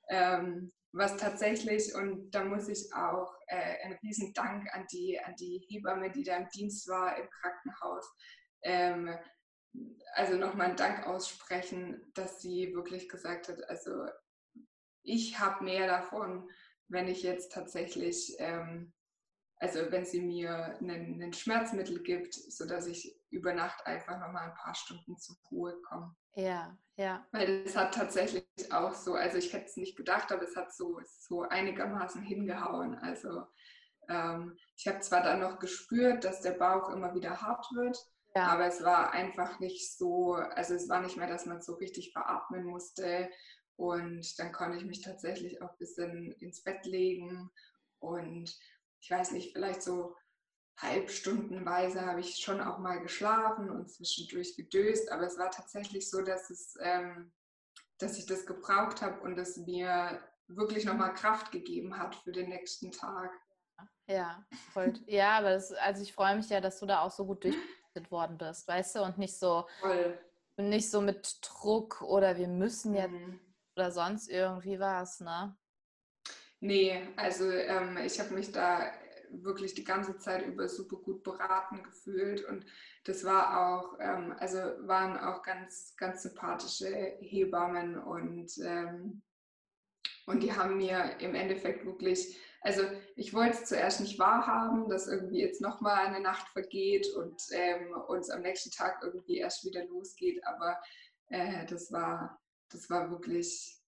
ähm, 0.10 0.72
was 0.96 1.18
tatsächlich, 1.18 1.94
und 1.94 2.32
da 2.32 2.44
muss 2.44 2.70
ich 2.70 2.94
auch 2.94 3.34
äh, 3.48 3.84
einen 3.84 3.98
riesen 4.02 4.34
Dank 4.34 4.74
an 4.74 4.86
die, 4.92 5.20
an 5.20 5.36
die 5.36 5.66
Hebamme, 5.68 6.10
die 6.12 6.24
da 6.24 6.38
im 6.38 6.48
Dienst 6.50 6.88
war 6.88 7.18
im 7.18 7.30
Krankenhaus, 7.30 8.10
ähm, 8.64 9.16
also 10.14 10.38
nochmal 10.38 10.68
einen 10.68 10.78
Dank 10.78 11.06
aussprechen, 11.06 12.02
dass 12.14 12.42
sie 12.42 12.74
wirklich 12.74 13.10
gesagt 13.10 13.50
hat, 13.50 13.70
also 13.70 14.06
ich 15.04 15.38
habe 15.38 15.66
mehr 15.66 15.88
davon, 15.88 16.50
wenn 16.88 17.08
ich 17.08 17.24
jetzt 17.24 17.52
tatsächlich, 17.52 18.34
ähm, 18.40 18.94
also 19.58 19.92
wenn 19.92 20.06
sie 20.06 20.22
mir 20.22 20.78
ein 20.82 21.34
Schmerzmittel 21.34 22.02
gibt, 22.04 22.34
sodass 22.34 22.88
ich 22.88 23.20
über 23.30 23.54
Nacht 23.54 23.86
einfach 23.86 24.18
nochmal 24.20 24.50
ein 24.50 24.56
paar 24.56 24.76
Stunden 24.76 25.18
zur 25.18 25.36
Ruhe 25.52 25.80
komme. 25.82 26.16
Ja, 26.36 26.78
ja. 26.98 27.26
Weil 27.32 27.64
es 27.66 27.76
hat 27.76 27.94
tatsächlich 27.94 28.46
auch 28.72 28.94
so, 28.94 29.14
also 29.16 29.38
ich 29.38 29.52
hätte 29.54 29.66
es 29.66 29.78
nicht 29.78 29.98
gedacht, 29.98 30.32
aber 30.32 30.44
es 30.44 30.56
hat 30.56 30.74
so, 30.74 31.00
so 31.06 31.42
einigermaßen 31.42 32.22
hingehauen. 32.22 32.96
Also 32.96 33.46
ähm, 34.10 34.58
ich 34.78 34.88
habe 34.88 35.00
zwar 35.00 35.24
dann 35.24 35.40
noch 35.40 35.60
gespürt, 35.60 36.24
dass 36.24 36.42
der 36.42 36.52
Bauch 36.52 36.90
immer 36.90 37.14
wieder 37.16 37.42
hart 37.42 37.66
wird, 37.74 37.98
ja. 38.36 38.48
aber 38.48 38.68
es 38.68 38.84
war 38.84 39.12
einfach 39.12 39.60
nicht 39.60 39.98
so, 39.98 40.34
also 40.34 40.74
es 40.76 40.88
war 40.90 41.02
nicht 41.02 41.18
mehr, 41.18 41.28
dass 41.28 41.46
man 41.46 41.62
so 41.62 41.74
richtig 41.76 42.12
veratmen 42.12 42.66
musste. 42.66 43.30
Und 43.78 44.40
dann 44.40 44.54
konnte 44.54 44.78
ich 44.78 44.86
mich 44.86 45.02
tatsächlich 45.02 45.62
auch 45.62 45.72
ein 45.72 45.78
bisschen 45.80 46.32
ins 46.40 46.64
Bett 46.64 46.86
legen 46.86 47.52
und 48.00 48.58
ich 49.02 49.12
weiß 49.12 49.32
nicht, 49.32 49.52
vielleicht 49.54 49.82
so 49.82 50.16
halbstundenweise 50.78 52.06
habe 52.06 52.20
ich 52.20 52.38
schon 52.38 52.62
auch 52.62 52.78
mal 52.80 53.02
geschlafen 53.02 53.70
und 53.70 53.90
zwischendurch 53.90 54.56
gedöst, 54.56 55.12
aber 55.12 55.24
es 55.24 55.38
war 55.38 55.50
tatsächlich 55.52 56.10
so, 56.10 56.22
dass 56.22 56.50
es, 56.50 56.78
ähm, 56.82 57.32
dass 57.98 58.18
ich 58.18 58.26
das 58.26 58.46
gebraucht 58.46 59.02
habe 59.02 59.22
und 59.22 59.38
es 59.38 59.58
mir 59.58 60.22
wirklich 60.48 60.86
nochmal 60.86 61.14
Kraft 61.14 61.52
gegeben 61.52 61.98
hat 61.98 62.16
für 62.16 62.32
den 62.32 62.50
nächsten 62.50 62.92
Tag. 62.92 63.32
Ja, 64.08 64.46
voll. 64.74 64.94
ja, 65.08 65.38
aber 65.38 65.52
das, 65.52 65.72
also 65.72 66.04
ich 66.04 66.14
freue 66.14 66.36
mich 66.36 66.50
ja, 66.50 66.62
dass 66.62 66.80
du 66.80 66.86
da 66.86 67.02
auch 67.02 67.12
so 67.12 67.26
gut 67.26 67.44
durchgeführt 67.44 68.12
worden 68.12 68.38
bist, 68.38 68.68
weißt 68.68 68.96
du, 68.96 69.04
und 69.04 69.18
nicht 69.18 69.38
so, 69.38 69.68
voll. 69.80 70.20
nicht 70.58 70.92
so 70.92 71.02
mit 71.02 71.40
Druck 71.42 72.02
oder 72.02 72.38
wir 72.38 72.48
müssen 72.48 72.94
jetzt 72.94 73.12
mhm. 73.12 73.40
oder 73.76 73.92
sonst 73.92 74.30
irgendwie 74.30 74.80
was, 74.80 75.22
ne? 75.22 75.58
Nee, 76.60 77.08
also 77.16 77.50
ähm, 77.52 77.98
ich 77.98 78.20
habe 78.20 78.34
mich 78.34 78.52
da 78.52 78.92
wirklich 79.44 79.74
die 79.74 79.84
ganze 79.84 80.18
Zeit 80.18 80.46
über 80.46 80.70
super 80.70 80.98
gut 80.98 81.24
beraten 81.24 81.84
gefühlt. 81.84 82.46
Und 82.46 82.66
das 83.06 83.24
war 83.24 83.60
auch, 83.68 83.98
ähm, 84.00 84.34
also 84.40 84.58
waren 84.88 85.18
auch 85.18 85.42
ganz, 85.44 85.96
ganz 85.98 86.24
sympathische 86.24 87.18
Hebammen 87.20 87.98
und 87.98 88.58
ähm, 88.64 89.22
Und 90.28 90.42
die 90.42 90.54
haben 90.54 90.78
mir 90.78 91.18
im 91.20 91.36
Endeffekt 91.36 91.86
wirklich, 91.86 92.40
also 92.62 92.82
ich 93.16 93.34
wollte 93.34 93.58
es 93.58 93.66
zuerst 93.66 94.02
nicht 94.02 94.18
wahrhaben, 94.18 94.90
dass 94.90 95.08
irgendwie 95.08 95.40
jetzt 95.42 95.62
nochmal 95.62 96.08
eine 96.08 96.20
Nacht 96.20 96.48
vergeht 96.50 97.08
und 97.16 97.40
ähm, 97.52 97.94
uns 98.08 98.30
am 98.32 98.42
nächsten 98.42 98.72
Tag 98.72 99.02
irgendwie 99.04 99.38
erst 99.38 99.64
wieder 99.66 99.86
losgeht, 99.86 100.44
aber 100.46 100.80
äh, 101.30 101.66
das 101.68 101.92
war, 101.92 102.42
das 102.70 102.90
war 102.90 103.12
wirklich, 103.12 103.80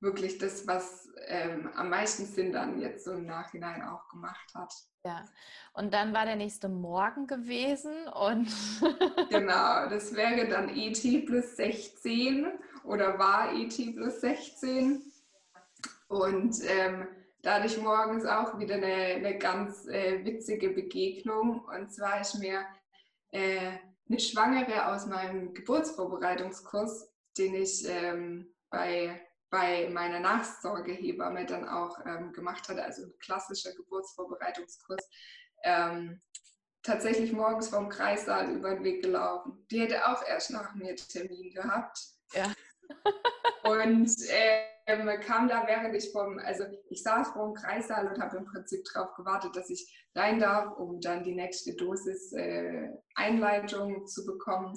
wirklich 0.00 0.38
das, 0.38 0.66
was 0.66 1.08
ähm, 1.26 1.70
am 1.74 1.90
meisten 1.90 2.26
Sinn 2.26 2.52
dann 2.52 2.80
jetzt 2.80 3.04
so 3.04 3.12
im 3.12 3.26
Nachhinein 3.26 3.82
auch 3.82 4.08
gemacht 4.08 4.54
hat. 4.54 4.72
Ja, 5.04 5.24
und 5.72 5.94
dann 5.94 6.12
war 6.12 6.24
der 6.24 6.36
nächste 6.36 6.68
Morgen 6.68 7.26
gewesen 7.26 8.08
und. 8.08 8.48
genau, 9.30 9.88
das 9.88 10.14
wäre 10.14 10.48
dann 10.48 10.68
ET 10.68 11.26
plus 11.26 11.56
16 11.56 12.46
oder 12.84 13.18
war 13.18 13.52
ET 13.54 13.76
plus 13.94 14.20
16. 14.20 15.02
Und 16.08 16.56
ähm, 16.68 17.08
dadurch 17.42 17.78
morgens 17.78 18.24
auch 18.24 18.58
wieder 18.58 18.76
eine, 18.76 18.94
eine 19.16 19.38
ganz 19.38 19.86
äh, 19.86 20.24
witzige 20.24 20.70
Begegnung. 20.70 21.64
Und 21.64 21.92
zwar 21.92 22.20
ist 22.20 22.38
mir 22.38 22.64
äh, 23.30 23.78
eine 24.08 24.20
Schwangere 24.20 24.86
aus 24.86 25.06
meinem 25.06 25.54
Geburtsvorbereitungskurs, 25.54 27.12
den 27.38 27.54
ich 27.54 27.86
ähm, 27.88 28.54
bei, 28.70 29.20
bei 29.50 29.88
meiner 29.90 30.20
Nachsorgehebamme 30.20 31.46
dann 31.46 31.68
auch 31.68 31.98
ähm, 32.04 32.32
gemacht 32.32 32.68
hatte, 32.68 32.84
also 32.84 33.04
ein 33.04 33.12
klassischer 33.20 33.72
Geburtsvorbereitungskurs, 33.74 35.08
ähm, 35.62 36.20
tatsächlich 36.82 37.32
morgens 37.32 37.68
vom 37.68 37.88
Kreissaal 37.88 38.52
über 38.52 38.74
den 38.74 38.84
Weg 38.84 39.02
gelaufen. 39.02 39.66
Die 39.70 39.80
hätte 39.80 40.06
auch 40.08 40.22
erst 40.26 40.50
nach 40.50 40.74
mir 40.74 40.94
Termin 40.96 41.52
gehabt. 41.52 41.98
Ja. 42.32 42.52
und 43.64 44.10
ähm, 44.86 45.20
kam 45.20 45.48
da, 45.48 45.66
während 45.66 45.96
ich 45.96 46.12
vom, 46.12 46.38
also 46.38 46.64
ich 46.88 47.02
saß 47.02 47.30
vor 47.30 47.46
dem 47.46 47.54
Kreissaal 47.54 48.06
und 48.06 48.22
habe 48.22 48.36
im 48.36 48.44
Prinzip 48.44 48.84
darauf 48.92 49.14
gewartet, 49.14 49.56
dass 49.56 49.68
ich 49.68 50.06
rein 50.14 50.38
darf, 50.38 50.76
um 50.76 51.00
dann 51.00 51.24
die 51.24 51.34
nächste 51.34 51.74
Dosis 51.74 52.32
äh, 52.32 52.88
Einleitung 53.16 54.06
zu 54.06 54.24
bekommen. 54.24 54.72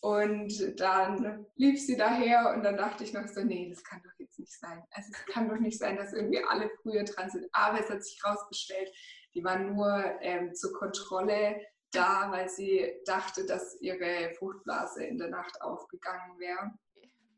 Und 0.00 0.80
dann 0.80 1.46
lief 1.56 1.78
sie 1.84 1.96
daher 1.96 2.54
und 2.54 2.62
dann 2.62 2.78
dachte 2.78 3.04
ich 3.04 3.12
noch 3.12 3.28
so, 3.28 3.42
nee, 3.42 3.68
das 3.68 3.84
kann 3.84 4.02
doch 4.02 4.18
jetzt 4.18 4.38
nicht 4.38 4.58
sein. 4.58 4.82
Also 4.92 5.10
es 5.12 5.34
kann 5.34 5.48
doch 5.48 5.58
nicht 5.58 5.78
sein, 5.78 5.96
dass 5.96 6.14
irgendwie 6.14 6.42
alle 6.42 6.70
früher 6.82 7.04
dran 7.04 7.28
sind. 7.28 7.46
Aber 7.52 7.78
es 7.80 7.90
hat 7.90 8.02
sich 8.02 8.18
herausgestellt, 8.22 8.90
die 9.34 9.44
war 9.44 9.58
nur 9.58 10.02
ähm, 10.22 10.54
zur 10.54 10.72
Kontrolle 10.72 11.60
da, 11.92 12.30
weil 12.30 12.48
sie 12.48 12.92
dachte, 13.04 13.44
dass 13.44 13.78
ihre 13.80 14.32
Fruchtblase 14.38 15.04
in 15.04 15.18
der 15.18 15.28
Nacht 15.28 15.60
aufgegangen 15.60 16.38
wäre. 16.38 16.72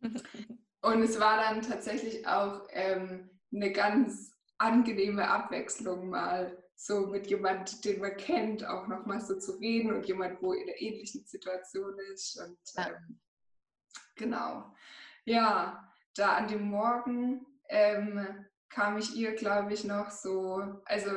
Und 0.82 1.02
es 1.02 1.18
war 1.18 1.38
dann 1.38 1.62
tatsächlich 1.62 2.26
auch 2.26 2.66
ähm, 2.70 3.30
eine 3.52 3.72
ganz 3.72 4.36
angenehme 4.58 5.28
Abwechslung 5.28 6.10
mal 6.10 6.61
so 6.84 7.06
mit 7.06 7.28
jemand, 7.28 7.84
den 7.84 8.00
man 8.00 8.16
kennt, 8.16 8.66
auch 8.66 8.88
nochmal 8.88 9.20
so 9.20 9.38
zu 9.38 9.52
reden 9.52 9.92
und 9.92 10.04
jemand, 10.06 10.42
wo 10.42 10.52
in 10.52 10.62
einer 10.62 10.80
ähnlichen 10.80 11.24
Situation 11.24 11.96
ist. 12.12 12.40
Und 12.40 12.58
ähm, 12.76 13.20
genau. 14.16 14.74
Ja, 15.24 15.94
da 16.16 16.34
an 16.34 16.48
dem 16.48 16.62
Morgen 16.62 17.46
ähm, 17.68 18.46
kam 18.68 18.98
ich 18.98 19.14
ihr, 19.14 19.36
glaube 19.36 19.72
ich, 19.72 19.84
noch 19.84 20.10
so, 20.10 20.60
also 20.84 21.10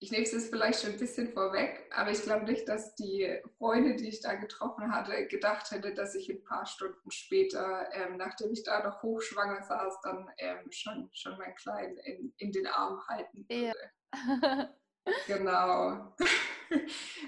ich 0.00 0.10
nehme 0.10 0.24
es 0.24 0.32
jetzt 0.32 0.50
vielleicht 0.50 0.82
schon 0.82 0.92
ein 0.92 0.98
bisschen 0.98 1.32
vorweg, 1.32 1.90
aber 1.90 2.10
ich 2.10 2.22
glaube 2.22 2.44
nicht, 2.44 2.68
dass 2.68 2.94
die 2.94 3.40
Freunde, 3.56 3.96
die 3.96 4.08
ich 4.08 4.20
da 4.20 4.34
getroffen 4.34 4.92
hatte, 4.92 5.26
gedacht 5.28 5.70
hätte, 5.70 5.94
dass 5.94 6.14
ich 6.14 6.28
ein 6.28 6.44
paar 6.44 6.66
Stunden 6.66 7.10
später, 7.10 7.88
ähm, 7.92 8.18
nachdem 8.18 8.52
ich 8.52 8.64
da 8.64 8.84
noch 8.84 9.02
hochschwanger 9.02 9.62
saß, 9.62 10.00
dann 10.02 10.30
ähm, 10.36 10.70
schon, 10.70 11.08
schon 11.14 11.38
mein 11.38 11.54
Kleinen 11.54 11.96
in, 11.96 12.34
in 12.36 12.52
den 12.52 12.66
Arm 12.66 13.00
halten 13.08 13.46
würde. 13.48 13.68
Ja. 13.68 13.74
genau. 15.26 16.14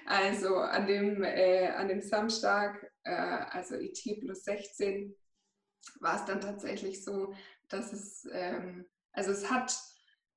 Also 0.05 0.57
an 0.57 0.89
dem, 0.89 1.23
äh, 1.23 1.69
an 1.69 1.87
dem 1.87 2.01
Samstag, 2.01 2.91
äh, 3.05 3.13
also 3.13 3.77
IT 3.77 4.03
plus 4.21 4.43
16, 4.43 5.15
war 6.01 6.17
es 6.17 6.25
dann 6.25 6.41
tatsächlich 6.41 7.05
so, 7.05 7.33
dass 7.69 7.93
es, 7.93 8.27
ähm, 8.33 8.87
also 9.13 9.31
es 9.31 9.49
hat 9.49 9.79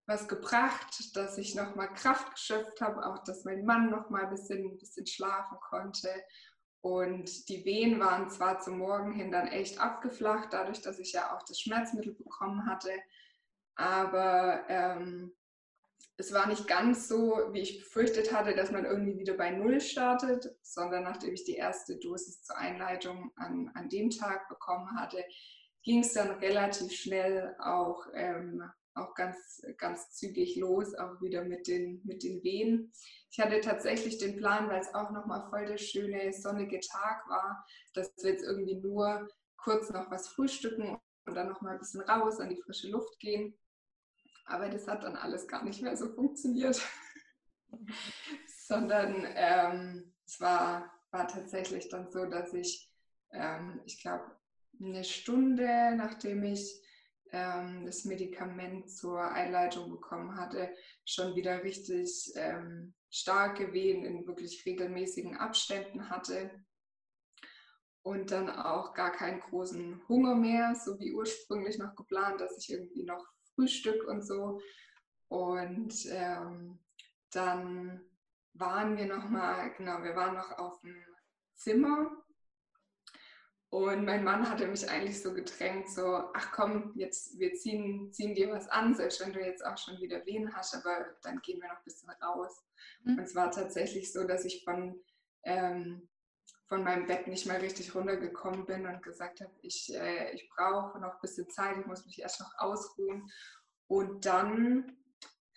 was 0.06 0.28
gebracht, 0.28 1.16
dass 1.16 1.38
ich 1.38 1.56
nochmal 1.56 1.94
Kraft 1.94 2.34
geschöpft 2.34 2.82
habe, 2.82 3.06
auch 3.06 3.24
dass 3.24 3.46
mein 3.46 3.66
Mann 3.66 3.89
nochmal 3.89 4.26
ein 4.26 4.30
bisschen, 4.30 4.78
bisschen 4.78 5.08
schlafen 5.08 5.58
konnte. 5.62 6.10
Und 6.82 7.48
die 7.48 7.64
Wehen 7.64 8.00
waren 8.00 8.30
zwar 8.30 8.60
zum 8.60 8.80
Morgen 8.80 9.14
hin 9.14 9.32
dann 9.32 9.48
echt 9.48 9.80
abgeflacht, 9.80 10.52
dadurch, 10.52 10.82
dass 10.82 11.00
ich 11.00 11.14
ja 11.14 11.36
auch 11.36 11.44
das 11.44 11.60
Schmerzmittel 11.60 12.14
bekommen 12.14 12.66
hatte, 12.66 12.92
aber 13.76 14.66
ähm, 14.68 15.34
es 16.18 16.34
war 16.34 16.47
nicht 16.47 16.68
ganz 16.68 17.08
so, 17.08 17.49
wie 17.52 17.62
ich 17.62 17.80
befürchtet 17.80 18.34
hatte, 18.34 18.56
dass 18.56 18.72
man 18.72 18.86
irgendwie 18.86 19.18
wieder 19.18 19.34
bei 19.34 19.52
Null 19.52 19.82
startet, 19.82 20.56
sondern 20.62 21.04
nachdem 21.04 21.34
ich 21.34 21.43
die 21.43 21.56
erste 21.56 21.97
Dosis 21.97 22.43
zur 22.43 22.58
Einleitung 22.58 23.32
an, 23.36 23.72
an 23.74 23.89
dem 23.89 24.10
Tag 24.10 24.47
bekommen 24.49 24.89
hatte, 24.99 25.24
ging 25.84 26.02
es 26.02 26.14
dann 26.14 26.32
relativ 26.39 26.91
schnell 26.91 27.56
auch 27.60 28.06
ähm, 28.14 28.64
auch 28.93 29.14
ganz, 29.16 29.62
ganz 29.78 30.12
zügig 30.12 30.58
los, 30.58 30.93
auch 30.95 31.22
wieder 31.22 31.43
mit 31.43 31.68
den, 31.68 32.02
mit 32.04 32.24
den 32.24 32.43
Wehen. 32.43 32.91
Ich 33.32 33.39
hatte 33.39 33.62
tatsächlich 33.62 34.18
den 34.18 34.36
Plan, 34.38 34.70
weil 34.70 34.82
es 34.82 34.93
auch 34.93 35.12
nochmal 35.12 35.47
voll 35.49 35.66
der 35.66 35.78
schöne 35.78 36.34
sonnige 36.34 36.80
Tag 36.80 37.28
war, 37.30 37.66
dass 37.93 38.12
wir 38.18 38.32
jetzt 38.32 38.43
irgendwie 38.43 38.76
nur 38.76 39.28
kurz 39.58 39.89
noch 39.91 40.12
was 40.12 40.28
frühstücken 40.30 40.99
und 41.26 41.36
dann 41.36 41.49
nochmal 41.49 41.74
ein 41.74 41.80
bisschen 41.80 42.02
raus 42.02 42.39
an 42.39 42.49
die 42.49 42.62
frische 42.62 42.89
Luft 42.89 43.20
gehen. 43.20 43.58
Aber 44.52 44.70
das 44.70 44.88
hat 44.88 45.04
dann 45.04 45.16
alles 45.16 45.47
gar 45.47 45.64
nicht 45.64 45.82
mehr 45.82 45.95
so 45.95 46.10
funktioniert, 46.14 46.82
sondern 48.68 49.26
ähm, 49.36 50.14
es 50.26 50.41
war, 50.41 50.91
war 51.12 51.28
tatsächlich 51.28 51.88
dann 51.89 52.12
so, 52.12 52.26
dass 52.26 52.54
ich, 52.54 52.91
ähm, 53.32 53.82
ich 53.86 54.02
glaube, 54.02 54.36
eine 54.80 55.04
Stunde 55.04 55.95
nachdem 55.95 56.43
ich 56.43 56.82
ähm, 57.32 57.86
das 57.86 58.04
Medikament 58.04 58.91
zur 58.91 59.22
Einleitung 59.22 59.89
bekommen 59.89 60.36
hatte, 60.36 60.74
schon 61.06 61.36
wieder 61.36 61.64
richtig 61.64 62.34
ähm, 62.36 62.93
starke 63.10 63.72
Wehen 63.72 64.04
in 64.04 64.28
wirklich 64.28 64.66
regelmäßigen 64.66 65.38
Abständen 65.38 66.10
hatte. 66.10 66.52
Und 68.04 68.32
dann 68.32 68.49
auch 68.49 68.95
gar 68.95 69.12
keinen 69.12 69.39
großen 69.39 70.02
Hunger 70.10 70.36
mehr, 70.36 70.74
so 70.76 70.99
wie 70.99 71.14
ursprünglich 71.14 71.78
noch 71.78 71.95
geplant, 71.95 72.41
dass 72.41 72.58
ich 72.58 72.72
irgendwie 72.72 73.04
noch 73.04 73.24
Frühstück 73.62 74.07
und 74.07 74.26
so. 74.26 74.59
Und 75.28 75.93
ähm, 76.09 76.80
dann 77.32 78.01
waren 78.53 78.97
wir 78.97 79.05
noch 79.05 79.30
mal, 79.30 79.72
genau, 79.78 80.03
wir 80.03 80.16
waren 80.16 80.36
noch 80.36 80.57
auf 80.57 80.82
dem 80.82 80.95
Zimmer 81.55 82.12
und 83.70 84.03
mein 84.03 84.26
Mann 84.26 84.49
hatte 84.49 84.68
mich 84.68 84.89
eigentlich 84.89 85.22
so 85.22 85.34
gedrängt, 85.34 85.89
so, 85.89 86.30
ach 86.34 86.51
komm, 86.51 86.91
jetzt, 86.95 87.39
wir 87.39 87.53
ziehen, 87.53 88.12
ziehen 88.12 88.36
dir 88.36 88.51
was 88.51 88.68
an, 88.68 88.93
selbst 88.93 89.22
wenn 89.22 89.32
du 89.32 89.39
jetzt 89.39 89.66
auch 89.66 89.78
schon 89.78 89.97
wieder 90.01 90.26
Wehen 90.26 90.53
hast, 90.53 90.76
aber 90.76 91.16
dann 91.22 91.39
gehen 91.41 91.62
wir 91.62 91.70
noch 91.70 91.78
ein 91.78 91.86
bisschen 91.86 92.09
raus. 92.09 92.62
Mhm. 93.03 93.18
Und 93.18 93.24
es 93.24 93.36
war 93.36 93.49
tatsächlich 93.51 94.12
so, 94.12 94.26
dass 94.26 94.43
ich 94.43 94.66
von, 94.66 94.99
ähm, 95.43 96.09
von 96.72 96.86
meinem 96.86 97.05
Bett 97.05 97.28
nicht 97.28 97.45
mehr 97.47 97.61
richtig 97.61 97.93
runtergekommen 97.93 98.65
bin 98.65 98.88
und 98.88 99.03
gesagt 99.03 99.41
habe, 99.41 99.51
ich, 99.61 99.93
äh, 99.93 100.32
ich 100.32 100.47
brauche 100.47 100.97
noch 100.99 101.15
ein 101.15 101.22
bisschen 101.22 101.49
Zeit, 101.49 101.78
ich 101.78 101.86
muss 101.86 102.05
mich 102.05 102.22
erst 102.22 102.39
noch 102.39 102.53
ausruhen. 102.59 103.30
Und 103.88 104.26
dann 104.26 104.95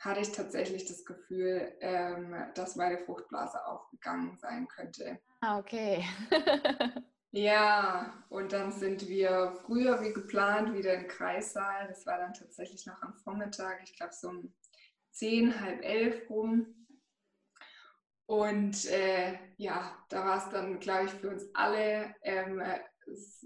hatte 0.01 0.19
ich 0.19 0.33
tatsächlich 0.33 0.87
das 0.87 1.05
Gefühl, 1.05 1.73
ähm, 1.81 2.35
dass 2.57 2.75
meine 2.75 2.99
Fruchtblase 2.99 3.65
aufgegangen 3.65 4.37
sein 4.39 4.67
könnte. 4.67 5.21
Ah, 5.41 5.59
okay. 5.59 6.05
Ja, 7.37 8.25
und 8.29 8.53
dann 8.53 8.71
sind 8.71 9.09
wir 9.09 9.57
früher 9.67 10.01
wie 10.01 10.13
geplant 10.13 10.73
wieder 10.73 10.95
im 10.95 11.09
Kreissaal. 11.09 11.89
Das 11.89 12.07
war 12.07 12.17
dann 12.17 12.33
tatsächlich 12.33 12.87
noch 12.87 13.03
am 13.03 13.13
Vormittag, 13.13 13.81
ich 13.83 13.97
glaube 13.97 14.13
so 14.13 14.29
um 14.29 14.55
zehn, 15.11 15.61
halb 15.61 15.83
elf 15.83 16.31
rum. 16.31 16.84
Und 18.27 18.87
äh, 18.87 19.39
ja, 19.59 19.97
da 20.09 20.25
war 20.25 20.39
es 20.39 20.51
dann, 20.51 20.81
glaube 20.81 21.07
ich, 21.07 21.13
für 21.13 21.29
uns 21.31 21.45
alle 21.55 22.15
ähm, 22.23 22.63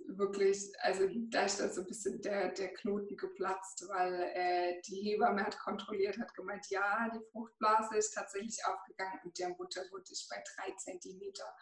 wirklich, 0.06 0.72
also 0.80 1.08
da 1.30 1.42
ist 1.42 1.60
dann 1.60 1.72
so 1.72 1.80
ein 1.80 1.86
bisschen 1.86 2.20
der, 2.22 2.50
der 2.50 2.72
Knoten 2.74 3.16
geplatzt, 3.16 3.84
weil 3.88 4.14
äh, 4.34 4.80
die 4.86 5.00
Hebamme 5.02 5.44
hat 5.44 5.58
kontrolliert, 5.58 6.18
hat 6.18 6.34
gemeint, 6.34 6.66
ja, 6.70 7.10
die 7.12 7.24
Fruchtblase 7.32 7.96
ist 7.96 8.14
tatsächlich 8.14 8.58
aufgegangen 8.64 9.18
und 9.24 9.38
der 9.38 9.50
Muttermund 9.50 10.08
ist 10.10 10.28
bei 10.28 10.42
drei 10.54 10.72
Zentimeter. 10.76 11.52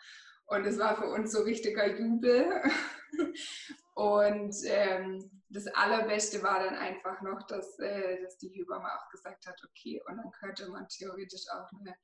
Und 0.47 0.65
es 0.65 0.79
war 0.79 0.97
für 0.97 1.09
uns 1.09 1.33
so 1.33 1.43
richtiger 1.43 1.99
Jubel. 1.99 2.63
Und 3.95 4.55
ähm, 4.67 5.43
das 5.49 5.67
Allerbeste 5.69 6.43
war 6.43 6.63
dann 6.63 6.75
einfach 6.75 7.23
noch, 7.23 7.43
dass, 7.47 7.79
äh, 7.79 8.21
dass 8.23 8.37
die 8.37 8.51
Hebamme 8.51 8.87
auch 8.87 9.09
gesagt 9.11 9.47
hat, 9.47 9.59
okay, 9.65 10.03
und 10.07 10.19
dann 10.19 10.31
könnte 10.33 10.69
man 10.69 10.87
theoretisch 10.89 11.47
auch 11.51 11.71
eine, 11.81 11.97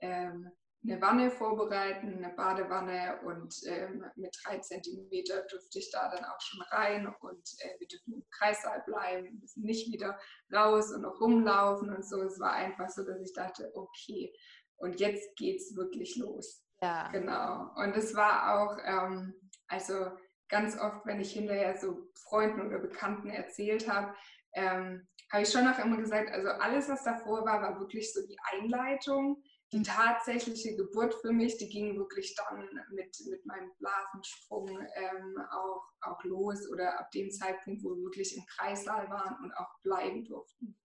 ähm, 0.00 0.48
eine 0.82 1.00
Wanne 1.00 1.30
vorbereiten, 1.30 2.24
eine 2.24 2.34
Badewanne 2.34 3.20
und 3.24 3.54
ähm, 3.66 4.04
mit 4.16 4.34
drei 4.42 4.58
Zentimeter 4.58 5.42
dürfte 5.42 5.78
ich 5.78 5.90
da 5.90 6.10
dann 6.10 6.24
auch 6.24 6.40
schon 6.40 6.62
rein 6.70 7.06
und 7.20 7.48
äh, 7.58 7.78
wir 7.78 7.86
dürfen 7.86 8.14
im 8.14 8.24
Kreissaal 8.30 8.82
bleiben, 8.86 9.38
müssen 9.40 9.62
nicht 9.62 9.92
wieder 9.92 10.18
raus 10.52 10.90
und 10.92 11.02
noch 11.02 11.20
rumlaufen 11.20 11.94
und 11.94 12.04
so. 12.04 12.22
Es 12.22 12.40
war 12.40 12.52
einfach 12.52 12.88
so, 12.88 13.04
dass 13.04 13.20
ich 13.20 13.34
dachte, 13.34 13.70
okay, 13.74 14.32
und 14.76 14.98
jetzt 15.00 15.36
geht's 15.36 15.76
wirklich 15.76 16.16
los. 16.16 16.64
Ja. 16.80 17.08
Genau. 17.12 17.70
Und 17.76 17.94
es 17.96 18.14
war 18.14 18.54
auch, 18.56 18.78
ähm, 18.84 19.34
also 19.68 20.10
ganz 20.48 20.78
oft, 20.80 21.04
wenn 21.04 21.20
ich 21.20 21.32
hinterher 21.32 21.76
so 21.76 22.08
Freunden 22.24 22.66
oder 22.66 22.78
Bekannten 22.78 23.28
erzählt 23.28 23.86
habe, 23.86 24.14
ähm, 24.54 25.06
habe 25.30 25.42
ich 25.42 25.50
schon 25.50 25.68
auch 25.68 25.78
immer 25.78 25.98
gesagt, 25.98 26.32
also 26.32 26.48
alles, 26.48 26.88
was 26.88 27.04
davor 27.04 27.44
war, 27.44 27.62
war 27.62 27.78
wirklich 27.78 28.12
so 28.12 28.20
die 28.26 28.36
Einleitung 28.52 29.42
die 29.72 29.82
tatsächliche 29.82 30.74
Geburt 30.76 31.14
für 31.14 31.32
mich, 31.32 31.56
die 31.58 31.68
ging 31.68 31.96
wirklich 31.96 32.34
dann 32.34 32.68
mit, 32.90 33.16
mit 33.28 33.46
meinem 33.46 33.70
Blasensprung 33.78 34.68
ähm, 34.68 35.38
auch, 35.52 35.84
auch 36.00 36.24
los 36.24 36.68
oder 36.70 36.98
ab 36.98 37.10
dem 37.12 37.30
Zeitpunkt, 37.30 37.84
wo 37.84 37.90
wir 37.90 38.02
wirklich 38.02 38.36
im 38.36 38.44
Kreissaal 38.46 39.08
waren 39.10 39.36
und 39.44 39.52
auch 39.52 39.80
bleiben 39.82 40.24
durften. 40.24 40.76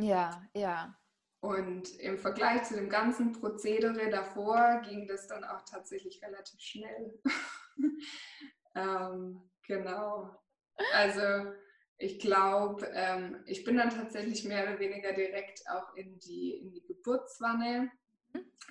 Ja, 0.00 0.42
ja. 0.54 0.98
Und 1.40 1.94
im 2.00 2.18
Vergleich 2.18 2.64
zu 2.64 2.74
dem 2.74 2.88
ganzen 2.88 3.32
Prozedere 3.32 4.08
davor 4.10 4.80
ging 4.84 5.06
das 5.06 5.26
dann 5.28 5.44
auch 5.44 5.62
tatsächlich 5.62 6.20
relativ 6.22 6.58
schnell. 6.58 7.20
ähm, 8.74 9.50
genau. 9.66 10.34
Also 10.92 11.52
ich 11.98 12.18
glaube, 12.18 12.90
ähm, 12.92 13.42
ich 13.46 13.62
bin 13.62 13.76
dann 13.76 13.90
tatsächlich 13.90 14.44
mehr 14.44 14.64
oder 14.64 14.80
weniger 14.80 15.12
direkt 15.12 15.62
auch 15.68 15.94
in 15.94 16.18
die, 16.18 16.52
in 16.56 16.72
die 16.72 16.84
Geburtswanne 16.86 17.92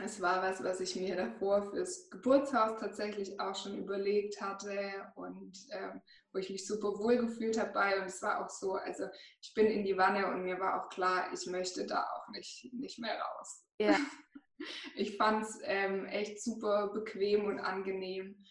es 0.04 0.22
war 0.22 0.42
was, 0.42 0.64
was 0.64 0.80
ich 0.80 0.96
mir 0.96 1.16
davor 1.16 1.70
fürs 1.70 2.10
Geburtshaus 2.10 2.80
tatsächlich 2.80 3.40
auch 3.40 3.56
schon 3.56 3.78
überlegt 3.78 4.42
hatte 4.42 5.12
und 5.16 5.58
ähm, 5.72 6.02
wo 6.32 6.40
ich 6.40 6.50
mich 6.50 6.66
super 6.66 6.98
wohl 7.00 7.18
gefühlt 7.18 7.60
habe 7.60 7.74
bei. 7.74 8.00
Und 8.00 8.08
es 8.08 8.22
war 8.22 8.44
auch 8.44 8.50
so, 8.50 8.74
also 8.74 9.06
ich 9.42 9.54
bin 9.54 9.68
in 9.68 9.84
die 9.84 9.98
Wanne 9.98 10.28
und 10.28 10.44
mir 10.44 10.60
war 10.60 10.82
auch 10.82 10.90
klar, 10.90 11.32
ich 11.34 11.46
möchte 11.48 11.86
da 11.86 12.04
auch 12.04 12.28
nicht, 12.30 12.74
nicht 12.74 13.00
mehr 13.00 13.20
raus. 13.20 13.64
Ja. 13.80 13.98
Ich 14.96 15.18
fand 15.18 15.44
es 15.44 15.60
ähm, 15.64 16.06
echt 16.06 16.42
super 16.42 16.88
bequem 16.94 17.46
und 17.46 17.60
angenehm. 17.60 18.46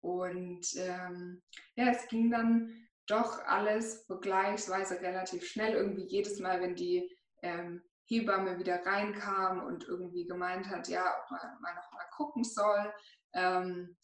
Und 0.00 0.66
ähm, 0.76 1.42
ja, 1.74 1.90
es 1.90 2.06
ging 2.08 2.30
dann 2.30 2.86
doch 3.06 3.38
alles 3.46 4.04
vergleichsweise 4.04 5.00
relativ 5.00 5.46
schnell. 5.46 5.72
Irgendwie 5.72 6.04
jedes 6.04 6.38
Mal, 6.38 6.60
wenn 6.60 6.74
die 6.74 7.08
ähm, 7.40 7.82
Hebamme 8.06 8.58
wieder 8.58 8.84
reinkam 8.84 9.64
und 9.64 9.84
irgendwie 9.84 10.26
gemeint 10.26 10.68
hat, 10.68 10.88
ja, 10.88 11.04
ob 11.04 11.30
man 11.30 11.40
mal 11.60 11.74
noch 11.74 11.92
mal 11.92 12.06
gucken 12.16 12.44
soll, 12.44 12.92
ähm, 13.32 13.96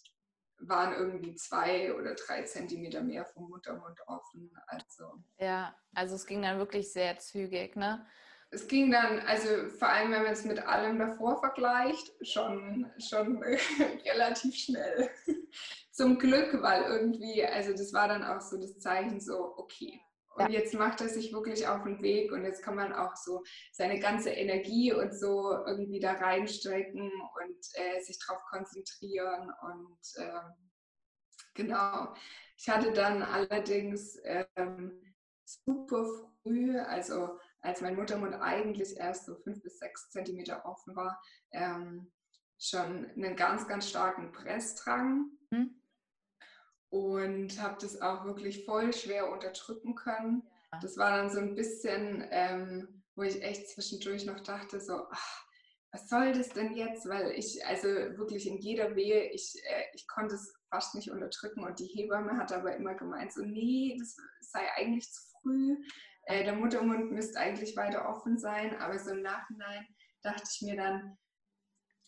waren 0.60 0.94
irgendwie 0.94 1.34
zwei 1.34 1.94
oder 1.94 2.14
drei 2.14 2.42
Zentimeter 2.42 3.02
mehr 3.02 3.24
vom 3.24 3.48
Muttermund 3.48 3.98
offen. 4.06 4.50
Also 4.66 5.22
ja, 5.38 5.74
also 5.94 6.16
es 6.16 6.26
ging 6.26 6.42
dann 6.42 6.58
wirklich 6.58 6.92
sehr 6.92 7.18
zügig, 7.18 7.76
ne? 7.76 8.06
Es 8.52 8.66
ging 8.66 8.90
dann, 8.90 9.20
also 9.20 9.68
vor 9.78 9.88
allem 9.88 10.10
wenn 10.10 10.24
man 10.24 10.32
es 10.32 10.44
mit 10.44 10.58
allem 10.66 10.98
davor 10.98 11.38
vergleicht, 11.38 12.12
schon, 12.22 12.90
schon 12.98 13.42
relativ 14.04 14.54
schnell. 14.54 15.08
Zum 15.92 16.18
Glück, 16.18 16.60
weil 16.62 16.82
irgendwie, 16.82 17.44
also 17.44 17.72
das 17.72 17.92
war 17.92 18.08
dann 18.08 18.24
auch 18.24 18.40
so 18.40 18.58
das 18.60 18.78
Zeichen 18.78 19.20
so, 19.20 19.56
okay, 19.56 20.00
und 20.34 20.50
jetzt 20.50 20.74
macht 20.74 21.00
er 21.00 21.08
sich 21.08 21.32
wirklich 21.32 21.66
auf 21.66 21.82
den 21.82 22.00
Weg 22.02 22.32
und 22.32 22.44
jetzt 22.44 22.62
kann 22.62 22.76
man 22.76 22.92
auch 22.92 23.16
so 23.16 23.42
seine 23.72 23.98
ganze 23.98 24.30
Energie 24.30 24.92
und 24.92 25.12
so 25.12 25.50
irgendwie 25.66 26.00
da 26.00 26.12
reinstecken 26.12 27.10
und 27.10 27.66
äh, 27.74 28.00
sich 28.00 28.18
darauf 28.24 28.42
konzentrieren. 28.44 29.52
Und 29.62 29.98
ähm, 30.18 30.70
genau, 31.54 32.14
ich 32.56 32.68
hatte 32.68 32.92
dann 32.92 33.22
allerdings 33.22 34.18
ähm, 34.24 35.14
super 35.44 36.06
früh, 36.42 36.78
also 36.78 37.38
als 37.60 37.80
mein 37.80 37.96
Muttermund 37.96 38.34
eigentlich 38.34 38.96
erst 38.96 39.26
so 39.26 39.34
fünf 39.34 39.62
bis 39.62 39.78
sechs 39.78 40.10
Zentimeter 40.10 40.64
offen 40.64 40.94
war, 40.94 41.20
ähm, 41.52 42.12
schon 42.58 43.10
einen 43.10 43.36
ganz, 43.36 43.66
ganz 43.66 43.88
starken 43.88 44.32
Pressdrang. 44.32 45.30
Mhm 45.50 45.79
und 46.90 47.60
habe 47.60 47.76
das 47.80 48.00
auch 48.00 48.24
wirklich 48.24 48.64
voll 48.64 48.92
schwer 48.92 49.30
unterdrücken 49.32 49.94
können. 49.94 50.42
Ja. 50.72 50.78
Das 50.80 50.96
war 50.96 51.16
dann 51.16 51.30
so 51.30 51.38
ein 51.38 51.54
bisschen, 51.54 52.26
ähm, 52.30 53.02
wo 53.14 53.22
ich 53.22 53.42
echt 53.42 53.70
zwischendurch 53.70 54.26
noch 54.26 54.40
dachte, 54.40 54.80
so, 54.80 55.06
ach, 55.10 55.46
was 55.92 56.08
soll 56.08 56.32
das 56.32 56.50
denn 56.50 56.74
jetzt? 56.74 57.08
Weil 57.08 57.32
ich, 57.32 57.64
also 57.66 57.88
wirklich 57.88 58.46
in 58.46 58.58
jeder 58.58 58.94
Wehe, 58.94 59.30
ich, 59.30 59.54
äh, 59.64 59.84
ich 59.94 60.06
konnte 60.06 60.34
es 60.34 60.52
fast 60.68 60.94
nicht 60.94 61.10
unterdrücken 61.10 61.64
und 61.64 61.78
die 61.78 61.86
Hebamme 61.86 62.36
hat 62.36 62.52
aber 62.52 62.76
immer 62.76 62.94
gemeint, 62.94 63.32
so, 63.32 63.42
nee, 63.42 63.96
das 63.98 64.16
sei 64.40 64.60
eigentlich 64.76 65.10
zu 65.10 65.22
früh. 65.42 65.76
Äh, 66.24 66.44
der 66.44 66.54
Muttermund 66.54 67.10
müsste 67.12 67.40
eigentlich 67.40 67.76
weiter 67.76 68.08
offen 68.08 68.38
sein, 68.38 68.78
aber 68.78 68.98
so 68.98 69.10
im 69.10 69.22
Nachhinein 69.22 69.86
dachte 70.22 70.44
ich 70.52 70.62
mir 70.62 70.76
dann, 70.76 71.16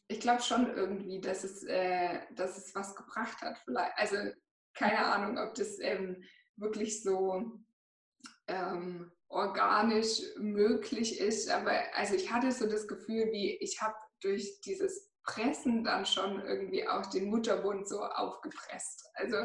ich 0.08 0.20
glaube 0.20 0.42
schon 0.42 0.74
irgendwie, 0.74 1.20
dass 1.20 1.42
es, 1.42 1.64
äh, 1.64 2.20
dass 2.34 2.58
es 2.58 2.74
was 2.74 2.94
gebracht 2.94 3.40
hat. 3.40 3.58
Vielleicht. 3.64 3.96
Also 3.96 4.16
keine 4.74 5.04
Ahnung, 5.06 5.38
ob 5.38 5.54
das 5.54 5.78
ähm, 5.80 6.22
wirklich 6.56 7.02
so 7.02 7.60
ähm, 8.48 9.12
organisch 9.28 10.20
möglich 10.36 11.20
ist. 11.20 11.50
Aber 11.50 11.72
also 11.94 12.14
ich 12.14 12.30
hatte 12.30 12.52
so 12.52 12.68
das 12.68 12.86
Gefühl, 12.86 13.30
wie 13.32 13.56
ich 13.60 13.80
habe 13.80 13.94
durch 14.20 14.60
dieses 14.60 15.10
Pressen 15.24 15.84
dann 15.84 16.04
schon 16.04 16.40
irgendwie 16.40 16.86
auch 16.86 17.06
den 17.06 17.30
Mutterbund 17.30 17.88
so 17.88 18.02
aufgepresst. 18.02 19.08
Also 19.14 19.36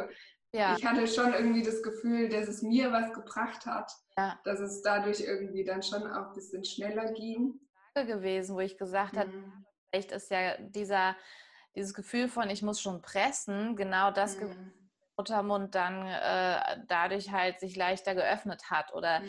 ja. 0.53 0.75
ich 0.78 0.86
hatte 0.86 1.07
schon 1.07 1.34
irgendwie 1.34 1.63
das 1.63 1.82
Gefühl, 1.84 2.30
dass 2.30 2.47
es 2.47 2.61
mir 2.61 2.91
was 2.91 3.13
gebracht 3.13 3.65
hat, 3.65 3.91
ja. 4.17 4.39
dass 4.43 4.59
es 4.59 4.82
dadurch 4.82 5.21
irgendwie 5.21 5.63
dann 5.63 5.84
schon 5.84 6.03
auch 6.03 6.28
ein 6.28 6.34
bisschen 6.34 6.63
schneller 6.65 7.11
ging. 7.13 7.59
gewesen, 7.95 8.55
wo 8.55 8.59
ich 8.59 8.78
gesagt 8.78 9.13
mhm. 9.13 9.19
habe, 9.19 9.53
vielleicht 9.89 10.11
ist 10.11 10.32
ja 10.32 10.57
dieser, 10.57 11.15
dieses 11.75 11.93
Gefühl 11.93 12.28
von, 12.28 12.49
ich 12.49 12.61
muss 12.61 12.82
schon 12.82 13.01
pressen, 13.01 13.75
genau 13.75 14.11
das 14.11 14.39
mhm. 14.39 14.73
Muttermund 15.18 15.76
dann 15.76 16.05
äh, 16.05 16.84
dadurch 16.88 17.32
halt 17.32 17.59
sich 17.59 17.76
leichter 17.76 18.15
geöffnet 18.15 18.70
hat 18.70 18.93
oder 18.93 19.22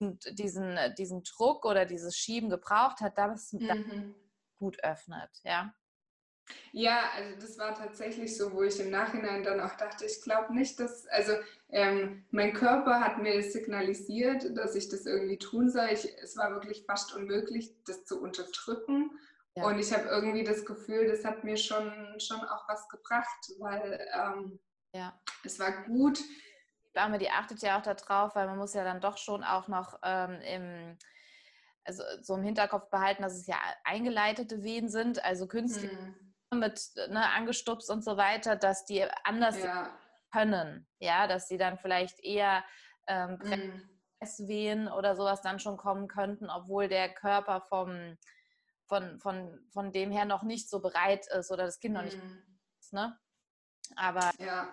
mhm. 0.00 0.18
diesen, 0.32 0.78
diesen 0.96 1.22
Druck 1.24 1.64
oder 1.64 1.84
dieses 1.84 2.16
Schieben 2.16 2.48
gebraucht 2.48 3.00
hat, 3.00 3.18
dass 3.18 3.52
es 3.52 3.60
mhm. 3.60 4.14
gut 4.56 4.82
öffnet, 4.84 5.30
ja. 5.44 5.74
Ja, 6.72 7.10
also 7.14 7.40
das 7.40 7.58
war 7.58 7.74
tatsächlich 7.74 8.36
so, 8.36 8.52
wo 8.52 8.62
ich 8.62 8.80
im 8.80 8.90
Nachhinein 8.90 9.44
dann 9.44 9.60
auch 9.60 9.76
dachte, 9.76 10.04
ich 10.04 10.20
glaube 10.22 10.54
nicht, 10.54 10.80
dass, 10.80 11.06
also 11.08 11.32
ähm, 11.68 12.24
mein 12.30 12.52
Körper 12.52 13.00
hat 13.00 13.18
mir 13.18 13.42
signalisiert, 13.42 14.56
dass 14.56 14.74
ich 14.74 14.88
das 14.88 15.06
irgendwie 15.06 15.38
tun 15.38 15.70
soll. 15.70 15.88
Ich, 15.92 16.12
es 16.20 16.36
war 16.36 16.50
wirklich 16.50 16.84
fast 16.86 17.14
unmöglich, 17.14 17.72
das 17.84 18.04
zu 18.04 18.20
unterdrücken. 18.20 19.12
Ja. 19.56 19.64
Und 19.64 19.78
ich 19.78 19.92
habe 19.92 20.08
irgendwie 20.08 20.44
das 20.44 20.64
Gefühl, 20.64 21.06
das 21.08 21.24
hat 21.24 21.44
mir 21.44 21.56
schon, 21.56 21.92
schon 22.18 22.40
auch 22.40 22.68
was 22.68 22.88
gebracht, 22.88 23.52
weil 23.58 24.00
ähm, 24.12 24.58
ja. 24.92 25.18
Es 25.44 25.58
war 25.58 25.84
gut. 25.84 26.18
Die 26.18 26.92
Dame, 26.94 27.18
die 27.18 27.30
achtet 27.30 27.62
ja 27.62 27.78
auch 27.78 27.82
darauf, 27.82 28.34
weil 28.34 28.46
man 28.46 28.58
muss 28.58 28.74
ja 28.74 28.84
dann 28.84 29.00
doch 29.00 29.16
schon 29.16 29.44
auch 29.44 29.68
noch 29.68 29.98
ähm, 30.02 30.40
im, 30.40 30.98
also 31.84 32.02
so 32.20 32.34
im 32.34 32.42
Hinterkopf 32.42 32.90
behalten, 32.90 33.22
dass 33.22 33.34
es 33.34 33.46
ja 33.46 33.56
eingeleitete 33.84 34.62
Wehen 34.62 34.88
sind, 34.88 35.24
also 35.24 35.46
künstlich 35.46 35.92
mhm. 35.92 36.58
mit 36.58 36.90
ne, 37.08 37.28
angestupst 37.30 37.90
und 37.90 38.04
so 38.04 38.16
weiter, 38.16 38.56
dass 38.56 38.84
die 38.84 39.04
anders 39.24 39.58
ja. 39.58 39.96
können. 40.32 40.86
Ja, 40.98 41.26
dass 41.26 41.48
sie 41.48 41.58
dann 41.58 41.78
vielleicht 41.78 42.20
eher 42.20 42.64
ähm, 43.06 43.38
Presswehen 44.18 44.82
mhm. 44.82 44.92
oder 44.92 45.16
sowas 45.16 45.42
dann 45.42 45.58
schon 45.58 45.76
kommen 45.76 46.08
könnten, 46.08 46.50
obwohl 46.50 46.88
der 46.88 47.12
Körper 47.12 47.60
vom, 47.62 48.18
von, 48.86 49.18
von, 49.20 49.60
von 49.72 49.92
dem 49.92 50.10
her 50.10 50.24
noch 50.24 50.42
nicht 50.42 50.68
so 50.68 50.80
bereit 50.80 51.26
ist 51.28 51.50
oder 51.50 51.64
das 51.64 51.78
Kind 51.78 51.94
noch 51.94 52.02
nicht 52.02 52.22
mhm. 52.22 52.42
ist. 52.80 52.92
Ne? 52.92 53.16
Aber 53.96 54.30
ja. 54.38 54.68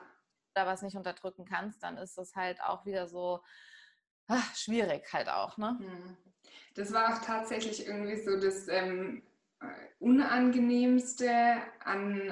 da 0.53 0.65
was 0.65 0.81
nicht 0.81 0.95
unterdrücken 0.95 1.45
kannst, 1.45 1.83
dann 1.83 1.97
ist 1.97 2.17
es 2.17 2.35
halt 2.35 2.61
auch 2.61 2.85
wieder 2.85 3.07
so 3.07 3.41
ach, 4.27 4.55
schwierig 4.55 5.11
halt 5.13 5.29
auch. 5.29 5.57
Ne? 5.57 5.77
Hm. 5.79 6.17
Das 6.75 6.93
war 6.93 7.13
auch 7.13 7.21
tatsächlich 7.21 7.87
irgendwie 7.87 8.21
so 8.21 8.39
das 8.39 8.67
ähm, 8.67 9.23
Unangenehmste 9.99 11.57
an, 11.83 12.31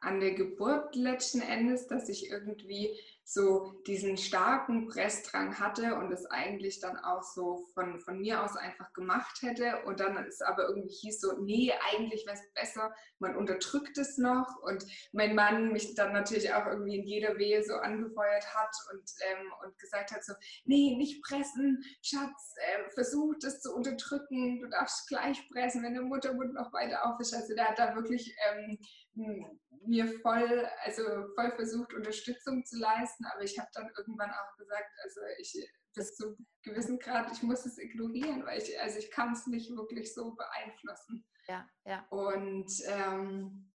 an 0.00 0.20
der 0.20 0.32
Geburt 0.32 0.94
letzten 0.96 1.40
Endes, 1.42 1.86
dass 1.86 2.08
ich 2.08 2.30
irgendwie 2.30 2.98
so 3.32 3.80
diesen 3.86 4.16
starken 4.16 4.88
Pressdrang 4.88 5.60
hatte 5.60 5.94
und 5.94 6.10
es 6.10 6.26
eigentlich 6.26 6.80
dann 6.80 6.96
auch 6.96 7.22
so 7.22 7.68
von, 7.74 8.00
von 8.00 8.18
mir 8.18 8.42
aus 8.42 8.56
einfach 8.56 8.92
gemacht 8.92 9.38
hätte. 9.42 9.84
Und 9.84 10.00
dann 10.00 10.16
ist 10.26 10.44
aber 10.44 10.68
irgendwie 10.68 10.92
hieß 10.92 11.20
so, 11.20 11.40
nee, 11.40 11.72
eigentlich 11.92 12.26
wäre 12.26 12.36
es 12.36 12.52
besser, 12.54 12.92
man 13.20 13.36
unterdrückt 13.36 13.96
es 13.98 14.18
noch. 14.18 14.48
Und 14.62 14.84
mein 15.12 15.36
Mann 15.36 15.70
mich 15.70 15.94
dann 15.94 16.12
natürlich 16.12 16.52
auch 16.52 16.66
irgendwie 16.66 16.96
in 16.96 17.06
jeder 17.06 17.38
Wehe 17.38 17.62
so 17.62 17.74
angefeuert 17.74 18.52
hat 18.52 18.74
und, 18.92 19.08
ähm, 19.30 19.52
und 19.64 19.78
gesagt 19.78 20.10
hat 20.10 20.24
so, 20.24 20.32
nee, 20.64 20.96
nicht 20.96 21.22
pressen, 21.22 21.84
Schatz, 22.02 22.54
äh, 22.56 22.90
versuch 22.94 23.34
das 23.40 23.60
zu 23.60 23.72
unterdrücken, 23.72 24.58
du 24.58 24.68
darfst 24.70 25.06
gleich 25.08 25.48
pressen, 25.50 25.84
wenn 25.84 25.94
der 25.94 26.02
Muttermund 26.02 26.54
noch 26.54 26.72
weiter 26.72 27.06
auf 27.06 27.20
ist. 27.20 27.32
Also 27.32 27.54
der 27.54 27.68
hat 27.68 27.78
da 27.78 27.94
wirklich 27.94 28.34
ähm, 28.50 28.76
mir 29.14 30.06
voll, 30.20 30.66
also 30.84 31.02
voll 31.34 31.52
versucht, 31.56 31.94
Unterstützung 31.94 32.64
zu 32.64 32.78
leisten, 32.78 33.24
aber 33.26 33.42
ich 33.42 33.58
habe 33.58 33.68
dann 33.74 33.90
irgendwann 33.96 34.30
auch 34.30 34.56
gesagt, 34.56 34.90
also 35.04 35.20
ich 35.38 35.70
bis 35.94 36.14
zu 36.14 36.26
einem 36.26 36.46
gewissen 36.62 36.98
Grad, 36.98 37.32
ich 37.32 37.42
muss 37.42 37.66
es 37.66 37.78
ignorieren, 37.78 38.44
weil 38.44 38.62
ich, 38.62 38.80
also 38.80 38.98
ich 38.98 39.10
kann 39.10 39.32
es 39.32 39.46
nicht 39.46 39.70
wirklich 39.70 40.14
so 40.14 40.34
beeinflussen. 40.34 41.24
Ja, 41.48 41.68
ja. 41.84 42.06
Und 42.10 42.70
ähm, 42.86 43.72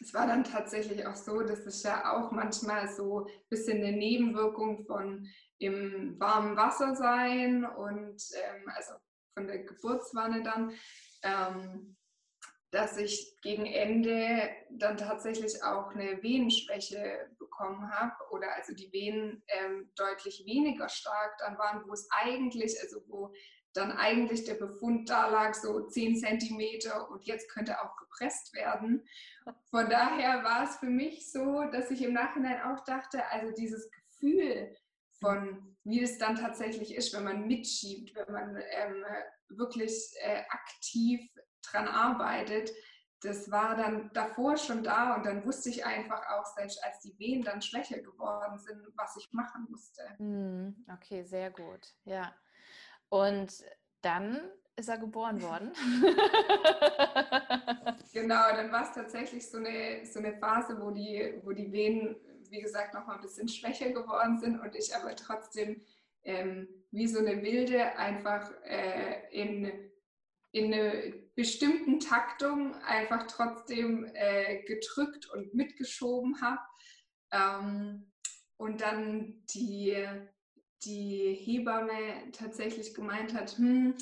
es 0.00 0.14
war 0.14 0.26
dann 0.26 0.44
tatsächlich 0.44 1.06
auch 1.06 1.16
so, 1.16 1.42
dass 1.42 1.60
es 1.66 1.82
ja 1.82 2.12
auch 2.12 2.30
manchmal 2.32 2.88
so 2.88 3.26
ein 3.26 3.32
bisschen 3.50 3.78
eine 3.78 3.96
Nebenwirkung 3.96 4.84
von 4.86 5.26
im 5.58 6.18
warmen 6.18 6.56
Wasser 6.56 6.94
sein 6.94 7.64
und 7.64 8.22
ähm, 8.34 8.68
also 8.74 8.94
von 9.34 9.46
der 9.46 9.64
Geburtswanne 9.64 10.42
dann. 10.42 10.72
Ähm, 11.22 11.96
dass 12.70 12.96
ich 12.96 13.36
gegen 13.42 13.66
Ende 13.66 14.48
dann 14.70 14.96
tatsächlich 14.96 15.62
auch 15.64 15.88
eine 15.88 16.22
Venenschwäche 16.22 17.28
bekommen 17.38 17.90
habe 17.90 18.14
oder 18.30 18.54
also 18.54 18.74
die 18.74 18.92
Venen 18.92 19.42
ähm, 19.48 19.90
deutlich 19.96 20.44
weniger 20.46 20.88
stark 20.88 21.36
dann 21.38 21.58
waren, 21.58 21.82
wo 21.86 21.92
es 21.92 22.08
eigentlich, 22.10 22.80
also 22.80 23.02
wo 23.08 23.32
dann 23.72 23.92
eigentlich 23.92 24.44
der 24.44 24.54
Befund 24.54 25.08
da 25.08 25.28
lag, 25.28 25.54
so 25.54 25.86
10 25.86 26.16
Zentimeter 26.16 27.10
und 27.10 27.24
jetzt 27.24 27.48
könnte 27.50 27.80
auch 27.82 27.96
gepresst 27.96 28.54
werden. 28.54 29.06
Von 29.70 29.88
daher 29.88 30.42
war 30.44 30.64
es 30.64 30.76
für 30.76 30.90
mich 30.90 31.30
so, 31.30 31.64
dass 31.72 31.90
ich 31.90 32.02
im 32.02 32.12
Nachhinein 32.12 32.62
auch 32.62 32.84
dachte, 32.84 33.24
also 33.30 33.52
dieses 33.54 33.90
Gefühl 33.90 34.74
von, 35.20 35.76
wie 35.84 36.02
es 36.02 36.18
dann 36.18 36.36
tatsächlich 36.36 36.94
ist, 36.94 37.14
wenn 37.14 37.24
man 37.24 37.46
mitschiebt, 37.46 38.14
wenn 38.14 38.32
man 38.32 38.56
ähm, 38.56 39.04
wirklich 39.48 39.94
äh, 40.22 40.42
aktiv 40.48 41.20
dran 41.62 41.88
arbeitet, 41.88 42.70
das 43.22 43.50
war 43.50 43.76
dann 43.76 44.10
davor 44.14 44.56
schon 44.56 44.82
da 44.82 45.14
und 45.14 45.26
dann 45.26 45.44
wusste 45.44 45.68
ich 45.68 45.84
einfach 45.84 46.22
auch, 46.30 46.46
selbst 46.56 46.82
als 46.82 47.00
die 47.00 47.18
Wehen 47.18 47.42
dann 47.42 47.60
schwächer 47.60 47.98
geworden 47.98 48.58
sind, 48.58 48.80
was 48.96 49.16
ich 49.16 49.30
machen 49.32 49.66
musste. 49.68 50.02
Hm, 50.16 50.86
okay, 50.92 51.22
sehr 51.24 51.50
gut. 51.50 51.94
Ja. 52.04 52.34
Und 53.10 53.62
dann 54.00 54.50
ist 54.76 54.88
er 54.88 54.98
geboren 54.98 55.42
worden. 55.42 55.72
genau, 58.12 58.50
dann 58.56 58.72
war 58.72 58.84
es 58.84 58.94
tatsächlich 58.94 59.50
so 59.50 59.58
eine, 59.58 60.06
so 60.06 60.18
eine 60.20 60.38
Phase, 60.38 60.80
wo 60.80 60.90
die, 60.90 61.40
wo 61.42 61.52
die 61.52 61.70
Venen, 61.70 62.16
wie 62.48 62.62
gesagt, 62.62 62.94
noch 62.94 63.06
mal 63.06 63.16
ein 63.16 63.20
bisschen 63.20 63.48
schwächer 63.48 63.90
geworden 63.90 64.38
sind 64.38 64.60
und 64.60 64.74
ich 64.74 64.96
aber 64.96 65.14
trotzdem 65.14 65.82
ähm, 66.22 66.68
wie 66.90 67.06
so 67.06 67.18
eine 67.18 67.42
Wilde 67.42 67.96
einfach 67.96 68.50
äh, 68.64 69.28
in 69.30 69.89
in 70.52 70.72
einer 70.72 70.92
bestimmten 71.36 72.00
Taktung 72.00 72.74
einfach 72.82 73.26
trotzdem 73.26 74.10
äh, 74.14 74.62
gedrückt 74.64 75.30
und 75.30 75.54
mitgeschoben 75.54 76.40
habe. 76.40 76.60
Ähm, 77.32 78.12
und 78.56 78.80
dann 78.80 79.42
die, 79.54 79.96
die 80.84 81.34
Hebamme 81.34 82.30
tatsächlich 82.32 82.94
gemeint 82.94 83.32
hat, 83.32 83.56
hm, 83.56 83.94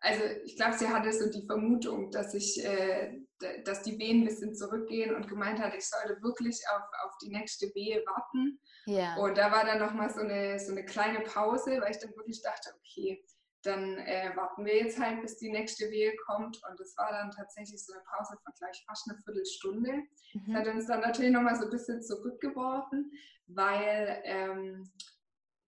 also 0.00 0.22
ich 0.44 0.56
glaube, 0.56 0.78
sie 0.78 0.88
hatte 0.88 1.12
so 1.12 1.28
die 1.30 1.44
Vermutung, 1.46 2.10
dass 2.10 2.32
ich, 2.32 2.64
äh, 2.64 3.18
dass 3.64 3.82
die 3.82 3.98
Wehen 3.98 4.22
ein 4.22 4.26
bisschen 4.26 4.54
zurückgehen 4.54 5.14
und 5.14 5.28
gemeint 5.28 5.58
hat, 5.58 5.74
ich 5.74 5.86
sollte 5.88 6.22
wirklich 6.22 6.60
auf, 6.72 6.82
auf 7.04 7.12
die 7.20 7.30
nächste 7.30 7.66
Wehe 7.74 8.02
warten. 8.06 8.60
Ja. 8.86 9.16
Und 9.16 9.36
da 9.36 9.50
war 9.50 9.64
dann 9.64 9.80
nochmal 9.80 10.10
so 10.10 10.20
eine, 10.20 10.58
so 10.60 10.70
eine 10.70 10.84
kleine 10.84 11.20
Pause, 11.20 11.80
weil 11.80 11.90
ich 11.90 11.98
dann 11.98 12.14
wirklich 12.16 12.40
dachte, 12.42 12.70
okay, 12.76 13.24
dann 13.68 13.98
äh, 13.98 14.32
warten 14.34 14.64
wir 14.64 14.76
jetzt 14.76 14.98
halt, 14.98 15.20
bis 15.22 15.36
die 15.38 15.50
nächste 15.50 15.90
Wehe 15.90 16.16
kommt. 16.26 16.60
Und 16.68 16.80
es 16.80 16.96
war 16.96 17.10
dann 17.10 17.30
tatsächlich 17.30 17.84
so 17.84 17.92
eine 17.92 18.02
Pause 18.04 18.36
von 18.42 18.52
gleich 18.58 18.82
fast 18.86 19.08
eine 19.08 19.18
Viertelstunde. 19.22 19.92
Mhm. 19.92 20.42
Das 20.46 20.54
hat 20.54 20.74
uns 20.74 20.86
dann 20.86 21.00
natürlich 21.00 21.30
nochmal 21.30 21.56
so 21.56 21.64
ein 21.64 21.70
bisschen 21.70 22.02
zurückgeworfen, 22.02 23.12
weil 23.46 24.20
ähm, 24.24 24.90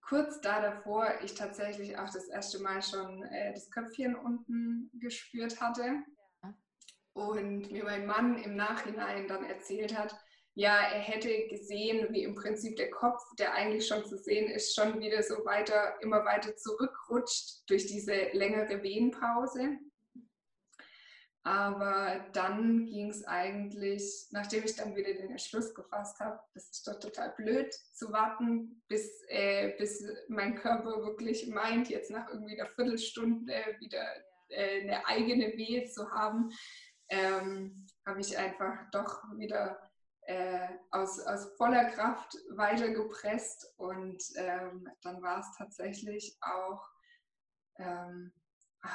kurz 0.03 0.41
da 0.41 0.61
davor 0.61 1.07
ich 1.23 1.35
tatsächlich 1.35 1.97
auch 1.99 2.11
das 2.11 2.29
erste 2.29 2.61
Mal 2.63 2.83
schon 2.83 3.23
äh, 3.25 3.53
das 3.53 3.71
Köpfchen 3.71 4.17
unten 4.17 4.91
gespürt 4.95 5.61
hatte. 5.61 6.03
Ja. 6.43 6.55
Und 7.13 7.71
mir 7.71 7.85
mein 7.85 8.07
Mann 8.07 8.39
im 8.39 8.57
Nachhinein 8.57 9.29
dann 9.29 9.45
erzählt 9.45 9.97
hat, 9.97 10.17
ja, 10.55 10.77
er 10.77 11.01
hätte 11.01 11.49
gesehen, 11.49 12.09
wie 12.11 12.25
im 12.25 12.35
Prinzip 12.35 12.77
der 12.77 12.91
Kopf, 12.91 13.23
der 13.39 13.55
eigentlich 13.55 13.87
schon 13.87 14.05
zu 14.05 14.19
sehen 14.19 14.51
ist, 14.51 14.75
schon 14.75 15.01
wieder 15.01 15.23
so 15.23 15.45
weiter, 15.45 15.95
immer 16.03 16.25
weiter 16.25 16.57
zurückrutscht 16.57 17.69
durch 17.69 17.87
diese 17.87 18.29
längere 18.33 18.83
Wehenpause. 18.83 19.79
Aber 21.43 22.27
dann 22.35 22.85
ging 22.87 23.09
es 23.09 23.25
eigentlich, 23.25 24.27
nachdem 24.31 24.65
ich 24.65 24.77
dann 24.77 24.95
wieder 24.95 25.15
den 25.15 25.31
Entschluss 25.31 25.75
gefasst 25.75 26.21
habe, 26.21 26.39
das 26.53 26.69
ist 26.69 26.87
doch 26.87 27.01
total 27.01 27.33
blöd 27.37 27.73
zu 27.73 28.13
warten, 28.13 28.83
bis, 28.89 29.23
äh, 29.29 29.75
bis 29.79 30.05
mein 30.29 30.55
Körper 30.57 31.03
wirklich 31.03 31.47
meint, 31.47 31.89
jetzt 31.89 32.11
nach 32.11 32.29
irgendwie 32.29 32.61
einer 32.61 32.69
Viertelstunde 32.69 33.55
wieder 33.79 34.05
äh, 34.49 34.83
eine 34.83 35.07
eigene 35.07 35.57
Wehe 35.57 35.87
zu 35.87 36.11
haben, 36.11 36.51
ähm, 37.09 37.87
habe 38.05 38.21
ich 38.21 38.37
einfach 38.37 38.91
doch 38.93 39.23
wieder 39.39 39.90
äh, 40.23 40.69
aus, 40.91 41.21
aus 41.21 41.57
voller 41.57 41.87
Kraft 41.91 42.37
weitergepresst 42.51 43.75
und 43.77 44.23
ähm, 44.37 44.89
dann 45.03 45.23
war 45.23 45.41
es 45.41 45.47
tatsächlich 45.57 46.37
auch, 46.41 46.87
ähm, 47.79 48.33
ah, 48.83 48.89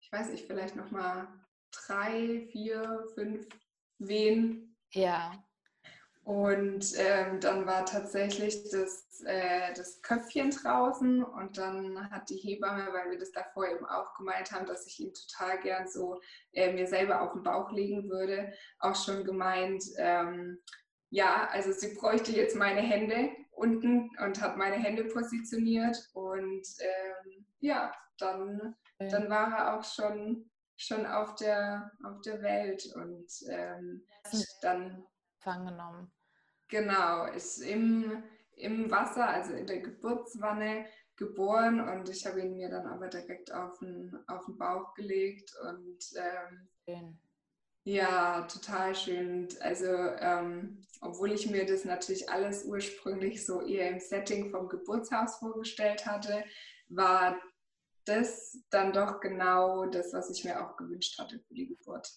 ich 0.00 0.10
weiß 0.12 0.30
nicht, 0.30 0.46
vielleicht 0.46 0.76
nochmal 0.76 1.28
drei, 1.70 2.48
vier, 2.50 3.06
fünf 3.14 3.46
Wehen. 3.98 4.76
Ja. 4.92 5.32
Und 6.24 6.92
ähm, 6.98 7.40
dann 7.40 7.66
war 7.66 7.84
tatsächlich 7.84 8.70
das, 8.70 9.22
äh, 9.24 9.74
das 9.74 10.00
Köpfchen 10.02 10.50
draußen 10.50 11.24
und 11.24 11.58
dann 11.58 12.10
hat 12.12 12.30
die 12.30 12.36
Hebamme, 12.36 12.92
weil 12.92 13.10
wir 13.10 13.18
das 13.18 13.32
davor 13.32 13.68
eben 13.68 13.84
auch 13.84 14.14
gemeint 14.14 14.52
haben, 14.52 14.66
dass 14.66 14.86
ich 14.86 15.00
ihn 15.00 15.12
total 15.12 15.58
gern 15.60 15.88
so 15.88 16.20
äh, 16.52 16.72
mir 16.72 16.86
selber 16.86 17.22
auf 17.22 17.32
den 17.32 17.42
Bauch 17.42 17.72
legen 17.72 18.08
würde, 18.08 18.52
auch 18.78 18.94
schon 18.94 19.24
gemeint, 19.24 19.82
ähm, 19.96 20.62
ja, 21.10 21.48
also 21.50 21.72
sie 21.72 21.94
bräuchte 21.94 22.30
jetzt 22.30 22.54
meine 22.54 22.82
Hände 22.82 23.30
unten 23.50 24.10
und 24.24 24.40
hat 24.40 24.56
meine 24.56 24.76
Hände 24.76 25.04
positioniert 25.04 26.08
und 26.14 26.62
ähm, 26.78 27.46
ja, 27.58 27.92
dann, 28.18 28.76
dann 28.98 29.28
war 29.28 29.52
er 29.52 29.76
auch 29.76 29.84
schon 29.84 30.48
schon 30.76 31.06
auf 31.06 31.34
der, 31.36 31.92
auf 32.02 32.20
der 32.22 32.42
Welt 32.42 32.92
und 32.96 33.28
ähm, 33.48 34.04
dann 35.44 35.66
genommen. 35.66 36.10
Genau, 36.68 37.26
ist 37.26 37.58
im, 37.58 38.22
im 38.56 38.90
Wasser, 38.90 39.28
also 39.28 39.52
in 39.52 39.66
der 39.66 39.80
Geburtswanne 39.80 40.86
geboren 41.16 41.80
und 41.80 42.08
ich 42.08 42.26
habe 42.26 42.40
ihn 42.40 42.56
mir 42.56 42.70
dann 42.70 42.86
aber 42.86 43.08
direkt 43.08 43.52
auf 43.52 43.78
den, 43.78 44.18
auf 44.26 44.46
den 44.46 44.56
Bauch 44.56 44.94
gelegt 44.94 45.52
und 45.68 45.98
ähm, 46.16 46.68
Schön. 46.88 47.18
ja, 47.84 48.42
total 48.42 48.94
schön. 48.94 49.48
Also 49.60 49.86
ähm, 49.86 50.82
obwohl 51.00 51.32
ich 51.32 51.50
mir 51.50 51.66
das 51.66 51.84
natürlich 51.84 52.30
alles 52.30 52.64
ursprünglich 52.64 53.44
so 53.44 53.60
eher 53.60 53.90
im 53.90 54.00
Setting 54.00 54.50
vom 54.50 54.68
Geburtshaus 54.68 55.36
vorgestellt 55.36 56.06
hatte, 56.06 56.44
war 56.88 57.36
das 58.04 58.58
dann 58.70 58.92
doch 58.92 59.20
genau 59.20 59.86
das, 59.86 60.12
was 60.12 60.30
ich 60.30 60.44
mir 60.44 60.64
auch 60.64 60.76
gewünscht 60.76 61.18
hatte 61.18 61.38
für 61.40 61.54
die 61.54 61.68
Geburt. 61.68 62.10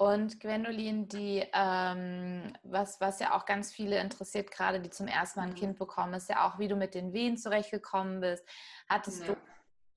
Und 0.00 0.40
Gwendolin, 0.40 1.08
die, 1.08 1.46
ähm, 1.52 2.54
was, 2.62 3.02
was 3.02 3.20
ja 3.20 3.36
auch 3.36 3.44
ganz 3.44 3.70
viele 3.70 4.00
interessiert, 4.00 4.50
gerade 4.50 4.80
die 4.80 4.88
zum 4.88 5.06
ersten 5.06 5.38
Mal 5.38 5.48
ein 5.48 5.52
mhm. 5.52 5.56
Kind 5.56 5.78
bekommen, 5.78 6.14
ist 6.14 6.30
ja 6.30 6.48
auch, 6.48 6.58
wie 6.58 6.68
du 6.68 6.74
mit 6.74 6.94
den 6.94 7.12
Wehen 7.12 7.36
zurechtgekommen 7.36 8.20
bist. 8.20 8.42
Hattest 8.88 9.20
ja. 9.20 9.26
du 9.26 9.36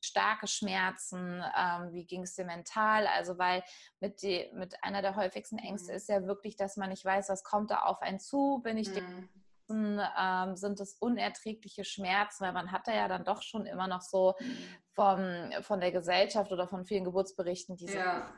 starke 0.02 0.48
Schmerzen? 0.48 1.42
Ähm, 1.58 1.94
wie 1.94 2.06
ging 2.06 2.24
es 2.24 2.36
dir 2.36 2.44
mental? 2.44 3.08
Also, 3.08 3.38
weil 3.38 3.64
mit, 4.02 4.22
die, 4.24 4.52
mit 4.56 4.84
einer 4.84 5.02
der 5.02 5.16
häufigsten 5.16 5.58
Ängste 5.58 5.94
mhm. 5.94 5.96
ist 5.96 6.10
ja 6.10 6.28
wirklich, 6.28 6.58
dass 6.58 6.76
man 6.76 6.90
nicht 6.90 7.06
weiß, 7.06 7.30
was 7.30 7.46
kommt 7.46 7.72
da 7.72 7.84
auf 7.84 8.02
einen 8.02 8.20
zu? 8.20 8.60
Bin 8.62 8.76
ich 8.76 8.90
mhm. 8.90 10.02
ähm, 10.20 10.58
sind 10.58 10.82
es 10.82 10.96
unerträgliche 10.96 11.86
Schmerzen, 11.86 12.44
weil 12.44 12.52
man 12.52 12.74
hat 12.74 12.90
da 12.90 12.94
ja 12.94 13.08
dann 13.08 13.24
doch 13.24 13.42
schon 13.42 13.66
immer 13.66 13.88
noch 13.88 14.02
so 14.02 14.36
mhm. 14.38 14.58
vom, 14.92 15.64
von 15.64 15.80
der 15.80 15.94
Gesellschaft 15.94 16.52
oder 16.52 16.68
von 16.68 16.84
vielen 16.84 17.06
Geburtsberichten 17.06 17.78
diese 17.78 18.00
ja. 18.00 18.34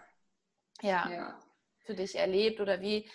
Ja, 0.82 1.10
ja, 1.10 1.40
für 1.86 1.96
dich 1.96 2.16
erlebt 2.16 2.60
oder 2.60 2.82
wie, 2.82 3.10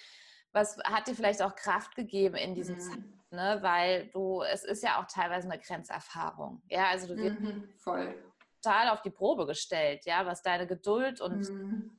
was 0.53 0.79
hat 0.85 1.07
dir 1.07 1.15
vielleicht 1.15 1.43
auch 1.43 1.55
Kraft 1.55 1.95
gegeben 1.95 2.37
in 2.37 2.55
diesem 2.55 2.77
mhm. 2.77 2.81
Zeit? 2.81 3.05
Ne? 3.31 3.59
Weil 3.61 4.09
du, 4.09 4.43
es 4.43 4.65
ist 4.65 4.83
ja 4.83 5.01
auch 5.01 5.07
teilweise 5.07 5.51
eine 5.51 5.61
Grenzerfahrung. 5.61 6.63
Ja, 6.69 6.89
also 6.89 7.09
du 7.09 7.17
wirst 7.17 7.41
mhm, 7.41 7.69
voll. 7.77 8.15
total 8.61 8.89
auf 8.89 9.03
die 9.03 9.11
Probe 9.11 9.47
gestellt, 9.47 10.05
ja, 10.05 10.27
was 10.27 10.43
deine 10.43 10.67
Geduld 10.67 11.21
und, 11.21 11.49
mhm. 11.49 11.97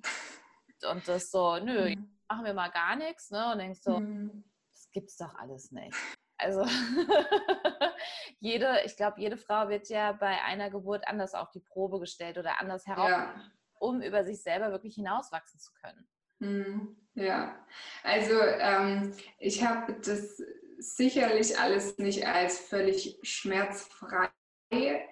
und 0.89 1.07
das 1.07 1.31
so, 1.31 1.57
nö, 1.59 1.95
mhm. 1.95 2.17
machen 2.27 2.45
wir 2.45 2.53
mal 2.53 2.69
gar 2.69 2.95
nichts, 2.95 3.31
ne? 3.31 3.51
Und 3.51 3.59
denkst 3.59 3.81
so, 3.81 3.99
mhm. 3.99 4.43
das 4.71 4.89
gibt's 4.91 5.17
doch 5.17 5.33
alles 5.35 5.71
nicht. 5.71 5.95
Also 6.37 6.65
jede, 8.39 8.81
ich 8.83 8.97
glaube, 8.97 9.21
jede 9.21 9.37
Frau 9.37 9.69
wird 9.69 9.89
ja 9.89 10.11
bei 10.11 10.41
einer 10.41 10.71
Geburt 10.71 11.07
anders 11.07 11.35
auf 11.35 11.51
die 11.51 11.59
Probe 11.59 11.99
gestellt 11.99 12.37
oder 12.37 12.59
anders 12.59 12.87
heraus, 12.87 13.11
ja. 13.11 13.35
um 13.79 14.01
über 14.01 14.23
sich 14.23 14.41
selber 14.41 14.71
wirklich 14.71 14.95
hinauswachsen 14.95 15.59
zu 15.59 15.71
können. 15.73 16.09
Mhm. 16.41 16.95
Ja, 17.13 17.55
also 18.03 18.33
ähm, 18.41 19.13
ich 19.37 19.63
habe 19.63 19.93
das 20.01 20.41
sicherlich 20.79 21.59
alles 21.59 21.97
nicht 21.97 22.25
als 22.25 22.57
völlig 22.57 23.19
schmerzfrei 23.21 24.29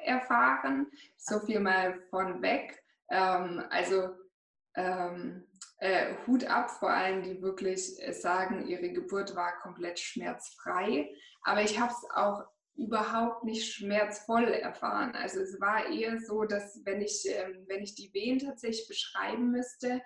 erfahren, 0.06 0.88
so 1.18 1.40
viel 1.40 1.60
mal 1.60 2.02
von 2.10 2.42
weg. 2.42 2.82
Ähm, 3.10 3.64
also 3.70 4.10
ähm, 4.76 5.46
äh, 5.78 6.16
Hut 6.26 6.46
ab 6.46 6.72
vor 6.72 6.90
allen, 6.90 7.22
die 7.22 7.42
wirklich 7.42 7.98
sagen, 8.12 8.68
ihre 8.68 8.92
Geburt 8.92 9.36
war 9.36 9.60
komplett 9.62 10.00
schmerzfrei. 10.00 11.14
Aber 11.44 11.62
ich 11.62 11.80
habe 11.80 11.92
es 11.92 12.10
auch 12.16 12.44
überhaupt 12.76 13.44
nicht 13.44 13.74
schmerzvoll 13.74 14.46
erfahren. 14.46 15.14
Also 15.14 15.42
es 15.42 15.60
war 15.60 15.86
eher 15.90 16.18
so, 16.22 16.46
dass 16.46 16.80
wenn 16.86 17.02
ich, 17.02 17.26
ähm, 17.28 17.66
wenn 17.68 17.84
ich 17.84 17.94
die 17.94 18.14
Wehen 18.14 18.40
tatsächlich 18.40 18.88
beschreiben 18.88 19.52
müsste, 19.52 20.02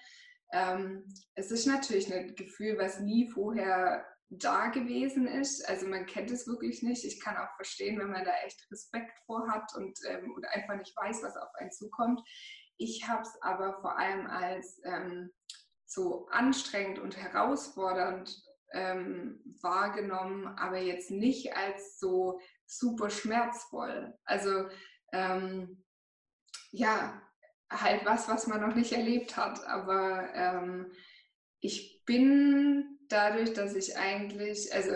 ähm, 0.53 1.03
es 1.35 1.51
ist 1.51 1.65
natürlich 1.65 2.13
ein 2.13 2.35
Gefühl, 2.35 2.77
was 2.77 2.99
nie 2.99 3.29
vorher 3.29 4.05
da 4.29 4.67
gewesen 4.67 5.27
ist. 5.27 5.67
Also 5.67 5.87
man 5.87 6.05
kennt 6.05 6.31
es 6.31 6.47
wirklich 6.47 6.83
nicht. 6.83 7.03
Ich 7.03 7.19
kann 7.19 7.37
auch 7.37 7.55
verstehen, 7.55 7.99
wenn 7.99 8.11
man 8.11 8.23
da 8.23 8.31
echt 8.45 8.65
Respekt 8.71 9.17
vor 9.25 9.49
hat 9.49 9.71
und, 9.75 9.97
ähm, 10.07 10.31
und 10.33 10.47
einfach 10.47 10.75
nicht 10.75 10.95
weiß, 10.95 11.23
was 11.23 11.35
auf 11.35 11.49
einen 11.55 11.71
zukommt. 11.71 12.21
Ich 12.77 13.07
habe 13.07 13.21
es 13.21 13.41
aber 13.41 13.79
vor 13.81 13.97
allem 13.97 14.27
als 14.27 14.79
ähm, 14.83 15.31
so 15.85 16.27
anstrengend 16.29 16.99
und 16.99 17.17
herausfordernd 17.17 18.35
ähm, 18.73 19.41
wahrgenommen, 19.61 20.47
aber 20.57 20.79
jetzt 20.79 21.11
nicht 21.11 21.55
als 21.55 21.99
so 21.99 22.39
super 22.65 23.09
schmerzvoll. 23.09 24.13
Also 24.25 24.67
ähm, 25.11 25.83
ja, 26.71 27.21
halt 27.81 28.05
was, 28.05 28.27
was 28.27 28.47
man 28.47 28.61
noch 28.61 28.75
nicht 28.75 28.91
erlebt 28.91 29.37
hat. 29.37 29.65
Aber 29.65 30.29
ähm, 30.33 30.91
ich 31.59 32.03
bin 32.05 32.99
dadurch, 33.09 33.53
dass 33.53 33.75
ich 33.75 33.97
eigentlich, 33.97 34.73
also 34.73 34.95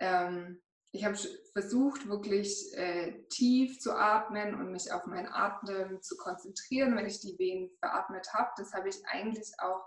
ähm, 0.00 0.60
ich 0.92 1.04
habe 1.04 1.18
versucht, 1.52 2.08
wirklich 2.08 2.72
äh, 2.74 3.24
tief 3.28 3.80
zu 3.80 3.96
atmen 3.96 4.54
und 4.54 4.70
mich 4.70 4.92
auf 4.92 5.06
meinen 5.06 5.26
Atmen 5.26 6.00
zu 6.02 6.16
konzentrieren, 6.16 6.96
wenn 6.96 7.06
ich 7.06 7.20
die 7.20 7.36
Wehen 7.38 7.70
veratmet 7.80 8.32
habe. 8.32 8.50
Das 8.56 8.72
habe 8.72 8.88
ich 8.88 8.96
eigentlich 9.06 9.52
auch 9.58 9.84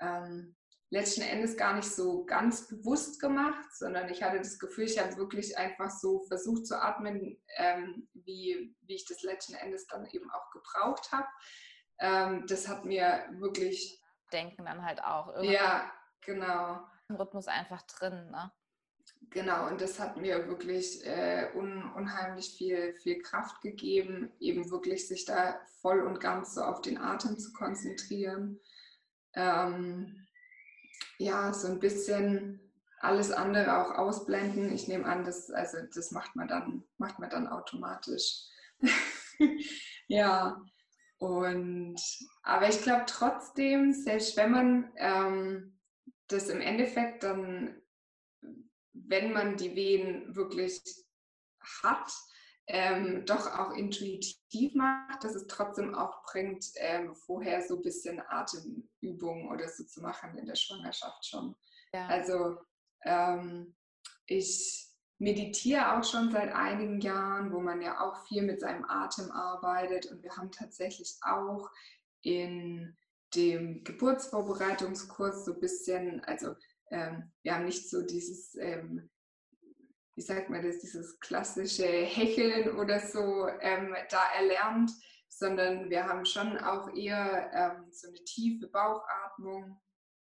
ähm, 0.00 0.54
letzten 0.90 1.22
Endes 1.22 1.56
gar 1.56 1.74
nicht 1.74 1.90
so 1.90 2.24
ganz 2.24 2.68
bewusst 2.68 3.20
gemacht, 3.20 3.64
sondern 3.74 4.08
ich 4.10 4.22
hatte 4.22 4.38
das 4.38 4.60
Gefühl, 4.60 4.84
ich 4.84 5.00
habe 5.00 5.16
wirklich 5.16 5.58
einfach 5.58 5.90
so 5.90 6.20
versucht 6.28 6.66
zu 6.66 6.80
atmen, 6.80 7.36
ähm, 7.56 8.08
wie, 8.12 8.76
wie 8.82 8.94
ich 8.94 9.06
das 9.06 9.22
letzten 9.22 9.54
Endes 9.54 9.88
dann 9.88 10.06
eben 10.06 10.30
auch 10.30 10.50
gebraucht 10.52 11.10
habe. 11.10 11.26
Ähm, 11.98 12.46
das 12.46 12.68
hat 12.68 12.84
mir 12.84 13.24
wirklich. 13.32 14.00
Denken 14.32 14.64
dann 14.64 14.84
halt 14.84 15.02
auch. 15.02 15.28
Irgendwann 15.28 15.52
ja, 15.52 15.92
genau. 16.20 16.80
Im 17.08 17.16
Rhythmus 17.16 17.46
einfach 17.48 17.82
drin, 17.82 18.30
ne? 18.30 18.50
Genau, 19.30 19.66
und 19.68 19.80
das 19.80 19.98
hat 19.98 20.16
mir 20.16 20.48
wirklich 20.48 21.04
äh, 21.04 21.50
un, 21.54 21.92
unheimlich 21.92 22.54
viel, 22.56 22.94
viel 22.94 23.20
Kraft 23.20 23.60
gegeben, 23.60 24.32
eben 24.38 24.70
wirklich 24.70 25.08
sich 25.08 25.24
da 25.24 25.60
voll 25.80 26.00
und 26.00 26.20
ganz 26.20 26.54
so 26.54 26.62
auf 26.62 26.80
den 26.80 26.98
Atem 26.98 27.38
zu 27.38 27.52
konzentrieren. 27.52 28.60
Ähm, 29.34 30.26
ja, 31.18 31.52
so 31.52 31.68
ein 31.68 31.80
bisschen 31.80 32.60
alles 33.00 33.30
andere 33.30 33.78
auch 33.78 33.98
ausblenden. 33.98 34.72
Ich 34.72 34.88
nehme 34.88 35.04
an, 35.04 35.24
das, 35.24 35.50
also 35.50 35.78
das 35.94 36.10
macht 36.10 36.36
man 36.36 36.48
dann, 36.48 36.84
macht 36.96 37.18
man 37.18 37.30
dann 37.30 37.48
automatisch. 37.48 38.46
ja, 40.06 40.62
und, 41.24 41.96
aber 42.42 42.68
ich 42.68 42.82
glaube 42.82 43.04
trotzdem, 43.06 43.94
selbst 43.94 44.36
wenn 44.36 44.50
man 44.50 44.92
ähm, 44.96 45.80
das 46.28 46.50
im 46.50 46.60
Endeffekt 46.60 47.22
dann, 47.22 47.80
wenn 48.92 49.32
man 49.32 49.56
die 49.56 49.74
Wehen 49.74 50.36
wirklich 50.36 50.82
hat, 51.82 52.12
ähm, 52.66 53.24
doch 53.24 53.58
auch 53.58 53.72
intuitiv 53.72 54.74
macht, 54.74 55.24
dass 55.24 55.34
es 55.34 55.46
trotzdem 55.46 55.94
auch 55.94 56.24
bringt, 56.24 56.66
ähm, 56.76 57.14
vorher 57.14 57.62
so 57.62 57.76
ein 57.76 57.82
bisschen 57.82 58.20
Atemübungen 58.20 59.48
oder 59.48 59.66
so 59.70 59.84
zu 59.84 60.02
machen 60.02 60.36
in 60.36 60.44
der 60.44 60.56
Schwangerschaft 60.56 61.24
schon. 61.24 61.56
Ja. 61.94 62.06
Also 62.06 62.58
ähm, 63.06 63.74
ich 64.26 64.93
meditiere 65.18 65.96
auch 65.96 66.04
schon 66.04 66.30
seit 66.30 66.52
einigen 66.52 67.00
Jahren, 67.00 67.52
wo 67.52 67.60
man 67.60 67.80
ja 67.80 68.00
auch 68.00 68.26
viel 68.26 68.42
mit 68.42 68.60
seinem 68.60 68.84
Atem 68.84 69.30
arbeitet. 69.30 70.06
Und 70.06 70.22
wir 70.22 70.36
haben 70.36 70.50
tatsächlich 70.50 71.16
auch 71.22 71.70
in 72.22 72.96
dem 73.34 73.84
Geburtsvorbereitungskurs 73.84 75.44
so 75.44 75.54
ein 75.54 75.60
bisschen, 75.60 76.24
also 76.24 76.54
ähm, 76.90 77.32
wir 77.42 77.54
haben 77.54 77.64
nicht 77.64 77.88
so 77.88 78.02
dieses, 78.02 78.54
ähm, 78.56 79.10
wie 80.14 80.22
sagt 80.22 80.50
man 80.50 80.62
das, 80.62 80.78
dieses 80.78 81.18
klassische 81.20 81.86
Hecheln 81.86 82.76
oder 82.76 83.00
so 83.00 83.48
ähm, 83.60 83.94
da 84.10 84.22
erlernt, 84.36 84.92
sondern 85.28 85.90
wir 85.90 86.06
haben 86.06 86.24
schon 86.24 86.58
auch 86.58 86.94
eher 86.94 87.50
ähm, 87.52 87.90
so 87.90 88.08
eine 88.08 88.22
tiefe 88.24 88.68
Bauchatmung 88.68 89.80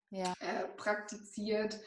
ja. 0.10 0.34
äh, 0.40 0.68
praktiziert. 0.78 1.80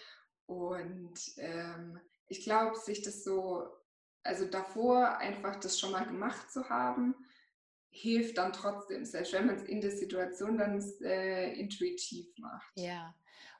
Und 0.47 1.18
ähm, 1.38 1.99
ich 2.28 2.42
glaube, 2.44 2.76
sich 2.76 3.02
das 3.02 3.24
so, 3.24 3.66
also 4.22 4.46
davor 4.46 5.18
einfach 5.18 5.56
das 5.56 5.78
schon 5.78 5.92
mal 5.92 6.04
gemacht 6.04 6.50
zu 6.50 6.68
haben, 6.68 7.14
hilft 7.90 8.38
dann 8.38 8.52
trotzdem, 8.52 9.04
selbst 9.04 9.32
wenn 9.32 9.46
man 9.46 9.56
es 9.56 9.62
in 9.62 9.80
der 9.80 9.90
Situation 9.90 10.58
dann 10.58 10.80
äh, 11.02 11.52
intuitiv 11.54 12.26
macht. 12.38 12.70
Ja. 12.74 13.14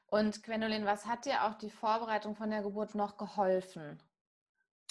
Und 0.05 0.43
Gwendolyn, 0.43 0.85
was 0.85 1.05
hat 1.05 1.25
dir 1.25 1.43
auch 1.43 1.55
die 1.55 1.69
Vorbereitung 1.69 2.35
von 2.35 2.49
der 2.49 2.61
Geburt 2.61 2.95
noch 2.95 3.17
geholfen? 3.17 4.01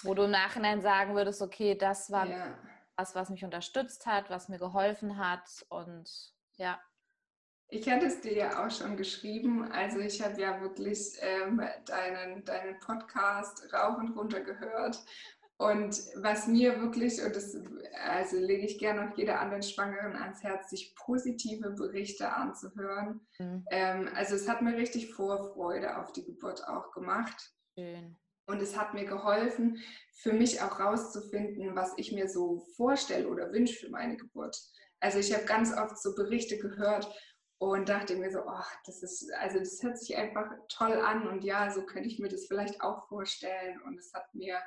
Wo 0.02 0.14
du 0.14 0.24
im 0.24 0.30
Nachhinein 0.30 0.82
sagen 0.82 1.14
würdest, 1.14 1.40
okay, 1.40 1.74
das 1.74 2.10
war 2.10 2.26
ja. 2.26 2.58
was, 2.96 3.14
was 3.14 3.30
mich 3.30 3.44
unterstützt 3.44 4.04
hat, 4.04 4.28
was 4.28 4.48
mir 4.48 4.58
geholfen 4.58 5.16
hat 5.16 5.64
und 5.68 6.34
ja. 6.56 6.78
Ich 7.68 7.88
hatte 7.90 8.06
es 8.06 8.20
dir 8.20 8.34
ja 8.34 8.64
auch 8.64 8.70
schon 8.70 8.96
geschrieben. 8.96 9.64
Also 9.72 9.98
ich 9.98 10.22
habe 10.22 10.40
ja 10.40 10.60
wirklich 10.60 11.16
ähm, 11.20 11.60
deinen, 11.86 12.44
deinen 12.44 12.78
Podcast 12.78 13.72
rauf 13.72 13.98
und 13.98 14.16
runter 14.16 14.40
gehört. 14.40 15.04
Und 15.58 15.98
was 16.16 16.46
mir 16.46 16.80
wirklich, 16.82 17.22
und 17.22 17.34
das 17.34 17.56
also 18.04 18.36
lege 18.36 18.66
ich 18.66 18.78
gerne 18.78 19.08
auch 19.08 19.16
jeder 19.16 19.40
anderen 19.40 19.62
Schwangeren 19.62 20.14
ans 20.14 20.42
Herz, 20.42 20.68
sich 20.68 20.94
positive 20.96 21.70
Berichte 21.70 22.30
anzuhören. 22.30 23.26
Mhm. 23.38 23.64
Ähm, 23.70 24.10
also 24.14 24.36
es 24.36 24.48
hat 24.48 24.60
mir 24.60 24.76
richtig 24.76 25.14
Vorfreude 25.14 25.98
auf 25.98 26.12
die 26.12 26.24
Geburt 26.24 26.68
auch 26.68 26.92
gemacht. 26.92 27.54
Schön. 27.78 28.16
Und 28.48 28.62
es 28.62 28.78
hat 28.78 28.94
mir 28.94 29.06
geholfen, 29.06 29.82
für 30.12 30.32
mich 30.32 30.62
auch 30.62 30.78
rauszufinden, 30.78 31.74
was 31.74 31.94
ich 31.96 32.12
mir 32.12 32.28
so 32.28 32.60
vorstelle 32.76 33.26
oder 33.26 33.50
wünsche 33.50 33.74
für 33.74 33.90
meine 33.90 34.16
Geburt. 34.16 34.56
Also 35.00 35.18
ich 35.18 35.34
habe 35.34 35.44
ganz 35.46 35.76
oft 35.76 36.00
so 36.00 36.14
Berichte 36.14 36.58
gehört 36.58 37.12
und 37.58 37.88
dachte 37.88 38.16
mir 38.16 38.30
so, 38.30 38.40
ach, 38.46 38.70
das 38.84 39.02
ist, 39.02 39.32
also 39.34 39.58
das 39.58 39.82
hört 39.82 39.98
sich 39.98 40.16
einfach 40.16 40.50
toll 40.68 40.92
an 40.92 41.26
und 41.26 41.42
ja, 41.42 41.70
so 41.70 41.84
könnte 41.86 42.08
ich 42.08 42.18
mir 42.18 42.28
das 42.28 42.46
vielleicht 42.46 42.82
auch 42.82 43.08
vorstellen. 43.08 43.80
Und 43.82 43.98
es 43.98 44.12
hat 44.12 44.34
mir 44.34 44.58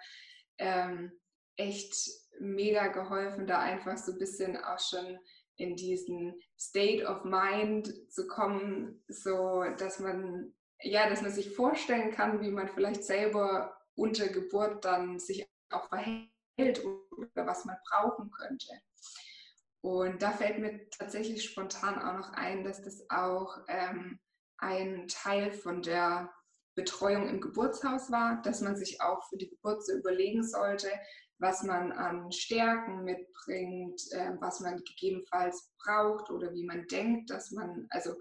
ähm, 0.57 1.11
echt 1.55 1.93
mega 2.39 2.87
geholfen, 2.87 3.45
da 3.45 3.59
einfach 3.59 3.97
so 3.97 4.13
ein 4.13 4.17
bisschen 4.17 4.57
auch 4.57 4.79
schon 4.79 5.19
in 5.57 5.75
diesen 5.75 6.41
State 6.57 7.05
of 7.05 7.25
Mind 7.25 7.93
zu 8.11 8.27
kommen, 8.27 9.03
so 9.07 9.65
dass 9.77 9.99
man 9.99 10.53
ja, 10.81 11.09
dass 11.09 11.21
man 11.21 11.31
sich 11.31 11.55
vorstellen 11.55 12.11
kann, 12.11 12.41
wie 12.41 12.51
man 12.51 12.69
vielleicht 12.69 13.03
selber 13.03 13.77
unter 13.95 14.27
Geburt 14.29 14.85
dann 14.85 15.19
sich 15.19 15.47
auch 15.71 15.89
verhält 15.89 16.29
oder 16.55 17.45
was 17.45 17.65
man 17.65 17.77
brauchen 17.89 18.31
könnte. 18.31 18.67
Und 19.81 20.21
da 20.21 20.31
fällt 20.31 20.59
mir 20.59 20.89
tatsächlich 20.89 21.43
spontan 21.43 21.99
auch 21.99 22.17
noch 22.17 22.33
ein, 22.33 22.63
dass 22.63 22.83
das 22.83 23.05
auch 23.09 23.57
ähm, 23.67 24.19
ein 24.57 25.07
Teil 25.07 25.51
von 25.53 25.81
der 25.81 26.29
Betreuung 26.75 27.27
im 27.27 27.41
Geburtshaus 27.41 28.11
war, 28.11 28.41
dass 28.41 28.61
man 28.61 28.75
sich 28.75 29.01
auch 29.01 29.27
für 29.29 29.37
die 29.37 29.49
Geburt 29.49 29.85
so 29.85 29.93
überlegen 29.93 30.43
sollte, 30.43 30.89
was 31.39 31.63
man 31.63 31.91
an 31.93 32.31
Stärken 32.31 33.03
mitbringt, 33.03 34.01
äh, 34.11 34.33
was 34.39 34.59
man 34.59 34.83
gegebenenfalls 34.83 35.73
braucht 35.83 36.29
oder 36.29 36.53
wie 36.53 36.65
man 36.65 36.85
denkt, 36.87 37.29
dass 37.29 37.51
man, 37.51 37.87
also 37.89 38.15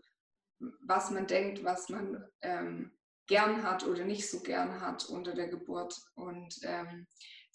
was 0.87 1.11
man 1.11 1.27
denkt, 1.27 1.65
was 1.65 1.89
man 1.89 2.25
ähm, 2.43 2.93
gern 3.29 3.63
hat 3.63 3.87
oder 3.87 4.05
nicht 4.05 4.29
so 4.29 4.41
gern 4.41 4.81
hat 4.81 5.09
unter 5.09 5.35
der 5.35 5.49
Geburt. 5.49 5.97
Und 6.15 6.55
ähm, 6.63 7.07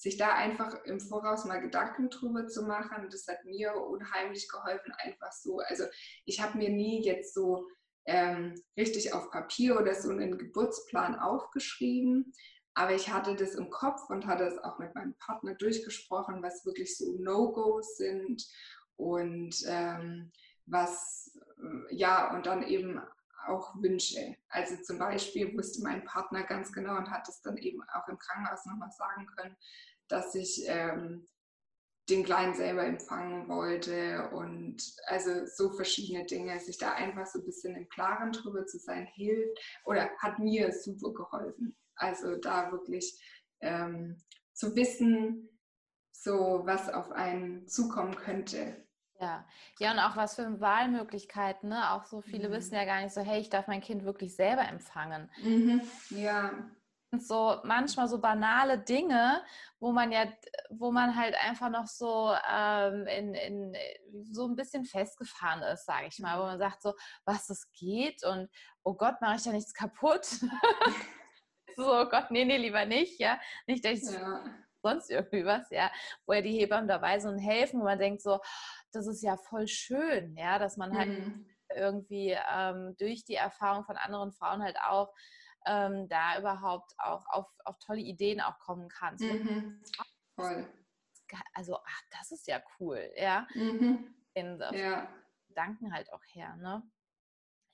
sich 0.03 0.17
da 0.17 0.35
einfach 0.35 0.83
im 0.83 0.99
Voraus 0.99 1.45
mal 1.45 1.61
Gedanken 1.61 2.09
drüber 2.09 2.45
zu 2.47 2.63
machen, 2.63 3.07
das 3.09 3.25
hat 3.27 3.45
mir 3.45 3.73
unheimlich 3.73 4.49
geholfen, 4.49 4.93
einfach 4.97 5.31
so. 5.31 5.59
Also 5.59 5.85
ich 6.25 6.41
habe 6.41 6.57
mir 6.57 6.69
nie 6.69 7.01
jetzt 7.01 7.33
so 7.33 7.65
ähm, 8.05 8.53
richtig 8.77 9.13
auf 9.13 9.31
Papier 9.31 9.79
oder 9.79 9.95
so 9.95 10.09
einen 10.09 10.37
Geburtsplan 10.37 11.17
aufgeschrieben, 11.17 12.33
aber 12.73 12.91
ich 12.93 13.13
hatte 13.13 13.33
das 13.35 13.55
im 13.55 13.69
Kopf 13.69 14.09
und 14.09 14.27
hatte 14.27 14.43
es 14.43 14.57
auch 14.57 14.77
mit 14.77 14.93
meinem 14.93 15.15
Partner 15.15 15.55
durchgesprochen, 15.55 16.43
was 16.43 16.65
wirklich 16.65 16.97
so 16.97 17.15
No-Gos 17.17 17.95
sind 17.95 18.45
und 18.97 19.55
ähm, 19.67 20.33
was, 20.65 21.39
äh, 21.59 21.95
ja, 21.95 22.35
und 22.35 22.45
dann 22.45 22.63
eben 22.63 22.99
auch 23.47 23.73
Wünsche. 23.81 24.35
Also 24.49 24.75
zum 24.81 24.99
Beispiel 24.99 25.55
wusste 25.57 25.81
mein 25.81 26.03
Partner 26.03 26.43
ganz 26.43 26.71
genau 26.71 26.97
und 26.97 27.09
hat 27.09 27.27
es 27.27 27.41
dann 27.41 27.57
eben 27.57 27.81
auch 27.93 28.07
im 28.07 28.17
Krankenhaus 28.17 28.65
nochmal 28.65 28.91
sagen 28.91 29.27
können, 29.37 29.55
dass 30.07 30.35
ich 30.35 30.63
ähm, 30.67 31.27
den 32.09 32.23
Kleinen 32.23 32.53
selber 32.53 32.83
empfangen 32.83 33.47
wollte 33.47 34.29
und 34.31 34.77
also 35.05 35.45
so 35.45 35.71
verschiedene 35.71 36.25
Dinge, 36.25 36.59
sich 36.59 36.77
da 36.77 36.93
einfach 36.93 37.25
so 37.25 37.39
ein 37.39 37.45
bisschen 37.45 37.75
im 37.75 37.87
Klaren 37.89 38.31
drüber 38.33 38.65
zu 38.65 38.77
sein, 38.77 39.07
hilft 39.13 39.57
oder 39.85 40.09
hat 40.19 40.39
mir 40.39 40.71
super 40.73 41.13
geholfen. 41.13 41.75
Also 41.95 42.35
da 42.35 42.71
wirklich 42.71 43.21
ähm, 43.61 44.17
zu 44.51 44.75
wissen, 44.75 45.49
so 46.11 46.61
was 46.65 46.89
auf 46.89 47.11
einen 47.11 47.67
zukommen 47.67 48.15
könnte. 48.15 48.85
Ja, 49.19 49.45
ja, 49.79 49.91
und 49.91 49.99
auch 49.99 50.17
was 50.17 50.35
für 50.35 50.59
Wahlmöglichkeiten, 50.59 51.69
ne? 51.69 51.91
Auch 51.91 52.03
so 52.03 52.21
viele 52.21 52.49
mhm. 52.49 52.53
wissen 52.53 52.75
ja 52.75 52.83
gar 52.83 53.01
nicht 53.01 53.13
so, 53.13 53.21
hey, 53.21 53.39
ich 53.39 53.49
darf 53.49 53.67
mein 53.67 53.79
Kind 53.81 54.03
wirklich 54.03 54.35
selber 54.35 54.67
empfangen. 54.67 55.29
Mhm. 55.41 55.81
Ja. 56.09 56.51
So 57.19 57.59
manchmal 57.63 58.07
so 58.07 58.19
banale 58.19 58.79
Dinge, 58.79 59.43
wo 59.79 59.91
man 59.91 60.11
ja, 60.11 60.25
wo 60.69 60.91
man 60.91 61.15
halt 61.15 61.35
einfach 61.35 61.69
noch 61.69 61.87
so 61.87 62.33
ähm, 62.51 63.05
in, 63.05 63.33
in 63.35 63.75
so 64.31 64.47
ein 64.47 64.55
bisschen 64.55 64.85
festgefahren 64.85 65.61
ist, 65.63 65.85
sage 65.85 66.07
ich 66.07 66.19
mal, 66.19 66.39
wo 66.39 66.43
man 66.43 66.57
sagt 66.57 66.81
so, 66.81 66.93
was 67.25 67.47
das 67.47 67.71
geht 67.73 68.23
und 68.23 68.49
oh 68.83 68.95
Gott, 68.95 69.21
mache 69.21 69.35
ich 69.35 69.43
da 69.43 69.51
nichts 69.51 69.73
kaputt? 69.73 70.25
so, 71.75 72.01
oh 72.01 72.05
Gott, 72.05 72.31
nee, 72.31 72.45
nee, 72.45 72.57
lieber 72.57 72.85
nicht, 72.85 73.19
ja. 73.19 73.39
Nicht, 73.67 73.85
dass 73.85 74.03
ich 74.03 74.13
ja. 74.13 74.43
sonst 74.81 75.11
irgendwie 75.11 75.45
was, 75.45 75.69
ja, 75.69 75.91
wo 76.25 76.33
ja 76.33 76.41
die 76.41 76.57
Hebammen 76.59 76.87
dabei 76.87 77.19
sind 77.19 77.33
und 77.33 77.39
helfen, 77.39 77.79
wo 77.79 77.83
man 77.85 77.99
denkt 77.99 78.21
so, 78.21 78.39
das 78.91 79.05
ist 79.07 79.21
ja 79.21 79.37
voll 79.37 79.67
schön, 79.67 80.35
ja, 80.35 80.57
dass 80.57 80.77
man 80.77 80.97
halt 80.97 81.09
mhm. 81.09 81.45
irgendwie 81.75 82.35
ähm, 82.51 82.95
durch 82.97 83.23
die 83.23 83.35
Erfahrung 83.35 83.83
von 83.85 83.97
anderen 83.97 84.31
Frauen 84.31 84.63
halt 84.63 84.77
auch 84.79 85.13
ähm, 85.65 86.07
da 86.09 86.39
überhaupt 86.39 86.93
auch 86.97 87.25
auf, 87.27 87.47
auf 87.65 87.77
tolle 87.79 88.01
Ideen 88.01 88.41
auch 88.41 88.59
kommen 88.59 88.89
kann. 88.89 89.15
Mhm. 89.19 89.81
Voll. 90.35 90.67
Also, 91.53 91.77
ach, 91.77 92.01
das 92.11 92.31
ist 92.31 92.47
ja 92.47 92.61
cool, 92.79 93.09
ja. 93.15 93.47
Mhm. 93.55 94.13
In, 94.33 94.61
ja. 94.71 95.07
Gedanken 95.47 95.93
halt 95.93 96.11
auch 96.13 96.21
her, 96.33 96.55
ne? 96.57 96.83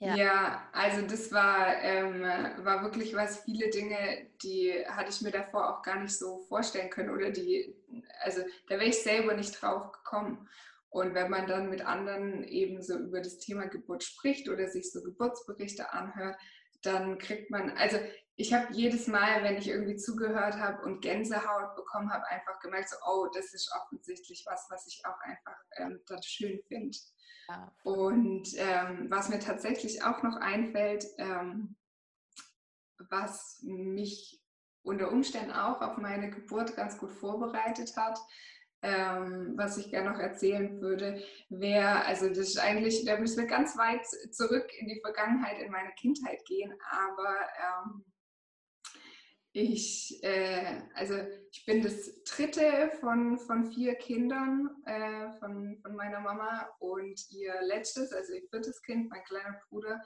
Ja. 0.01 0.15
ja, 0.15 0.69
also 0.71 1.05
das 1.05 1.29
war, 1.33 1.75
ähm, 1.81 2.21
war 2.21 2.83
wirklich 2.83 3.13
was, 3.13 3.43
viele 3.43 3.69
Dinge, 3.69 4.29
die 4.41 4.71
hatte 4.87 5.09
ich 5.09 5.21
mir 5.21 5.31
davor 5.31 5.77
auch 5.77 5.81
gar 5.81 5.99
nicht 5.99 6.17
so 6.17 6.39
vorstellen 6.47 6.89
können 6.89 7.09
oder 7.09 7.31
die, 7.31 7.75
also 8.21 8.41
da 8.69 8.75
wäre 8.75 8.85
ich 8.85 9.03
selber 9.03 9.33
nicht 9.33 9.61
drauf 9.61 9.91
gekommen. 9.91 10.47
Und 10.89 11.13
wenn 11.13 11.29
man 11.29 11.47
dann 11.47 11.69
mit 11.69 11.85
anderen 11.85 12.45
eben 12.45 12.81
so 12.81 12.97
über 12.97 13.19
das 13.19 13.39
Thema 13.39 13.67
Geburt 13.67 14.03
spricht 14.03 14.47
oder 14.47 14.67
sich 14.67 14.89
so 14.89 15.03
Geburtsberichte 15.03 15.91
anhört, 15.91 16.37
dann 16.81 17.17
kriegt 17.17 17.51
man, 17.51 17.71
also 17.71 17.97
ich 18.35 18.53
habe 18.53 18.71
jedes 18.71 19.07
Mal, 19.07 19.43
wenn 19.43 19.57
ich 19.57 19.67
irgendwie 19.67 19.97
zugehört 19.97 20.55
habe 20.55 20.81
und 20.83 21.01
Gänsehaut 21.01 21.75
bekommen 21.75 22.09
habe, 22.09 22.25
einfach 22.27 22.59
gemerkt, 22.61 22.89
so, 22.89 22.95
oh, 23.05 23.27
das 23.33 23.53
ist 23.53 23.69
offensichtlich 23.75 24.45
was, 24.45 24.65
was 24.69 24.87
ich 24.87 25.01
auch 25.05 25.19
einfach 25.21 25.57
ähm, 25.77 25.99
dann 26.07 26.23
schön 26.23 26.61
finde. 26.67 26.97
Und 27.83 28.47
ähm, 28.57 29.07
was 29.09 29.29
mir 29.29 29.39
tatsächlich 29.39 30.03
auch 30.03 30.23
noch 30.23 30.37
einfällt, 30.37 31.05
ähm, 31.17 31.75
was 33.09 33.59
mich 33.63 34.41
unter 34.83 35.11
Umständen 35.11 35.51
auch 35.51 35.81
auf 35.81 35.97
meine 35.97 36.29
Geburt 36.29 36.75
ganz 36.75 36.97
gut 36.97 37.11
vorbereitet 37.11 37.95
hat, 37.97 38.19
ähm, 38.81 39.53
was 39.55 39.77
ich 39.77 39.89
gerne 39.89 40.11
noch 40.11 40.19
erzählen 40.19 40.81
würde, 40.81 41.21
wäre, 41.49 42.05
also 42.05 42.29
das 42.29 42.37
ist 42.37 42.59
eigentlich, 42.59 43.05
da 43.05 43.19
müssen 43.19 43.41
wir 43.41 43.47
ganz 43.47 43.77
weit 43.77 44.05
zurück 44.31 44.67
in 44.79 44.87
die 44.87 45.01
Vergangenheit, 45.01 45.59
in 45.59 45.71
meine 45.71 45.91
Kindheit 45.99 46.43
gehen, 46.45 46.73
aber 46.89 47.35
ähm, 47.57 48.05
ich, 49.51 50.19
äh, 50.23 50.83
also 50.93 51.15
ich 51.51 51.65
bin 51.65 51.81
das 51.81 52.23
dritte 52.23 52.91
von, 52.99 53.37
von 53.39 53.65
vier 53.65 53.95
Kindern 53.95 54.69
äh, 54.85 55.31
von, 55.39 55.77
von 55.81 55.95
meiner 55.95 56.19
Mama 56.19 56.69
und 56.79 57.19
ihr 57.31 57.55
letztes, 57.63 58.13
also 58.13 58.33
ihr 58.33 58.47
viertes 58.49 58.81
Kind, 58.83 59.09
mein 59.09 59.23
kleiner 59.23 59.59
Bruder, 59.69 59.99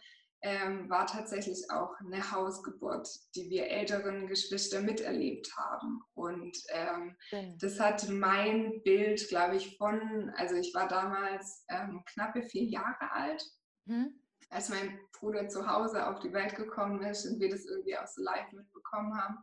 ähm, 0.44 0.90
war 0.90 1.08
tatsächlich 1.08 1.72
auch 1.72 1.98
eine 2.00 2.32
Hausgeburt, 2.32 3.10
die 3.36 3.50
wir 3.50 3.68
älteren 3.68 4.28
Geschwister 4.28 4.82
miterlebt 4.82 5.52
haben. 5.58 6.02
Und 6.14 6.58
ähm, 6.70 7.16
das 7.60 7.80
hat 7.80 8.08
mein 8.10 8.84
Bild, 8.84 9.28
glaube 9.30 9.56
ich, 9.56 9.78
von, 9.78 10.32
also 10.36 10.56
ich 10.56 10.74
war 10.74 10.88
damals 10.88 11.66
ähm, 11.70 12.04
knappe 12.06 12.44
vier 12.44 12.66
Jahre 12.66 13.12
alt. 13.12 13.44
Mhm 13.86 14.20
als 14.54 14.70
mein 14.70 15.00
Bruder 15.14 15.48
zu 15.50 15.68
Hause 15.68 16.08
auf 16.08 16.20
die 16.20 16.32
Welt 16.32 16.56
gekommen 16.56 17.02
ist 17.02 17.26
und 17.26 17.40
wir 17.40 17.50
das 17.50 17.66
irgendwie 17.66 17.98
auch 17.98 18.08
so 18.08 18.22
live 18.22 18.52
mitbekommen 18.52 19.18
haben. 19.18 19.38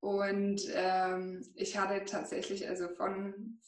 Und 0.00 0.62
ähm, 0.72 1.46
ich 1.54 1.78
hatte 1.78 2.04
tatsächlich 2.04 2.68
also 2.68 2.88
von 2.88 3.60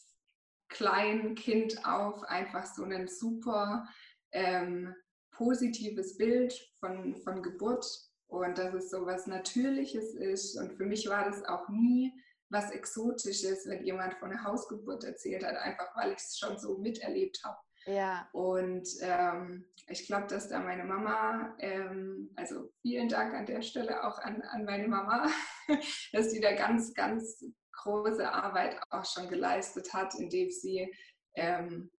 kleinem 0.69 1.35
Kind 1.37 1.87
auf 1.87 2.23
einfach 2.25 2.67
so 2.67 2.85
ein 2.85 3.07
super 3.07 3.87
ähm, 4.33 4.95
positives 5.35 6.17
Bild 6.17 6.55
von, 6.81 7.15
von 7.17 7.43
Geburt 7.43 7.87
und 8.29 8.59
dass 8.59 8.75
es 8.75 8.91
so 8.91 9.07
was 9.07 9.27
Natürliches 9.27 10.15
ist. 10.15 10.57
Und 10.57 10.73
für 10.77 10.87
mich 10.87 11.09
war 11.09 11.25
das 11.25 11.45
auch 11.45 11.69
nie 11.69 12.13
was 12.51 12.71
Exotisches, 12.71 13.67
wenn 13.67 13.85
jemand 13.85 14.15
von 14.15 14.31
einer 14.31 14.45
Hausgeburt 14.45 15.05
erzählt 15.05 15.45
hat, 15.45 15.57
einfach 15.57 15.95
weil 15.97 16.13
ich 16.13 16.19
es 16.19 16.39
schon 16.39 16.59
so 16.59 16.79
miterlebt 16.79 17.41
habe. 17.45 17.59
Ja. 17.87 18.29
Und 18.33 18.89
ähm, 19.03 19.67
ich 19.89 20.07
glaube, 20.07 20.27
dass 20.29 20.49
da 20.49 20.61
meine 20.61 20.85
Mama, 20.85 21.55
ähm, 21.59 22.31
also 22.37 22.71
vielen 22.81 23.09
Dank 23.09 23.35
an 23.35 23.47
der 23.47 23.63
Stelle 23.63 24.05
auch 24.05 24.19
an, 24.19 24.41
an 24.43 24.65
meine 24.65 24.89
Mama, 24.89 25.29
dass 26.13 26.31
sie 26.31 26.41
da 26.41 26.55
ganz, 26.55 26.95
ganz 26.95 27.45
große 27.73 28.27
Arbeit 28.27 28.81
auch 28.91 29.05
schon 29.05 29.29
geleistet 29.29 29.93
hat, 29.93 30.15
indem 30.15 30.51
sie 30.51 30.95
ähm, 31.35 31.91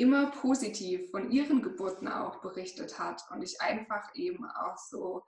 immer 0.00 0.30
positiv 0.30 1.10
von 1.10 1.30
ihren 1.30 1.60
Geburten 1.60 2.08
auch 2.08 2.40
berichtet 2.40 2.98
hat 2.98 3.22
und 3.30 3.42
ich 3.42 3.60
einfach 3.60 4.14
eben 4.14 4.46
auch 4.46 4.78
so 4.78 5.22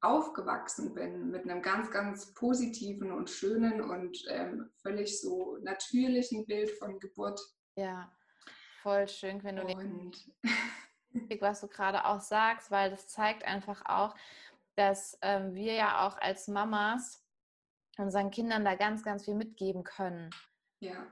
aufgewachsen 0.00 0.94
bin 0.94 1.30
mit 1.30 1.44
einem 1.44 1.62
ganz, 1.62 1.90
ganz 1.90 2.32
positiven 2.34 3.12
und 3.12 3.28
schönen 3.28 3.82
und 3.82 4.24
ähm, 4.28 4.70
völlig 4.82 5.20
so 5.20 5.58
natürlichen 5.62 6.46
Bild 6.46 6.70
von 6.70 6.98
Geburt. 7.00 7.40
Ja, 7.76 8.10
voll 8.82 9.08
schön, 9.08 9.42
wenn 9.44 9.56
du 9.56 9.62
und 9.66 10.16
was 11.40 11.60
du 11.60 11.68
gerade 11.68 12.04
auch 12.06 12.20
sagst, 12.20 12.70
weil 12.70 12.90
das 12.90 13.08
zeigt 13.08 13.44
einfach 13.44 13.82
auch, 13.86 14.14
dass 14.74 15.18
ähm, 15.20 15.54
wir 15.54 15.74
ja 15.74 16.06
auch 16.06 16.18
als 16.18 16.48
Mamas 16.48 17.22
unseren 17.98 18.30
Kindern 18.30 18.64
da 18.64 18.74
ganz, 18.74 19.02
ganz 19.02 19.24
viel 19.24 19.34
mitgeben 19.34 19.84
können. 19.84 20.30
Ja. 20.80 21.06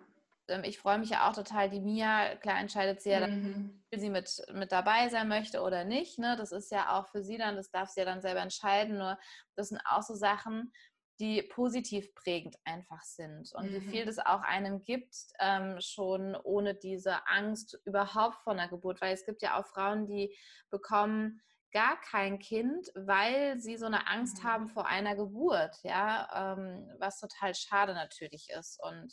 Ähm, 0.49 0.65
ich 0.65 0.79
freue 0.79 0.99
mich 0.99 1.11
ja 1.11 1.29
auch 1.29 1.35
total, 1.35 1.71
die 1.71 1.81
Mia, 1.81 2.37
klar 2.37 2.59
entscheidet 2.59 3.01
sie 3.01 3.11
ja, 3.11 3.27
mhm. 3.27 3.83
ob 3.93 4.01
sie 4.01 4.11
mit, 4.11 4.43
mit 4.53 4.73
dabei 4.73 5.09
sein 5.09 5.29
möchte 5.29 5.63
oder 5.63 5.85
nicht. 5.85 6.19
Ne? 6.19 6.37
Das 6.37 6.53
ist 6.53 6.71
ja 6.71 6.99
auch 6.99 7.09
für 7.09 7.23
sie 7.23 7.39
dann, 7.39 7.57
das 7.57 7.71
darf 7.71 7.89
sie 7.89 8.01
ja 8.01 8.07
dann 8.07 8.23
selber 8.23 8.41
entscheiden. 8.41 8.99
Nur 8.99 9.19
das 9.57 9.69
sind 9.69 9.81
auch 9.85 10.03
so 10.03 10.15
Sachen, 10.15 10.73
die 11.21 11.43
positiv 11.43 12.15
prägend 12.15 12.57
einfach 12.65 13.03
sind 13.03 13.53
und 13.55 13.71
mhm. 13.71 13.75
wie 13.75 13.81
viel 13.91 14.05
das 14.05 14.19
auch 14.19 14.41
einem 14.41 14.83
gibt, 14.83 15.15
ähm, 15.39 15.77
schon 15.81 16.35
ohne 16.35 16.75
diese 16.75 17.27
Angst 17.29 17.79
überhaupt 17.85 18.43
von 18.43 18.57
der 18.57 18.69
Geburt, 18.69 19.01
weil 19.01 19.15
es 19.15 19.25
gibt 19.25 19.43
ja 19.43 19.61
auch 19.61 19.67
Frauen, 19.67 20.07
die 20.07 20.37
bekommen 20.71 21.41
gar 21.73 22.01
kein 22.01 22.39
Kind, 22.39 22.89
weil 22.95 23.59
sie 23.61 23.77
so 23.77 23.87
eine 23.87 24.09
Angst 24.09 24.43
mhm. 24.43 24.49
haben 24.49 24.69
vor 24.69 24.87
einer 24.87 25.15
Geburt, 25.15 25.77
ja, 25.83 26.55
ähm, 26.55 26.93
was 26.99 27.21
total 27.21 27.55
schade 27.55 27.95
natürlich 27.95 28.49
ist 28.59 28.83
und 28.83 29.13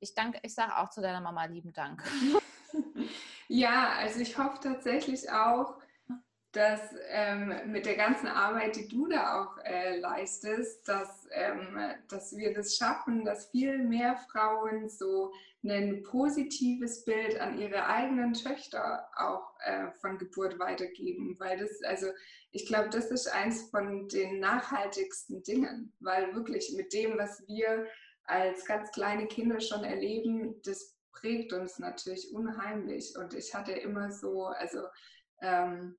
ich 0.00 0.14
danke, 0.14 0.40
ich 0.42 0.54
sage 0.54 0.76
auch 0.76 0.90
zu 0.90 1.00
deiner 1.00 1.20
Mama 1.20 1.44
lieben 1.44 1.72
Dank. 1.72 2.02
Ja, 3.52 3.94
also 3.98 4.20
ich 4.20 4.38
hoffe 4.38 4.60
tatsächlich 4.62 5.28
auch, 5.28 5.74
dass 6.52 6.80
ähm, 7.08 7.52
mit 7.66 7.84
der 7.84 7.96
ganzen 7.96 8.28
Arbeit, 8.28 8.76
die 8.76 8.86
du 8.86 9.08
da 9.08 9.42
auch 9.42 9.58
äh, 9.64 9.98
leistest, 9.98 10.86
dass, 10.88 11.26
ähm, 11.32 11.76
dass 12.08 12.36
wir 12.36 12.54
das 12.54 12.76
schaffen, 12.76 13.24
dass 13.24 13.50
viel 13.50 13.78
mehr 13.78 14.16
Frauen 14.30 14.88
so 14.88 15.32
ein 15.64 16.04
positives 16.04 17.04
Bild 17.04 17.40
an 17.40 17.58
ihre 17.58 17.86
eigenen 17.86 18.34
Töchter 18.34 19.08
auch 19.16 19.52
äh, 19.64 19.90
von 20.00 20.16
Geburt 20.16 20.60
weitergeben. 20.60 21.34
Weil 21.40 21.58
das, 21.58 21.82
also 21.82 22.06
ich 22.52 22.66
glaube, 22.66 22.90
das 22.90 23.10
ist 23.10 23.26
eins 23.26 23.68
von 23.70 24.06
den 24.06 24.38
nachhaltigsten 24.38 25.42
Dingen, 25.42 25.92
weil 25.98 26.36
wirklich 26.36 26.72
mit 26.76 26.92
dem, 26.92 27.18
was 27.18 27.42
wir 27.48 27.84
als 28.30 28.64
ganz 28.64 28.90
kleine 28.92 29.26
Kinder 29.26 29.60
schon 29.60 29.84
erleben, 29.84 30.60
das 30.64 30.96
prägt 31.12 31.52
uns 31.52 31.78
natürlich 31.78 32.32
unheimlich. 32.32 33.14
Und 33.18 33.34
ich 33.34 33.54
hatte 33.54 33.72
immer 33.72 34.10
so, 34.10 34.46
also 34.46 34.86
ähm, 35.42 35.98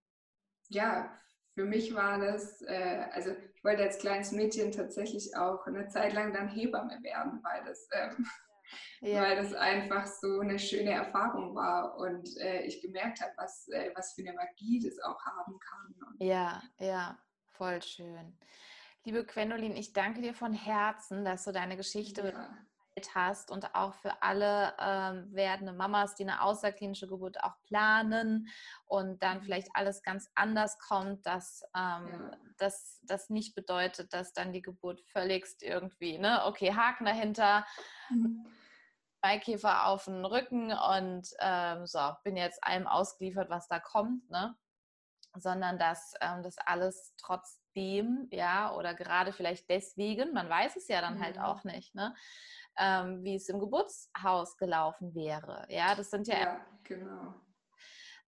ja, 0.69 1.17
für 1.53 1.65
mich 1.65 1.93
war 1.93 2.19
das, 2.19 2.61
äh, 2.61 3.05
also 3.11 3.31
ich 3.31 3.63
wollte 3.63 3.83
als 3.83 3.99
kleines 3.99 4.31
Mädchen 4.31 4.71
tatsächlich 4.71 5.35
auch 5.35 5.65
eine 5.67 5.87
Zeit 5.89 6.13
lang 6.13 6.33
dann 6.33 6.47
Hebamme 6.47 6.97
werden, 7.03 7.41
weil 7.43 7.63
das, 7.65 7.87
ähm, 7.91 8.25
ja. 9.01 9.21
weil 9.21 9.35
das 9.35 9.53
einfach 9.53 10.07
so 10.07 10.39
eine 10.39 10.57
schöne 10.57 10.91
Erfahrung 10.91 11.53
war 11.53 11.97
und 11.97 12.29
äh, 12.37 12.61
ich 12.63 12.81
gemerkt 12.81 13.21
habe, 13.21 13.33
was, 13.35 13.67
äh, 13.67 13.91
was 13.95 14.13
für 14.13 14.21
eine 14.21 14.33
Magie 14.33 14.79
das 14.79 14.97
auch 15.03 15.23
haben 15.25 15.59
kann. 15.59 15.95
Und 16.07 16.23
ja, 16.23 16.61
ja, 16.79 17.19
voll 17.51 17.81
schön. 17.81 18.37
Liebe 19.03 19.25
Gwendolin, 19.25 19.75
ich 19.75 19.93
danke 19.93 20.21
dir 20.21 20.33
von 20.33 20.53
Herzen, 20.53 21.25
dass 21.25 21.43
du 21.43 21.51
deine 21.51 21.75
Geschichte 21.77 22.33
ja 22.33 22.57
hast 23.15 23.51
und 23.51 23.73
auch 23.73 23.93
für 23.93 24.21
alle 24.21 24.73
ähm, 24.79 25.33
werdende 25.33 25.73
Mamas, 25.73 26.15
die 26.15 26.23
eine 26.23 26.41
außerklinische 26.41 27.07
Geburt 27.07 27.43
auch 27.43 27.55
planen 27.63 28.47
und 28.85 29.23
dann 29.23 29.41
vielleicht 29.41 29.69
alles 29.73 30.03
ganz 30.03 30.29
anders 30.35 30.77
kommt, 30.79 31.25
dass 31.25 31.63
ähm, 31.75 32.07
ja. 32.07 32.31
das, 32.57 32.99
das 33.03 33.29
nicht 33.29 33.55
bedeutet, 33.55 34.13
dass 34.13 34.33
dann 34.33 34.53
die 34.53 34.61
Geburt 34.61 35.01
völligst 35.01 35.63
irgendwie, 35.63 36.17
ne, 36.17 36.45
okay, 36.45 36.73
Haken 36.73 37.05
dahinter, 37.05 37.65
mhm. 38.09 38.45
Maikäfer 39.23 39.85
auf 39.85 40.05
den 40.05 40.25
Rücken 40.25 40.71
und 40.73 41.27
ähm, 41.39 41.85
so, 41.85 41.99
bin 42.23 42.35
jetzt 42.37 42.63
allem 42.63 42.87
ausgeliefert, 42.87 43.49
was 43.49 43.67
da 43.67 43.79
kommt, 43.79 44.29
ne? 44.29 44.55
sondern 45.37 45.77
dass 45.77 46.13
ähm, 46.21 46.41
das 46.43 46.57
alles 46.57 47.13
trotzdem, 47.71 48.27
ja, 48.31 48.75
oder 48.75 48.93
gerade 48.93 49.33
vielleicht 49.33 49.69
deswegen, 49.69 50.33
man 50.33 50.49
weiß 50.49 50.75
es 50.75 50.87
ja 50.87 51.01
dann 51.01 51.19
halt 51.19 51.35
mhm. 51.35 51.41
halt 51.41 51.57
auch 51.57 51.63
nicht, 51.63 51.95
ne? 51.95 52.15
ähm, 52.77 53.23
wie 53.23 53.35
es 53.35 53.49
im 53.49 53.59
Geburtshaus 53.59 54.57
gelaufen 54.57 55.13
wäre. 55.13 55.65
Ja, 55.69 55.95
das 55.95 56.09
sind 56.09 56.27
ja, 56.27 56.39
ja 56.39 56.65
genau. 56.83 57.33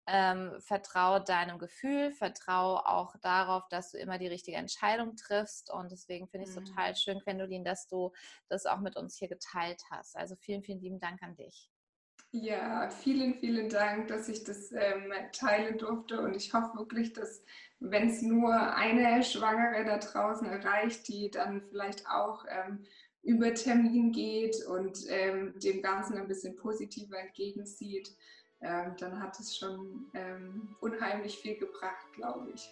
Ähm, 0.05 0.59
vertrau 0.59 1.19
deinem 1.19 1.57
Gefühl, 1.59 2.11
vertrau 2.11 2.75
auch 2.75 3.15
darauf, 3.21 3.65
dass 3.69 3.91
du 3.91 3.97
immer 3.97 4.17
die 4.17 4.27
richtige 4.27 4.57
Entscheidung 4.57 5.15
triffst. 5.15 5.71
Und 5.71 5.91
deswegen 5.91 6.27
finde 6.27 6.43
ich 6.43 6.49
es 6.49 6.59
mhm. 6.59 6.65
total 6.65 6.95
schön, 6.95 7.19
Gwendolin, 7.19 7.63
dass 7.63 7.87
du 7.87 8.11
das 8.49 8.65
auch 8.65 8.79
mit 8.79 8.97
uns 8.97 9.15
hier 9.15 9.29
geteilt 9.29 9.81
hast. 9.89 10.17
Also 10.17 10.35
vielen, 10.35 10.61
vielen 10.61 10.81
lieben 10.81 10.99
Dank 10.99 11.23
an 11.23 11.35
dich. 11.37 11.72
Ja, 12.35 12.89
vielen, 12.89 13.35
vielen 13.35 13.69
Dank, 13.69 14.07
dass 14.07 14.27
ich 14.27 14.43
das 14.43 14.71
ähm, 14.71 15.13
teilen 15.33 15.77
durfte. 15.77 16.19
Und 16.19 16.35
ich 16.35 16.51
hoffe 16.51 16.75
wirklich, 16.79 17.13
dass, 17.13 17.43
wenn 17.79 18.09
es 18.09 18.23
nur 18.23 18.51
eine 18.75 19.23
Schwangere 19.23 19.85
da 19.85 19.99
draußen 19.99 20.47
erreicht, 20.47 21.07
die 21.07 21.29
dann 21.29 21.61
vielleicht 21.69 22.07
auch 22.07 22.43
ähm, 22.49 22.85
über 23.21 23.53
Termin 23.53 24.11
geht 24.11 24.65
und 24.65 25.05
ähm, 25.09 25.53
dem 25.59 25.83
Ganzen 25.83 26.17
ein 26.17 26.27
bisschen 26.27 26.55
positiver 26.55 27.19
entgegensieht, 27.19 28.11
ähm, 28.61 28.95
dann 28.97 29.21
hat 29.21 29.39
es 29.39 29.55
schon 29.55 30.09
ähm, 30.15 30.75
unheimlich 30.81 31.37
viel 31.37 31.57
gebracht, 31.57 32.07
glaube 32.15 32.49
ich. 32.55 32.67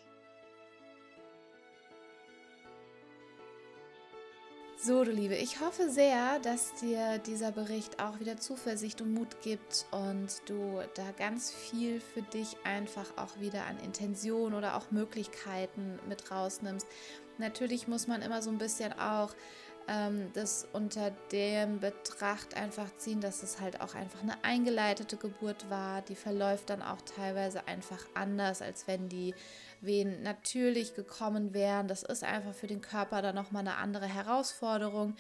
So, 4.84 5.04
du 5.04 5.12
Liebe, 5.12 5.36
ich 5.36 5.60
hoffe 5.60 5.92
sehr, 5.92 6.40
dass 6.40 6.74
dir 6.74 7.20
dieser 7.20 7.52
Bericht 7.52 8.02
auch 8.02 8.20
wieder 8.20 8.38
Zuversicht 8.38 9.00
und 9.02 9.14
Mut 9.14 9.40
gibt 9.44 9.86
und 9.92 10.42
du 10.48 10.82
da 10.96 11.12
ganz 11.20 11.52
viel 11.52 12.02
für 12.02 12.24
dich 12.24 12.58
einfach 12.64 13.06
auch 13.16 13.40
wieder 13.40 13.68
an 13.68 13.78
Intention 13.78 14.56
oder 14.56 14.76
auch 14.76 14.90
Möglichkeiten 14.90 16.00
mit 16.10 16.32
rausnimmst. 16.32 16.88
Natürlich 17.38 17.88
muss 17.88 18.08
man 18.08 18.24
immer 18.24 18.42
so 18.42 18.50
ein 18.50 18.58
bisschen 18.58 18.92
auch 18.94 19.36
ähm, 19.92 20.32
das 20.34 20.68
unter 20.72 21.12
dem 21.32 21.80
Betracht 21.80 22.56
einfach 22.56 22.96
ziehen, 22.98 23.20
dass 23.20 23.44
es 23.44 23.60
halt 23.60 23.82
auch 23.82 23.94
einfach 23.94 24.22
eine 24.22 24.42
eingeleitete 24.44 25.18
Geburt 25.18 25.70
war. 25.70 26.02
Die 26.02 26.16
verläuft 26.16 26.70
dann 26.70 26.82
auch 26.82 27.02
teilweise 27.02 27.68
einfach 27.68 28.00
anders, 28.14 28.62
als 28.62 28.88
wenn 28.88 29.10
die 29.10 29.36
Wehen 29.82 30.24
natürlich 30.24 30.96
gekommen 30.96 31.54
wären. 31.54 31.88
Das 31.88 32.04
ist 32.04 32.24
einfach 32.24 32.54
für 32.54 32.68
den 32.68 32.82
Körper 32.82 33.22
dann 33.22 33.36
nochmal 33.36 33.62
eine 33.62 33.76
andere 33.76 34.06
Herausforderung, 34.06 35.16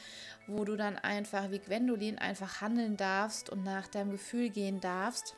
wo 0.48 0.64
du 0.64 0.78
dann 0.78 0.98
einfach 0.98 1.52
wie 1.52 1.60
Gwendolin 1.60 2.18
einfach 2.18 2.62
handeln 2.62 2.96
darfst 2.96 3.50
und 3.50 3.64
nach 3.64 3.88
deinem 3.88 4.12
Gefühl 4.12 4.50
gehen 4.50 4.80
darfst. 4.80 5.36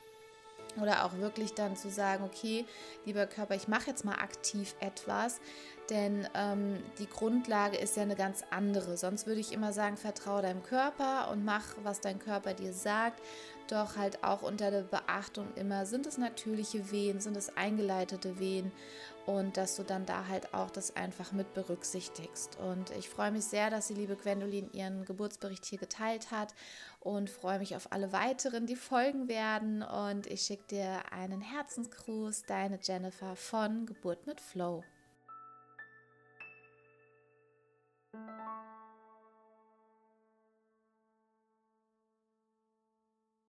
Oder 0.81 1.05
auch 1.05 1.17
wirklich 1.17 1.53
dann 1.53 1.75
zu 1.75 1.89
sagen, 1.89 2.23
okay, 2.23 2.65
lieber 3.05 3.25
Körper, 3.25 3.55
ich 3.55 3.67
mache 3.67 3.87
jetzt 3.89 4.05
mal 4.05 4.15
aktiv 4.15 4.75
etwas, 4.79 5.39
denn 5.89 6.27
ähm, 6.33 6.81
die 6.99 7.07
Grundlage 7.07 7.77
ist 7.77 7.97
ja 7.97 8.03
eine 8.03 8.15
ganz 8.15 8.43
andere. 8.49 8.97
Sonst 8.97 9.27
würde 9.27 9.41
ich 9.41 9.51
immer 9.51 9.73
sagen, 9.73 9.97
vertraue 9.97 10.41
deinem 10.41 10.63
Körper 10.63 11.29
und 11.31 11.43
mach, 11.43 11.63
was 11.83 11.99
dein 11.99 12.19
Körper 12.19 12.53
dir 12.53 12.73
sagt. 12.73 13.21
Doch 13.67 13.95
halt 13.95 14.23
auch 14.23 14.41
unter 14.41 14.71
der 14.71 14.81
Beachtung 14.81 15.47
immer, 15.55 15.85
sind 15.85 16.05
es 16.05 16.17
natürliche 16.17 16.91
Wehen, 16.91 17.19
sind 17.21 17.37
es 17.37 17.55
eingeleitete 17.55 18.37
Wehen 18.39 18.71
und 19.25 19.55
dass 19.57 19.75
du 19.75 19.83
dann 19.83 20.05
da 20.05 20.27
halt 20.27 20.53
auch 20.53 20.69
das 20.69 20.95
einfach 20.95 21.31
mit 21.31 21.53
berücksichtigst. 21.53 22.57
Und 22.59 22.91
ich 22.91 23.09
freue 23.09 23.31
mich 23.31 23.45
sehr, 23.45 23.69
dass 23.69 23.87
die 23.87 23.93
liebe 23.93 24.15
Gwendolin 24.15 24.69
ihren 24.73 25.05
Geburtsbericht 25.05 25.65
hier 25.65 25.79
geteilt 25.79 26.31
hat 26.31 26.53
und 26.99 27.29
freue 27.29 27.59
mich 27.59 27.75
auf 27.75 27.91
alle 27.91 28.11
weiteren, 28.11 28.65
die 28.65 28.75
folgen 28.75 29.27
werden. 29.27 29.81
Und 29.81 30.27
ich 30.27 30.41
schicke 30.41 30.67
dir 30.69 31.11
einen 31.11 31.41
Herzensgruß, 31.41 32.43
deine 32.43 32.79
Jennifer 32.81 33.35
von 33.35 33.85
Geburt 33.85 34.27
mit 34.27 34.41
Flow. 34.41 34.83